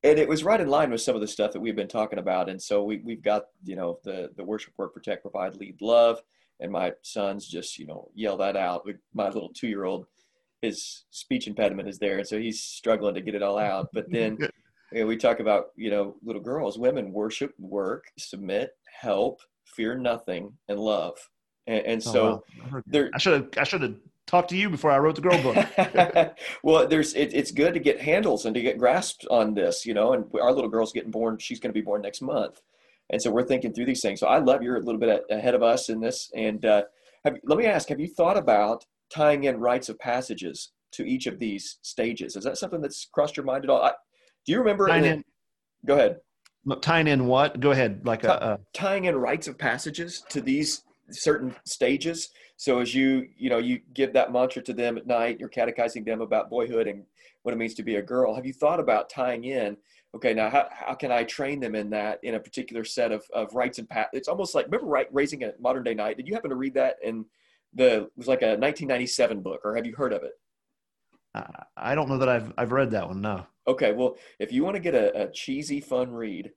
and 0.03 0.19
it 0.19 0.29
was 0.29 0.45
right 0.45 0.61
in 0.61 0.69
line 0.69 0.91
with 0.91 1.01
some 1.01 1.15
of 1.15 1.21
the 1.21 1.29
stuff 1.29 1.53
that 1.53 1.61
we've 1.61 1.77
been 1.77 1.89
talking 1.89 2.19
about. 2.19 2.49
And 2.49 2.61
so 2.61 2.85
we 2.85 2.99
we've 2.99 3.23
got 3.23 3.45
you 3.65 3.77
know 3.77 3.99
the 4.05 4.31
the 4.37 4.45
worship, 4.45 4.75
work, 4.77 4.95
protect, 4.95 5.23
provide, 5.23 5.57
lead, 5.57 5.81
love, 5.81 6.21
and 6.61 6.71
my 6.73 6.93
sons 7.03 7.47
just 7.49 7.79
you 7.79 7.87
know 7.87 8.11
yell 8.15 8.37
that 8.39 8.57
out. 8.57 8.87
My 9.15 9.27
little 9.29 9.53
two 9.53 9.69
year 9.69 9.85
old, 9.85 10.07
his 10.61 11.05
speech 11.11 11.47
impediment 11.47 11.89
is 11.89 11.99
there, 11.99 12.19
and 12.19 12.27
so 12.27 12.39
he's 12.39 12.63
struggling 12.63 13.15
to 13.15 13.21
get 13.21 13.35
it 13.35 13.43
all 13.43 13.59
out. 13.59 13.89
But 13.93 14.11
then 14.11 14.39
you 14.93 15.01
know, 15.01 15.07
we 15.07 15.17
talk 15.17 15.41
about 15.41 15.67
you 15.77 15.91
know 15.91 16.17
little 16.23 16.43
girls 16.43 16.79
women 16.79 17.13
worship 17.13 17.55
work 17.59 18.05
submit 18.19 18.71
help 19.01 19.41
fear 19.65 19.97
nothing 19.97 20.53
and 20.69 20.79
love 20.79 21.17
and, 21.67 21.85
and 21.87 22.03
Oh, 22.07 22.13
so 22.13 22.45
wow. 22.73 22.83
there 22.87 23.11
i 23.15 23.19
should 23.19 23.33
have 23.33 23.49
i 23.57 23.65
should 23.65 23.83
have 23.83 23.95
talked 24.33 24.49
to 24.49 24.57
you 24.57 24.71
before 24.71 24.91
i 24.91 24.99
wrote 24.99 25.15
the 25.15 25.21
girl 25.21 25.41
book. 25.43 26.37
Well 26.65 26.89
there's 26.89 27.15
it, 27.15 27.35
it's 27.35 27.53
good 27.53 27.75
to 27.75 27.81
get 27.81 28.01
handles 28.01 28.47
and 28.47 28.55
to 28.55 28.63
get 28.63 28.79
grasps 28.79 29.27
on 29.31 29.55
this 29.55 29.85
you 29.87 29.95
know 29.95 30.15
and 30.15 30.25
our 30.41 30.53
little 30.53 30.71
girl's 30.71 30.93
getting 30.93 31.11
born 31.11 31.39
she's 31.39 31.61
going 31.61 31.73
to 31.73 31.79
be 31.79 31.85
born 31.85 32.03
next 32.03 32.23
month. 32.23 32.61
And 33.11 33.21
so 33.21 33.31
we're 33.31 33.47
thinking 33.47 33.75
through 33.75 33.85
these 33.85 34.01
things. 34.01 34.21
So 34.21 34.27
i 34.27 34.39
love 34.39 34.63
you're 34.63 34.77
a 34.77 34.81
little 34.81 34.99
bit 34.99 35.23
ahead 35.31 35.55
of 35.55 35.63
us 35.63 35.91
in 35.91 36.01
this. 36.01 36.31
And 36.35 36.65
uh, 36.65 36.85
have, 37.25 37.37
let 37.45 37.59
me 37.59 37.67
ask 37.67 37.91
have 37.91 38.01
you 38.01 38.09
thought 38.09 38.39
about 38.39 38.87
tying 39.15 39.45
in 39.45 39.59
rites 39.59 39.91
of 39.91 39.99
passages 39.99 40.73
to 40.93 41.05
each 41.05 41.27
of 41.27 41.39
these 41.39 41.79
stages? 41.83 42.35
Is 42.35 42.45
that 42.45 42.57
something 42.57 42.81
that's 42.81 43.07
crossed 43.13 43.37
your 43.37 43.45
mind 43.45 43.65
at 43.65 43.71
all? 43.71 43.83
I, 43.83 43.93
do 44.47 44.53
you 44.53 44.59
remember 44.59 44.89
tying 44.89 45.05
in- 45.05 45.13
in, 45.13 45.25
go 45.87 45.95
ahead. 45.95 46.17
Tying 46.81 47.09
in 47.09 47.27
what? 47.27 47.61
Go 47.61 47.73
ahead 47.73 48.03
like 48.05 48.25
a, 48.25 48.31
a 48.31 48.59
tying 48.73 49.05
in 49.07 49.17
rites 49.17 49.49
of 49.49 49.59
passages 49.59 50.25
to 50.31 50.41
these 50.41 50.85
certain 51.11 51.55
stages 51.65 52.31
so 52.63 52.79
as 52.79 52.95
you 52.95 53.27
you 53.37 53.51
know 53.51 53.59
you 53.59 53.81
give 53.93 54.13
that 54.13 54.33
mantra 54.33 54.63
to 54.63 54.73
them 54.73 54.97
at 54.97 55.05
night 55.05 55.41
you're 55.41 55.49
catechizing 55.49 56.05
them 56.05 56.21
about 56.21 56.49
boyhood 56.49 56.87
and 56.87 57.03
what 57.43 57.53
it 57.53 57.59
means 57.59 57.75
to 57.75 57.83
be 57.83 57.97
a 57.97 58.03
girl 58.03 58.35
have 58.37 58.47
you 58.47 58.53
thought 58.53 58.79
about 58.79 59.11
tying 59.11 59.43
in 59.45 59.77
okay 60.15 60.33
now 60.33 60.49
how, 60.49 60.69
how 60.71 60.95
can 60.95 61.11
i 61.11 61.25
train 61.25 61.59
them 61.59 61.75
in 61.75 61.91
that 61.91 62.21
in 62.23 62.37
a 62.37 62.41
particular 62.41 62.85
set 62.85 63.11
of, 63.11 63.25
of 63.35 63.53
rites 63.53 63.81
and 63.81 63.89
pat 63.89 64.09
it's 64.13 64.29
almost 64.29 64.55
like 64.55 64.67
remember 64.67 64.87
right 64.87 65.09
raising 65.11 65.43
a 65.43 65.51
modern 65.59 65.83
day 65.83 65.93
knight? 65.95 66.17
Did 66.17 66.29
you 66.29 66.35
happen 66.35 66.51
to 66.51 66.57
read 66.57 66.75
that 66.75 66.99
in 67.03 67.25
the 67.75 68.05
it 68.05 68.13
was 68.17 68.29
like 68.29 68.43
a 68.43 68.55
1997 68.55 69.41
book 69.41 69.61
or 69.65 69.75
have 69.75 69.85
you 69.85 69.97
heard 69.97 70.13
of 70.13 70.23
it? 70.23 70.35
I- 71.35 71.65
i 71.77 71.95
don't 71.97 72.09
know 72.09 72.19
that 72.19 72.29
i've 72.29 72.53
i've 72.59 72.71
read 72.71 72.93
that 72.93 73.09
one 73.09 73.21
no. 73.21 73.45
Okay, 73.67 73.93
well, 73.93 74.17
if 74.41 74.51
you 74.53 74.65
want 74.65 74.75
to 74.75 74.83
get 74.83 74.97
a, 74.97 75.23
a 75.23 75.31
cheesy, 75.31 75.81
fun 75.81 76.11
read, 76.11 76.51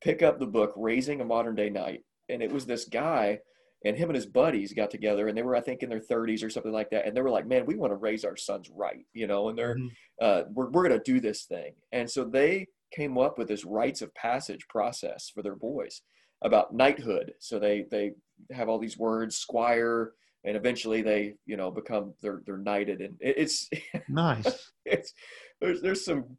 pick 0.00 0.22
up 0.22 0.38
the 0.38 0.46
book 0.46 0.72
Raising 0.74 1.20
a 1.20 1.24
Modern 1.24 1.54
Day 1.54 1.68
Knight. 1.68 2.00
And 2.30 2.42
it 2.42 2.50
was 2.50 2.64
this 2.64 2.86
guy, 2.86 3.40
and 3.84 3.96
him 3.96 4.08
and 4.08 4.16
his 4.16 4.26
buddies 4.26 4.72
got 4.72 4.90
together, 4.90 5.28
and 5.28 5.36
they 5.36 5.42
were, 5.42 5.54
I 5.56 5.60
think, 5.60 5.82
in 5.82 5.88
their 5.90 6.00
30s 6.00 6.42
or 6.42 6.50
something 6.50 6.72
like 6.72 6.90
that. 6.90 7.06
And 7.06 7.16
they 7.16 7.20
were 7.20 7.30
like, 7.30 7.46
man, 7.46 7.66
we 7.66 7.76
want 7.76 7.92
to 7.92 7.96
raise 7.96 8.24
our 8.24 8.36
sons 8.36 8.70
right, 8.70 9.04
you 9.12 9.26
know, 9.26 9.48
and 9.48 9.58
they're, 9.58 9.76
Mhm. 9.76 9.90
uh, 10.20 10.42
we're, 10.52 10.70
we're 10.70 10.88
going 10.88 10.98
to 10.98 11.12
do 11.12 11.20
this 11.20 11.44
thing. 11.44 11.74
And 11.92 12.10
so 12.10 12.24
they 12.24 12.66
came 12.92 13.18
up 13.18 13.38
with 13.38 13.48
this 13.48 13.64
rites 13.64 14.02
of 14.02 14.14
passage 14.14 14.66
process 14.68 15.30
for 15.32 15.42
their 15.42 15.56
boys 15.56 16.02
about 16.42 16.74
knighthood. 16.74 17.34
So 17.38 17.58
they, 17.58 17.84
they 17.90 18.12
have 18.50 18.68
all 18.68 18.78
these 18.78 18.98
words, 18.98 19.36
squire, 19.36 20.12
and 20.44 20.56
eventually 20.56 21.02
they, 21.02 21.34
you 21.44 21.56
know, 21.56 21.70
become, 21.70 22.14
they're, 22.22 22.42
they're 22.46 22.58
knighted. 22.58 23.00
And 23.00 23.16
it, 23.20 23.34
it's, 23.38 23.68
nice 24.08 24.70
it's, 24.84 25.12
there's, 25.60 25.80
there's 25.82 26.04
some 26.04 26.36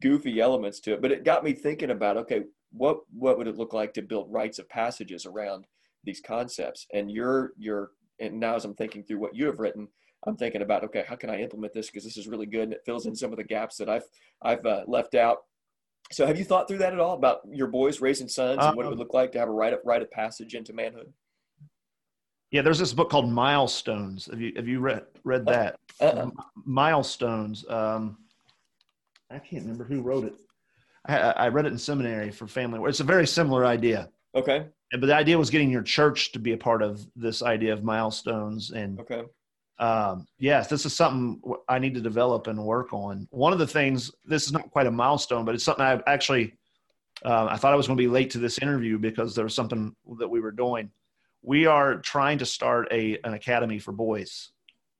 goofy 0.00 0.40
elements 0.40 0.80
to 0.80 0.92
it, 0.94 1.02
but 1.02 1.12
it 1.12 1.24
got 1.24 1.44
me 1.44 1.52
thinking 1.52 1.90
about 1.90 2.16
okay, 2.16 2.42
what 2.72 2.98
what 3.12 3.38
would 3.38 3.46
it 3.46 3.56
look 3.56 3.72
like 3.72 3.94
to 3.94 4.02
build 4.02 4.30
rites 4.30 4.58
of 4.58 4.68
passages 4.68 5.24
around 5.26 5.64
these 6.06 6.22
concepts? 6.26 6.86
And 6.94 7.10
you're 7.10 7.52
you're 7.58 7.90
and 8.18 8.40
now 8.40 8.54
as 8.54 8.64
I'm 8.64 8.74
thinking 8.74 9.04
through 9.04 9.18
what 9.18 9.36
you 9.36 9.46
have 9.46 9.58
written, 9.58 9.88
I'm 10.26 10.36
thinking 10.36 10.62
about 10.62 10.84
okay, 10.84 11.04
how 11.06 11.16
can 11.16 11.30
I 11.30 11.40
implement 11.40 11.74
this 11.74 11.86
because 11.86 12.04
this 12.04 12.16
is 12.16 12.26
really 12.26 12.46
good 12.46 12.62
and 12.62 12.72
it 12.72 12.82
fills 12.86 13.06
in 13.06 13.14
some 13.14 13.32
of 13.32 13.36
the 13.36 13.44
gaps 13.44 13.76
that 13.76 13.88
I've 13.88 14.04
I've 14.42 14.64
uh, 14.64 14.84
left 14.86 15.14
out. 15.14 15.38
So 16.12 16.26
have 16.26 16.38
you 16.38 16.44
thought 16.44 16.68
through 16.68 16.78
that 16.78 16.92
at 16.92 17.00
all 17.00 17.14
about 17.14 17.40
your 17.50 17.66
boys 17.66 18.00
raising 18.00 18.28
sons 18.28 18.58
and 18.62 18.76
what 18.76 18.86
it 18.86 18.88
would 18.88 18.94
um, 18.94 19.00
look 19.00 19.12
like 19.12 19.32
to 19.32 19.40
have 19.40 19.48
a 19.48 19.52
rite 19.52 19.72
of, 19.72 19.80
rite 19.84 20.02
of 20.02 20.10
passage 20.10 20.54
into 20.54 20.72
manhood? 20.72 21.12
Yeah, 22.52 22.62
there's 22.62 22.78
this 22.78 22.92
book 22.92 23.10
called 23.10 23.28
Milestones. 23.28 24.26
Have 24.26 24.40
you 24.40 24.52
have 24.56 24.68
you 24.68 24.78
read 24.80 25.04
read 25.24 25.48
uh, 25.48 25.52
that? 25.52 25.76
Uh-uh. 26.00 26.30
Milestones. 26.64 27.68
Um, 27.68 28.18
I 29.30 29.38
can't 29.38 29.62
remember 29.62 29.84
who 29.84 30.02
wrote 30.02 30.24
it. 30.24 30.34
I, 31.06 31.16
I 31.18 31.48
read 31.48 31.66
it 31.66 31.72
in 31.72 31.78
seminary 31.78 32.30
for 32.30 32.46
family. 32.46 32.80
It's 32.88 33.00
a 33.00 33.04
very 33.04 33.26
similar 33.26 33.66
idea. 33.66 34.10
Okay. 34.34 34.66
But 34.92 35.06
the 35.06 35.14
idea 35.14 35.36
was 35.36 35.50
getting 35.50 35.70
your 35.70 35.82
church 35.82 36.32
to 36.32 36.38
be 36.38 36.52
a 36.52 36.56
part 36.56 36.82
of 36.82 37.04
this 37.16 37.42
idea 37.42 37.72
of 37.72 37.82
milestones 37.82 38.70
and 38.70 39.00
okay 39.00 39.24
um, 39.78 40.26
yes, 40.38 40.68
this 40.68 40.86
is 40.86 40.94
something 40.94 41.40
I 41.68 41.78
need 41.78 41.94
to 41.94 42.00
develop 42.00 42.46
and 42.46 42.58
work 42.64 42.92
on. 42.92 43.28
One 43.30 43.52
of 43.52 43.58
the 43.58 43.66
things, 43.66 44.10
this 44.24 44.46
is 44.46 44.52
not 44.52 44.70
quite 44.70 44.86
a 44.86 44.90
milestone, 44.90 45.44
but 45.44 45.54
it's 45.54 45.64
something 45.64 45.84
I 45.84 46.00
actually, 46.06 46.54
uh, 47.24 47.48
I 47.50 47.56
thought 47.56 47.72
I 47.72 47.76
was 47.76 47.86
going 47.86 47.96
to 47.96 48.02
be 48.02 48.08
late 48.08 48.30
to 48.30 48.38
this 48.38 48.58
interview 48.58 48.98
because 48.98 49.34
there 49.34 49.44
was 49.44 49.54
something 49.54 49.94
that 50.18 50.28
we 50.28 50.40
were 50.40 50.50
doing. 50.50 50.90
We 51.42 51.66
are 51.66 51.96
trying 51.96 52.38
to 52.38 52.46
start 52.46 52.88
a 52.90 53.18
an 53.24 53.34
academy 53.34 53.78
for 53.78 53.92
boys. 53.92 54.50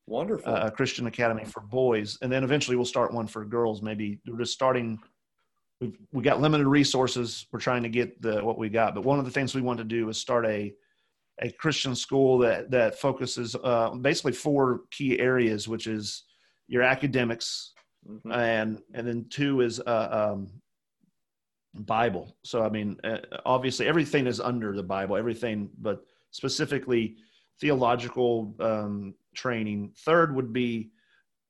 Wonderful. 0.07 0.53
Uh, 0.53 0.66
a 0.66 0.70
Christian 0.70 1.07
academy 1.07 1.44
for 1.44 1.61
boys, 1.61 2.18
and 2.22 2.31
then 2.31 2.44
eventually 2.44 2.77
we'll 2.77 2.85
start 2.85 3.12
one 3.12 3.27
for 3.27 3.44
girls. 3.44 3.83
Maybe 3.83 4.20
we're 4.27 4.38
just 4.38 4.53
starting. 4.53 4.99
We've 5.81 5.97
we 6.12 6.23
got 6.23 6.41
limited 6.41 6.67
resources. 6.67 7.47
We're 7.53 7.61
trying 7.61 7.83
to 7.83 7.89
get 7.89 8.21
the 8.23 8.45
what 8.45 8.59
we 8.59 8.69
got, 8.69 8.95
but 8.95 9.05
one 9.05 9.19
of 9.19 9.25
the 9.25 9.31
things 9.31 9.55
we 9.55 9.61
want 9.61 9.79
to 9.79 9.85
do 9.85 10.09
is 10.09 10.19
start 10.19 10.47
a 10.47 10.75
a 11.43 11.51
Christian 11.51 11.95
school 11.95 12.39
that 12.39 12.71
that 12.71 12.99
focuses 12.99 13.55
uh, 13.62 13.91
basically 13.91 14.33
four 14.33 14.83
key 14.91 15.19
areas, 15.19 15.69
which 15.69 15.87
is 15.87 16.25
your 16.67 16.83
academics, 16.83 17.73
mm-hmm. 18.09 18.33
and 18.33 18.81
and 18.95 19.07
then 19.07 19.27
two 19.29 19.61
is 19.61 19.81
uh, 19.81 20.33
um, 20.33 20.49
Bible. 21.75 22.37
So 22.43 22.62
I 22.65 22.71
mean, 22.71 22.99
uh, 23.05 23.19
obviously 23.45 23.87
everything 23.87 24.27
is 24.27 24.41
under 24.41 24.75
the 24.75 24.83
Bible, 24.83 25.17
everything, 25.17 25.69
but 25.79 26.05
specifically 26.31 27.17
theological 27.61 28.55
um, 28.61 29.15
training. 29.35 29.93
Third 30.05 30.35
would 30.35 30.53
be 30.53 30.91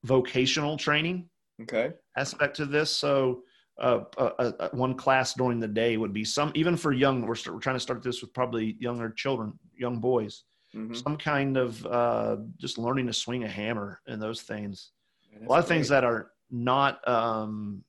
vocational 0.03 0.77
training. 0.77 1.29
Okay. 1.61 1.91
Aspect 2.15 2.55
to 2.57 2.65
this. 2.65 2.91
So 2.91 3.43
uh, 3.79 4.03
uh, 4.17 4.31
uh, 4.39 4.69
one 4.71 4.95
class 4.95 5.33
during 5.33 5.59
the 5.59 5.67
day 5.67 5.97
would 5.97 6.13
be 6.13 6.23
some 6.23 6.51
even 6.55 6.75
for 6.75 6.93
young 6.93 7.21
we're, 7.21 7.35
we're 7.47 7.59
trying 7.59 7.75
to 7.75 7.79
start 7.79 8.01
this 8.01 8.21
with 8.21 8.33
probably 8.33 8.75
younger 8.79 9.09
children 9.11 9.53
young 9.77 9.99
boys 9.99 10.43
mm-hmm. 10.75 10.95
some 10.95 11.15
kind 11.15 11.57
of 11.57 11.85
uh, 11.85 12.37
just 12.57 12.79
learning 12.79 13.05
to 13.05 13.13
swing 13.13 13.43
a 13.43 13.47
hammer 13.47 13.99
and 14.07 14.21
those 14.21 14.41
things 14.41 14.91
Man, 15.31 15.45
a 15.45 15.49
lot 15.49 15.59
of 15.59 15.67
things 15.67 15.89
that 15.89 16.03
are 16.03 16.31
not 16.49 17.07
um, 17.07 17.83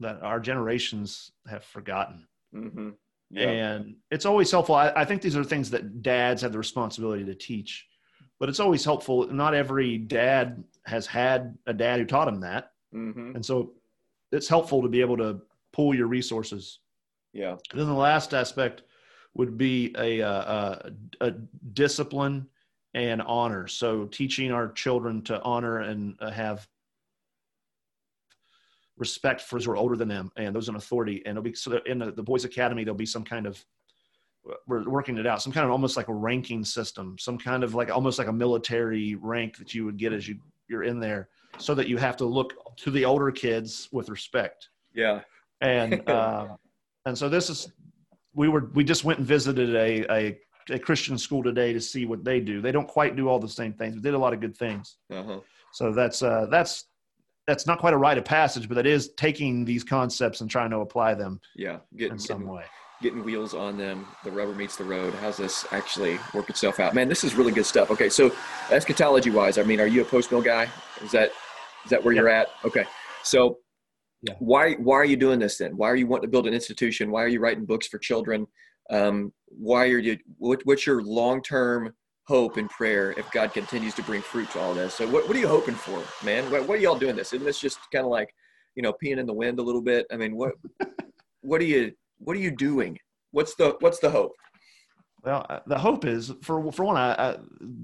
that 0.00 0.22
our 0.22 0.40
generations 0.40 1.32
have 1.48 1.64
forgotten 1.64 2.26
mm-hmm. 2.54 2.90
yeah. 3.30 3.48
and 3.48 3.96
it's 4.10 4.26
always 4.26 4.50
helpful 4.50 4.74
I, 4.74 4.92
I 4.94 5.04
think 5.06 5.22
these 5.22 5.36
are 5.36 5.44
things 5.44 5.70
that 5.70 6.02
dads 6.02 6.42
have 6.42 6.52
the 6.52 6.58
responsibility 6.58 7.24
to 7.24 7.34
teach 7.34 7.86
but 8.38 8.50
it's 8.50 8.60
always 8.60 8.84
helpful 8.84 9.26
not 9.32 9.54
every 9.54 9.96
dad 9.96 10.62
has 10.84 11.06
had 11.06 11.56
a 11.66 11.72
dad 11.72 11.98
who 11.98 12.04
taught 12.04 12.28
him 12.28 12.40
that 12.40 12.72
mm-hmm. 12.94 13.36
and 13.36 13.44
so 13.44 13.72
it's 14.32 14.48
helpful 14.48 14.82
to 14.82 14.88
be 14.88 15.00
able 15.00 15.16
to 15.16 15.40
pool 15.72 15.94
your 15.94 16.06
resources. 16.06 16.80
Yeah. 17.32 17.56
And 17.70 17.80
then 17.80 17.86
the 17.86 17.94
last 17.94 18.34
aspect 18.34 18.82
would 19.34 19.56
be 19.56 19.94
a, 19.98 20.20
a, 20.20 20.90
a 21.20 21.30
discipline 21.72 22.46
and 22.94 23.22
honor. 23.22 23.68
So 23.68 24.06
teaching 24.06 24.50
our 24.50 24.72
children 24.72 25.22
to 25.22 25.40
honor 25.42 25.80
and 25.80 26.16
uh, 26.20 26.30
have 26.30 26.66
respect 28.96 29.40
for 29.40 29.56
those 29.56 29.66
who 29.66 29.72
are 29.72 29.76
older 29.76 29.96
than 29.96 30.08
them 30.08 30.32
and 30.36 30.54
those 30.54 30.68
in 30.68 30.74
authority. 30.74 31.22
And 31.24 31.38
it'll 31.38 31.42
be 31.42 31.54
so 31.54 31.78
in 31.86 31.98
the, 31.98 32.10
the 32.10 32.22
boys 32.22 32.44
academy, 32.44 32.84
there'll 32.84 32.96
be 32.96 33.06
some 33.06 33.24
kind 33.24 33.46
of, 33.46 33.64
we're 34.66 34.88
working 34.88 35.18
it 35.18 35.26
out, 35.26 35.42
some 35.42 35.52
kind 35.52 35.66
of 35.66 35.70
almost 35.70 35.96
like 35.96 36.08
a 36.08 36.14
ranking 36.14 36.64
system, 36.64 37.16
some 37.18 37.38
kind 37.38 37.62
of 37.62 37.74
like 37.74 37.90
almost 37.90 38.18
like 38.18 38.28
a 38.28 38.32
military 38.32 39.14
rank 39.16 39.58
that 39.58 39.74
you 39.74 39.84
would 39.84 39.98
get 39.98 40.12
as 40.12 40.26
you 40.26 40.38
you're 40.68 40.84
in 40.84 40.98
there 41.00 41.28
so 41.58 41.74
that 41.74 41.88
you 41.88 41.96
have 41.96 42.16
to 42.18 42.24
look 42.24 42.54
to 42.76 42.90
the 42.90 43.04
older 43.04 43.30
kids 43.30 43.88
with 43.92 44.08
respect. 44.08 44.68
Yeah. 44.94 45.20
And 45.60 46.08
uh, 46.08 46.56
and 47.06 47.16
so 47.16 47.28
this 47.28 47.50
is 47.50 47.70
we 48.34 48.48
were 48.48 48.70
we 48.74 48.84
just 48.84 49.04
went 49.04 49.18
and 49.18 49.26
visited 49.26 49.74
a, 49.74 50.12
a 50.12 50.38
a 50.70 50.78
Christian 50.78 51.18
school 51.18 51.42
today 51.42 51.72
to 51.72 51.80
see 51.80 52.04
what 52.06 52.24
they 52.24 52.40
do. 52.40 52.60
They 52.60 52.72
don't 52.72 52.88
quite 52.88 53.16
do 53.16 53.28
all 53.28 53.38
the 53.38 53.48
same 53.48 53.72
things, 53.72 53.94
but 53.94 54.02
did 54.02 54.14
a 54.14 54.18
lot 54.18 54.32
of 54.32 54.40
good 54.40 54.56
things. 54.56 54.96
Uh-huh. 55.10 55.40
So 55.72 55.92
that's 55.92 56.22
uh, 56.22 56.46
that's 56.50 56.84
that's 57.46 57.66
not 57.66 57.78
quite 57.78 57.94
a 57.94 57.96
rite 57.96 58.18
of 58.18 58.24
passage, 58.24 58.68
but 58.68 58.74
that 58.74 58.86
is 58.86 59.10
taking 59.16 59.64
these 59.64 59.84
concepts 59.84 60.40
and 60.40 60.50
trying 60.50 60.70
to 60.70 60.78
apply 60.78 61.14
them. 61.14 61.40
Yeah, 61.56 61.78
getting, 61.96 62.14
in 62.14 62.18
some 62.18 62.40
getting, 62.40 62.52
way. 62.52 62.64
Getting 63.00 63.24
wheels 63.24 63.54
on 63.54 63.78
them. 63.78 64.06
The 64.24 64.30
rubber 64.30 64.54
meets 64.54 64.76
the 64.76 64.84
road. 64.84 65.14
How's 65.14 65.36
this 65.36 65.66
actually 65.72 66.18
work 66.34 66.50
itself 66.50 66.80
out? 66.80 66.94
Man, 66.94 67.08
this 67.08 67.24
is 67.24 67.34
really 67.34 67.52
good 67.52 67.66
stuff. 67.66 67.90
Okay, 67.90 68.08
so 68.08 68.32
eschatology 68.70 69.30
wise, 69.30 69.56
I 69.56 69.62
mean, 69.62 69.80
are 69.80 69.86
you 69.86 70.02
a 70.02 70.04
post 70.04 70.30
mill 70.30 70.42
guy? 70.42 70.68
Is 71.02 71.10
that 71.12 71.32
is 71.84 71.90
that 71.90 72.04
where 72.04 72.14
yeah. 72.14 72.20
you're 72.20 72.28
at? 72.28 72.48
Okay. 72.64 72.84
So 73.22 73.58
yeah. 74.22 74.34
why 74.38 74.74
why 74.74 74.96
are 74.96 75.04
you 75.04 75.16
doing 75.16 75.38
this 75.38 75.58
then? 75.58 75.76
Why 75.76 75.88
are 75.88 75.96
you 75.96 76.06
wanting 76.06 76.22
to 76.22 76.30
build 76.30 76.46
an 76.46 76.54
institution? 76.54 77.10
Why 77.10 77.22
are 77.22 77.28
you 77.28 77.40
writing 77.40 77.64
books 77.64 77.86
for 77.86 77.98
children? 77.98 78.46
Um, 78.90 79.32
why 79.46 79.88
are 79.88 79.98
you 79.98 80.18
what, 80.38 80.60
what's 80.64 80.86
your 80.86 81.02
long 81.02 81.42
term 81.42 81.94
hope 82.26 82.58
and 82.58 82.68
prayer 82.68 83.14
if 83.16 83.30
God 83.30 83.54
continues 83.54 83.94
to 83.94 84.02
bring 84.02 84.20
fruit 84.20 84.50
to 84.50 84.60
all 84.60 84.74
this? 84.74 84.94
So 84.94 85.08
what, 85.08 85.26
what 85.26 85.36
are 85.36 85.40
you 85.40 85.48
hoping 85.48 85.74
for, 85.74 86.02
man? 86.24 86.50
What, 86.50 86.68
what 86.68 86.78
are 86.78 86.82
y'all 86.82 86.98
doing 86.98 87.16
this? 87.16 87.32
Isn't 87.32 87.46
this 87.46 87.58
just 87.58 87.78
kind 87.92 88.04
of 88.04 88.10
like, 88.10 88.34
you 88.74 88.82
know, 88.82 88.92
peeing 89.02 89.18
in 89.18 89.26
the 89.26 89.32
wind 89.32 89.58
a 89.58 89.62
little 89.62 89.82
bit? 89.82 90.06
I 90.12 90.16
mean, 90.16 90.36
what 90.36 90.52
what 91.40 91.60
are 91.60 91.64
you 91.64 91.92
what 92.18 92.36
are 92.36 92.40
you 92.40 92.50
doing? 92.50 92.98
What's 93.30 93.54
the 93.54 93.76
what's 93.80 93.98
the 93.98 94.10
hope? 94.10 94.32
Well, 95.24 95.44
uh, 95.50 95.60
the 95.66 95.78
hope 95.78 96.04
is 96.04 96.32
for 96.42 96.70
for 96.72 96.84
one, 96.84 96.96
I, 96.96 97.12
I, 97.12 97.36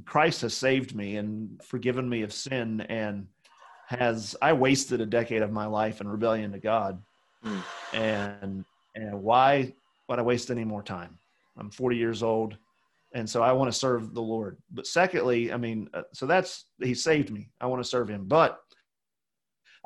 Christ 0.05 0.43
has 0.43 0.55
saved 0.55 0.95
me 0.95 1.17
and 1.17 1.61
forgiven 1.63 2.09
me 2.09 2.23
of 2.23 2.33
sin, 2.33 2.81
and 2.83 3.27
has 3.87 4.37
I 4.41 4.53
wasted 4.53 5.01
a 5.01 5.07
decade 5.07 5.43
of 5.43 5.53
my 5.53 5.67
life 5.67 6.01
in 6.01 6.09
rebellion 6.09 6.53
to 6.53 6.59
God, 6.59 7.03
mm. 7.45 7.63
and 7.93 8.65
and 8.95 9.23
why 9.23 9.75
would 10.09 10.19
I 10.19 10.23
waste 10.23 10.51
any 10.51 10.65
more 10.65 10.83
time? 10.83 11.19
I'm 11.59 11.71
40 11.71 11.97
years 11.97 12.23
old, 12.23 12.57
and 13.15 13.29
so 13.29 13.43
I 13.43 13.53
want 13.53 13.73
to 13.73 13.79
serve 13.79 14.15
the 14.15 14.23
Lord. 14.23 14.59
But 14.71 14.87
secondly, 14.87 15.53
I 15.53 15.57
mean, 15.57 15.89
uh, 15.95 16.03
so 16.13 16.27
that's 16.27 16.67
He 16.83 16.95
saved 16.95 17.31
me. 17.31 17.51
I 17.61 17.67
want 17.67 17.83
to 17.83 17.89
serve 17.89 18.09
Him, 18.09 18.25
but 18.27 18.61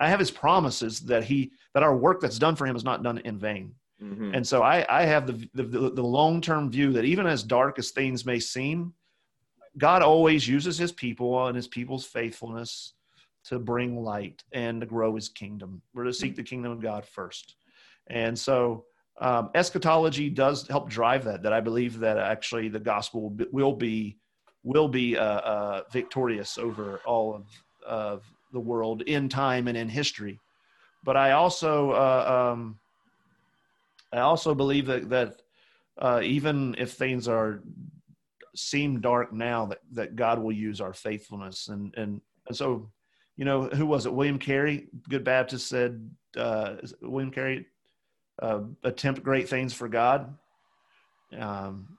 I 0.00 0.08
have 0.08 0.20
His 0.20 0.30
promises 0.30 1.00
that 1.00 1.24
He 1.24 1.52
that 1.74 1.82
our 1.82 1.96
work 1.96 2.20
that's 2.20 2.38
done 2.38 2.56
for 2.56 2.66
Him 2.66 2.76
is 2.76 2.84
not 2.84 3.02
done 3.02 3.18
in 3.18 3.38
vain. 3.38 3.74
Mm-hmm. 4.02 4.34
And 4.34 4.46
so 4.46 4.62
I, 4.62 4.86
I 4.88 5.02
have 5.06 5.26
the, 5.26 5.48
the, 5.54 5.90
the 5.90 6.02
long 6.02 6.40
term 6.40 6.70
view 6.70 6.92
that 6.92 7.04
even 7.04 7.26
as 7.26 7.42
dark 7.42 7.80
as 7.80 7.90
things 7.90 8.24
may 8.24 8.38
seem, 8.38 8.94
God 9.76 10.02
always 10.02 10.46
uses 10.46 10.78
his 10.78 10.92
people 10.92 11.46
and 11.46 11.56
his 11.56 11.66
people's 11.66 12.04
faithfulness 12.04 12.94
to 13.48 13.58
bring 13.58 14.02
light 14.02 14.42
and 14.52 14.80
to 14.80 14.86
grow 14.86 15.14
his 15.14 15.28
kingdom. 15.28 15.82
We're 15.94 16.04
to 16.04 16.12
seek 16.12 16.36
the 16.36 16.42
kingdom 16.42 16.72
of 16.72 16.80
God 16.80 17.04
first. 17.04 17.56
And 18.08 18.38
so 18.38 18.84
um, 19.20 19.50
eschatology 19.54 20.30
does 20.30 20.66
help 20.68 20.88
drive 20.88 21.24
that, 21.24 21.42
that 21.42 21.52
I 21.52 21.60
believe 21.60 21.98
that 22.00 22.18
actually 22.18 22.68
the 22.68 22.80
gospel 22.80 23.34
will 23.52 23.72
be, 23.72 24.18
will 24.62 24.88
be 24.88 25.16
uh, 25.16 25.22
uh, 25.22 25.82
victorious 25.90 26.58
over 26.58 27.00
all 27.06 27.34
of, 27.34 27.46
of 27.86 28.22
the 28.52 28.60
world 28.60 29.02
in 29.02 29.28
time 29.28 29.66
and 29.66 29.76
in 29.76 29.88
history. 29.88 30.38
But 31.04 31.16
I 31.16 31.32
also, 31.32 31.92
uh, 31.92 32.52
um, 32.52 32.78
I 34.12 34.18
also 34.18 34.54
believe 34.54 34.86
that, 34.86 35.08
that 35.08 35.42
uh, 35.96 36.20
even 36.22 36.74
if 36.78 36.92
things 36.92 37.28
are 37.28 37.62
seem 38.54 39.00
dark 39.00 39.32
now 39.32 39.66
that, 39.66 39.78
that 39.92 40.16
God 40.16 40.38
will 40.38 40.52
use 40.52 40.80
our 40.80 40.92
faithfulness. 40.92 41.68
And, 41.68 41.94
and, 41.96 42.20
and 42.46 42.56
so 42.56 42.90
you 43.38 43.44
know, 43.44 43.68
who 43.68 43.86
was 43.86 44.04
it? 44.04 44.12
William 44.12 44.38
Carey, 44.38 44.88
Good 45.08 45.22
Baptist 45.22 45.68
said, 45.68 46.10
uh, 46.36 46.74
William 47.00 47.30
Carey, 47.30 47.66
uh, 48.42 48.62
attempt 48.82 49.22
great 49.22 49.48
things 49.48 49.72
for 49.72 49.88
God. 49.88 50.36
Um, 51.38 51.96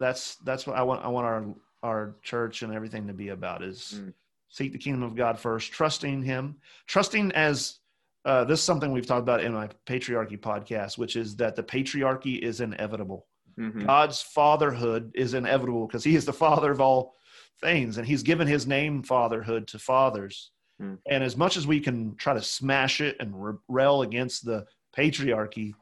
that's 0.00 0.36
that's 0.36 0.66
what 0.66 0.76
I 0.76 0.82
want. 0.82 1.04
I 1.04 1.08
want 1.08 1.26
our 1.26 1.44
our 1.82 2.16
church 2.22 2.62
and 2.62 2.74
everything 2.74 3.06
to 3.06 3.12
be 3.12 3.28
about 3.28 3.62
is 3.62 4.00
mm. 4.00 4.12
seek 4.48 4.72
the 4.72 4.78
kingdom 4.78 5.02
of 5.02 5.14
God 5.14 5.38
first, 5.38 5.70
trusting 5.70 6.22
Him, 6.22 6.56
trusting 6.86 7.30
as 7.32 7.78
uh, 8.24 8.44
this 8.44 8.60
is 8.60 8.64
something 8.64 8.90
we've 8.90 9.06
talked 9.06 9.22
about 9.22 9.44
in 9.44 9.52
my 9.52 9.68
patriarchy 9.86 10.40
podcast, 10.40 10.96
which 10.96 11.14
is 11.14 11.36
that 11.36 11.56
the 11.56 11.62
patriarchy 11.62 12.38
is 12.38 12.62
inevitable. 12.62 13.26
Mm-hmm. 13.58 13.84
God's 13.84 14.22
fatherhood 14.22 15.12
is 15.14 15.34
inevitable 15.34 15.86
because 15.86 16.04
He 16.04 16.16
is 16.16 16.24
the 16.24 16.32
Father 16.32 16.70
of 16.70 16.80
all 16.80 17.16
things, 17.60 17.98
and 17.98 18.06
He's 18.06 18.22
given 18.22 18.46
His 18.46 18.66
name 18.66 19.02
fatherhood 19.02 19.66
to 19.68 19.78
fathers. 19.78 20.52
Mm. 20.80 20.98
And 21.08 21.22
as 21.22 21.36
much 21.36 21.56
as 21.56 21.66
we 21.66 21.80
can 21.80 22.16
try 22.16 22.34
to 22.34 22.42
smash 22.42 23.00
it 23.00 23.16
and 23.20 23.58
rail 23.68 24.02
against 24.02 24.44
the 24.44 24.66
patriarchy, 24.96 25.74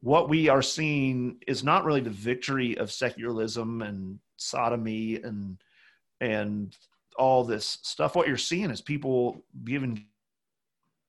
what 0.00 0.28
we 0.28 0.48
are 0.48 0.62
seeing 0.62 1.38
is 1.46 1.62
not 1.62 1.84
really 1.84 2.00
the 2.00 2.10
victory 2.10 2.76
of 2.78 2.90
secularism 2.90 3.82
and 3.82 4.18
sodomy 4.36 5.16
and 5.16 5.58
and 6.22 6.76
all 7.16 7.44
this 7.44 7.78
stuff, 7.82 8.14
what 8.14 8.28
you're 8.28 8.36
seeing 8.36 8.70
is 8.70 8.80
people 8.80 9.44
given 9.64 10.06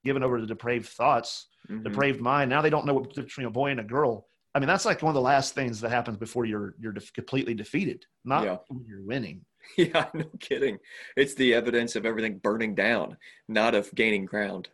given 0.03 0.23
over 0.23 0.39
to 0.39 0.45
depraved 0.45 0.87
thoughts, 0.87 1.47
mm-hmm. 1.69 1.83
depraved 1.83 2.19
mind. 2.19 2.49
Now 2.49 2.61
they 2.61 2.69
don't 2.69 2.85
know 2.85 2.95
what 2.95 3.13
between 3.13 3.47
a 3.47 3.51
boy 3.51 3.71
and 3.71 3.79
a 3.79 3.83
girl. 3.83 4.27
I 4.53 4.59
mean, 4.59 4.67
that's 4.67 4.85
like 4.85 5.01
one 5.01 5.11
of 5.11 5.15
the 5.15 5.21
last 5.21 5.53
things 5.53 5.79
that 5.81 5.89
happens 5.89 6.17
before 6.17 6.45
you're 6.45 6.75
you're 6.79 6.91
de- 6.91 7.11
completely 7.13 7.53
defeated, 7.53 8.05
not 8.25 8.43
yeah. 8.43 8.57
when 8.67 8.85
you're 8.85 9.03
winning. 9.03 9.45
Yeah, 9.77 10.07
no 10.13 10.25
kidding. 10.39 10.79
It's 11.15 11.33
the 11.35 11.53
evidence 11.53 11.95
of 11.95 12.05
everything 12.05 12.39
burning 12.39 12.75
down, 12.75 13.17
not 13.47 13.73
of 13.73 13.93
gaining 13.95 14.25
ground. 14.25 14.69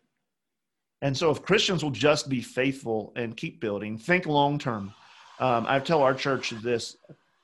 And 1.01 1.15
so, 1.15 1.29
if 1.29 1.43
Christians 1.43 1.83
will 1.83 1.91
just 1.91 2.29
be 2.29 2.41
faithful 2.41 3.13
and 3.15 3.37
keep 3.37 3.59
building, 3.59 3.97
think 3.97 4.25
long 4.25 4.57
term. 4.57 4.93
Um, 5.39 5.65
I 5.67 5.79
tell 5.79 6.01
our 6.01 6.15
church 6.15 6.49
this, 6.49 6.97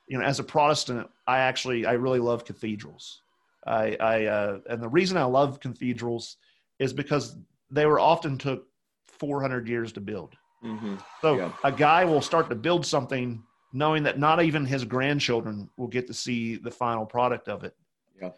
you 0.07 0.17
know, 0.17 0.23
as 0.23 0.39
a 0.39 0.43
Protestant, 0.43 1.07
I 1.27 1.39
actually 1.39 1.85
I 1.85 1.93
really 1.93 2.19
love 2.19 2.43
cathedrals. 2.43 3.21
I, 3.65 3.95
I 3.99 4.25
uh, 4.25 4.59
and 4.69 4.81
the 4.81 4.89
reason 4.89 5.17
I 5.17 5.25
love 5.25 5.59
cathedrals 5.59 6.37
is 6.79 6.91
because 6.91 7.37
they 7.69 7.85
were 7.85 7.99
often 7.99 8.37
took 8.37 8.67
400 9.05 9.67
years 9.67 9.91
to 9.93 10.01
build. 10.01 10.35
Mm-hmm. 10.63 10.95
So 11.21 11.37
yeah. 11.37 11.51
a 11.63 11.71
guy 11.71 12.05
will 12.05 12.21
start 12.21 12.49
to 12.49 12.55
build 12.55 12.85
something 12.85 13.43
knowing 13.73 14.03
that 14.03 14.19
not 14.19 14.41
even 14.41 14.65
his 14.65 14.85
grandchildren 14.85 15.69
will 15.77 15.87
get 15.87 16.07
to 16.07 16.13
see 16.13 16.55
the 16.55 16.71
final 16.71 17.05
product 17.05 17.49
of 17.49 17.63
it. 17.63 17.75
Yeah. 18.21 18.29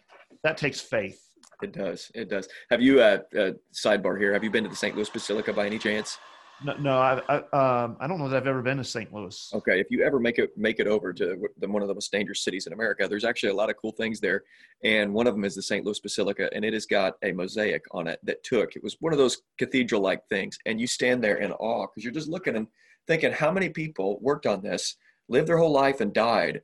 That 0.43 0.57
takes 0.57 0.79
faith. 0.79 1.21
It 1.61 1.73
does. 1.73 2.11
It 2.15 2.29
does. 2.29 2.47
Have 2.69 2.81
you, 2.81 3.01
uh, 3.01 3.19
uh, 3.37 3.51
sidebar 3.73 4.19
here, 4.19 4.33
have 4.33 4.43
you 4.43 4.49
been 4.49 4.63
to 4.63 4.69
the 4.69 4.75
St. 4.75 4.95
Louis 4.95 5.09
Basilica 5.09 5.53
by 5.53 5.65
any 5.65 5.77
chance? 5.77 6.17
No, 6.63 6.73
no 6.77 6.97
I, 6.97 7.21
I, 7.27 7.83
um, 7.83 7.97
I 7.99 8.07
don't 8.07 8.17
know 8.17 8.29
that 8.29 8.37
I've 8.37 8.47
ever 8.47 8.61
been 8.61 8.77
to 8.77 8.83
St. 8.83 9.13
Louis. 9.13 9.51
Okay, 9.53 9.79
if 9.79 9.87
you 9.89 10.03
ever 10.03 10.19
make 10.19 10.39
it 10.39 10.57
make 10.57 10.79
it 10.79 10.87
over 10.87 11.11
to 11.11 11.37
the, 11.57 11.67
one 11.67 11.81
of 11.81 11.87
the 11.87 11.93
most 11.93 12.11
dangerous 12.11 12.43
cities 12.43 12.65
in 12.65 12.73
America, 12.73 13.07
there's 13.09 13.25
actually 13.25 13.49
a 13.49 13.55
lot 13.55 13.69
of 13.69 13.75
cool 13.77 13.91
things 13.91 14.19
there, 14.19 14.43
and 14.83 15.13
one 15.13 15.27
of 15.27 15.33
them 15.33 15.43
is 15.43 15.55
the 15.55 15.61
St. 15.61 15.85
Louis 15.85 15.99
Basilica, 15.99 16.49
and 16.53 16.63
it 16.63 16.73
has 16.73 16.85
got 16.85 17.15
a 17.23 17.33
mosaic 17.33 17.83
on 17.91 18.07
it 18.07 18.19
that 18.23 18.43
took. 18.43 18.75
It 18.75 18.83
was 18.83 18.95
one 19.01 19.11
of 19.11 19.19
those 19.19 19.41
cathedral-like 19.57 20.21
things, 20.29 20.57
and 20.65 20.79
you 20.79 20.87
stand 20.87 21.23
there 21.23 21.37
in 21.37 21.51
awe 21.51 21.87
because 21.87 22.03
you're 22.03 22.13
just 22.13 22.29
looking 22.29 22.55
and 22.55 22.67
thinking, 23.07 23.31
how 23.31 23.51
many 23.51 23.69
people 23.69 24.17
worked 24.21 24.45
on 24.45 24.61
this, 24.61 24.95
lived 25.27 25.47
their 25.47 25.57
whole 25.57 25.71
life, 25.71 26.01
and 26.01 26.13
died, 26.13 26.61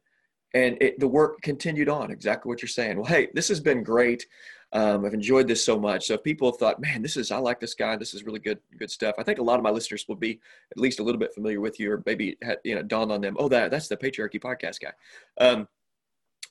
and 0.53 0.78
it, 0.82 0.99
the 0.99 1.07
work 1.07 1.41
continued 1.41 1.89
on. 1.89 2.12
Exactly 2.12 2.49
what 2.49 2.62
you're 2.62 2.70
saying. 2.70 2.97
Well, 2.97 3.05
hey, 3.05 3.30
this 3.34 3.47
has 3.47 3.59
been 3.59 3.84
great. 3.84 4.26
Um, 4.74 5.05
I've 5.05 5.14
enjoyed 5.14 5.47
this 5.47 5.66
so 5.66 5.78
much. 5.78 6.07
So 6.07 6.14
if 6.14 6.24
people 6.24 6.49
have 6.49 6.57
thought, 6.57 6.80
man, 6.80 7.01
this 7.01 7.18
is 7.18 7.30
I 7.30 7.38
like 7.38 7.59
this 7.59 7.74
guy. 7.74 7.97
This 7.97 8.14
is 8.14 8.24
really 8.24 8.39
good, 8.39 8.59
good 8.78 8.89
stuff. 8.89 9.16
I 9.18 9.24
think 9.24 9.39
a 9.39 9.43
lot 9.43 9.57
of 9.57 9.64
my 9.64 9.70
listeners 9.70 10.05
will 10.07 10.16
be 10.16 10.39
at 10.72 10.78
least 10.78 10.99
a 10.99 11.03
little 11.03 11.20
bit 11.20 11.34
familiar 11.34 11.59
with 11.59 11.80
you, 11.80 11.91
or 11.91 12.03
maybe 12.05 12.38
had, 12.41 12.59
you 12.64 12.76
know 12.76 12.84
dawned 12.84 13.12
on 13.12 13.22
them. 13.22 13.36
Oh, 13.38 13.49
that 13.49 13.72
that's 13.72 13.89
the 13.89 13.97
patriarchy 13.97 14.41
podcast 14.41 14.80
guy. 14.80 14.93
Um, 15.39 15.68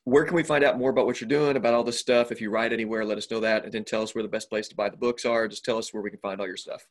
where 0.04 0.24
can 0.24 0.34
we 0.34 0.42
find 0.42 0.64
out 0.64 0.78
more 0.78 0.90
about 0.90 1.06
what 1.06 1.20
you're 1.20 1.28
doing, 1.28 1.56
about 1.56 1.74
all 1.74 1.84
this 1.84 1.98
stuff? 1.98 2.32
If 2.32 2.40
you 2.40 2.50
write 2.50 2.72
anywhere, 2.72 3.04
let 3.04 3.18
us 3.18 3.30
know 3.30 3.40
that, 3.40 3.64
and 3.64 3.72
then 3.72 3.84
tell 3.84 4.02
us 4.02 4.14
where 4.14 4.22
the 4.22 4.28
best 4.28 4.50
place 4.50 4.68
to 4.68 4.76
buy 4.76 4.88
the 4.88 4.96
books 4.96 5.24
are. 5.24 5.48
Just 5.48 5.64
tell 5.64 5.78
us 5.78 5.92
where 5.92 6.02
we 6.02 6.11
can 6.11 6.20
find 6.20 6.40
all 6.40 6.46
your 6.46 6.56
stuff. 6.56 6.86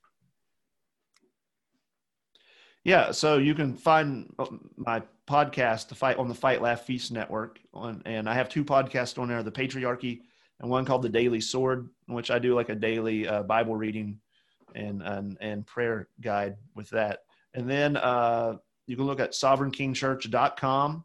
Yeah, 2.90 3.12
so 3.12 3.38
you 3.38 3.54
can 3.54 3.76
find 3.76 4.34
my 4.76 5.04
podcast, 5.28 5.90
the 5.90 5.94
fight 5.94 6.18
on 6.18 6.28
the 6.28 6.34
Fight 6.34 6.60
Laugh 6.60 6.82
Feast 6.82 7.12
Network, 7.12 7.60
on, 7.72 8.02
and 8.08 8.28
I 8.28 8.34
have 8.34 8.50
two 8.50 8.66
podcasts 8.66 9.20
on 9.20 9.28
there: 9.28 9.44
the 9.44 9.52
Patriarchy 9.52 10.22
and 10.60 10.72
one 10.72 10.86
called 10.86 11.04
the 11.04 11.10
Daily 11.10 11.40
Sword, 11.40 11.88
in 12.08 12.16
which 12.16 12.32
I 12.32 12.40
do 12.40 12.56
like 12.56 12.70
a 12.70 12.76
daily 12.76 13.28
uh, 13.28 13.44
Bible 13.44 13.76
reading 13.76 14.20
and, 14.74 15.04
and 15.04 15.38
and 15.40 15.68
prayer 15.68 16.08
guide 16.20 16.58
with 16.74 16.90
that. 16.90 17.26
And 17.54 17.70
then 17.70 17.96
uh, 17.96 18.56
you 18.88 18.96
can 18.96 19.06
look 19.06 19.20
at 19.20 19.34
sovereignkingchurch.com 19.34 21.04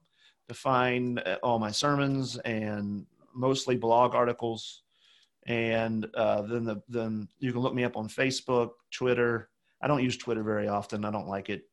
to 0.49 0.55
find 0.55 1.19
uh, 1.19 1.37
all 1.43 1.59
my 1.59 1.71
sermons 1.71 2.39
and 2.39 3.05
mostly 3.35 3.77
blog 3.77 4.15
articles. 4.15 4.85
And 5.47 6.07
uh, 6.15 6.41
then 6.41 6.65
the 6.65 6.81
then 6.89 7.29
you 7.41 7.53
can 7.53 7.61
look 7.61 7.75
me 7.75 7.85
up 7.85 7.99
on 7.99 8.09
Facebook, 8.09 8.71
Twitter. 8.91 9.51
I 9.83 9.87
don't 9.87 10.03
use 10.03 10.17
Twitter 10.17 10.43
very 10.43 10.67
often. 10.67 11.05
I 11.05 11.11
don't 11.11 11.29
like 11.29 11.51
it. 11.51 11.65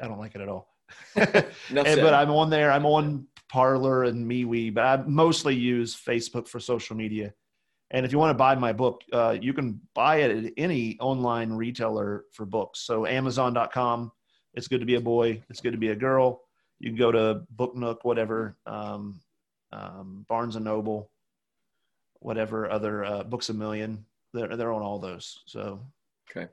I 0.00 0.08
don't 0.08 0.18
like 0.18 0.34
it 0.34 0.40
at 0.40 0.48
all. 0.48 0.68
and, 1.16 1.46
but 1.70 2.14
I'm 2.14 2.30
on 2.30 2.50
there. 2.50 2.70
I'm 2.70 2.86
on 2.86 3.26
Parler 3.48 4.04
and 4.04 4.28
MeWe, 4.30 4.74
but 4.74 4.84
I 4.84 4.96
mostly 5.06 5.54
use 5.54 5.94
Facebook 5.94 6.48
for 6.48 6.60
social 6.60 6.96
media. 6.96 7.32
And 7.90 8.04
if 8.04 8.12
you 8.12 8.18
want 8.18 8.30
to 8.30 8.34
buy 8.34 8.54
my 8.56 8.72
book, 8.72 9.02
uh, 9.12 9.36
you 9.40 9.52
can 9.52 9.80
buy 9.94 10.16
it 10.16 10.44
at 10.44 10.52
any 10.56 10.98
online 10.98 11.52
retailer 11.52 12.24
for 12.32 12.44
books. 12.44 12.80
So 12.80 13.06
Amazon.com, 13.06 14.10
it's 14.54 14.66
good 14.66 14.80
to 14.80 14.86
be 14.86 14.96
a 14.96 15.00
boy, 15.00 15.42
it's 15.48 15.60
good 15.60 15.72
to 15.72 15.78
be 15.78 15.90
a 15.90 15.96
girl. 15.96 16.42
You 16.80 16.90
can 16.90 16.98
go 16.98 17.12
to 17.12 17.42
Book 17.50 17.74
Nook, 17.76 18.04
whatever, 18.04 18.56
um, 18.66 19.20
um, 19.72 20.26
Barnes 20.28 20.56
and 20.56 20.64
Noble, 20.64 21.10
whatever 22.20 22.70
other 22.70 23.04
uh, 23.04 23.22
Books 23.22 23.48
a 23.48 23.54
Million. 23.54 24.04
They're 24.34 24.56
they're 24.56 24.72
on 24.72 24.82
all 24.82 24.98
those. 24.98 25.42
So 25.46 25.80
okay. 26.30 26.48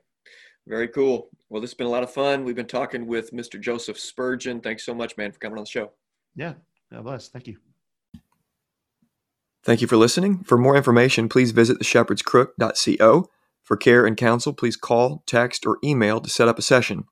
Very 0.66 0.88
cool. 0.88 1.28
Well, 1.48 1.60
this 1.60 1.70
has 1.70 1.76
been 1.76 1.86
a 1.86 1.90
lot 1.90 2.02
of 2.02 2.12
fun. 2.12 2.44
We've 2.44 2.56
been 2.56 2.66
talking 2.66 3.06
with 3.06 3.32
Mr. 3.32 3.60
Joseph 3.60 3.98
Spurgeon. 3.98 4.60
Thanks 4.60 4.84
so 4.84 4.94
much, 4.94 5.16
man, 5.16 5.30
for 5.30 5.38
coming 5.38 5.58
on 5.58 5.64
the 5.64 5.70
show. 5.70 5.92
Yeah, 6.34 6.54
God 6.92 7.04
bless. 7.04 7.28
Thank 7.28 7.46
you. 7.46 7.58
Thank 9.62 9.80
you 9.80 9.86
for 9.86 9.96
listening. 9.96 10.42
For 10.44 10.58
more 10.58 10.76
information, 10.76 11.28
please 11.28 11.52
visit 11.52 11.78
theshepherdscrook.co. 11.78 13.28
For 13.62 13.76
care 13.78 14.04
and 14.04 14.16
counsel, 14.16 14.52
please 14.52 14.76
call, 14.76 15.22
text, 15.26 15.64
or 15.64 15.78
email 15.82 16.20
to 16.20 16.28
set 16.28 16.48
up 16.48 16.58
a 16.58 16.62
session. 16.62 17.04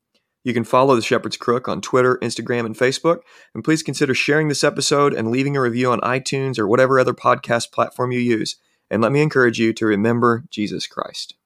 You 0.44 0.52
can 0.52 0.64
follow 0.64 0.96
The 0.96 1.02
Shepherd's 1.02 1.36
Crook 1.36 1.68
on 1.68 1.80
Twitter, 1.80 2.18
Instagram, 2.20 2.66
and 2.66 2.76
Facebook. 2.76 3.20
And 3.54 3.64
please 3.64 3.82
consider 3.82 4.12
sharing 4.12 4.48
this 4.48 4.64
episode 4.64 5.14
and 5.14 5.30
leaving 5.30 5.56
a 5.56 5.62
review 5.62 5.90
on 5.92 6.00
iTunes 6.00 6.58
or 6.58 6.66
whatever 6.66 6.98
other 6.98 7.14
podcast 7.14 7.72
platform 7.72 8.12
you 8.12 8.18
use. 8.18 8.56
And 8.90 9.00
let 9.00 9.12
me 9.12 9.22
encourage 9.22 9.58
you 9.58 9.72
to 9.72 9.86
remember 9.86 10.44
Jesus 10.50 10.86
Christ. 10.86 11.36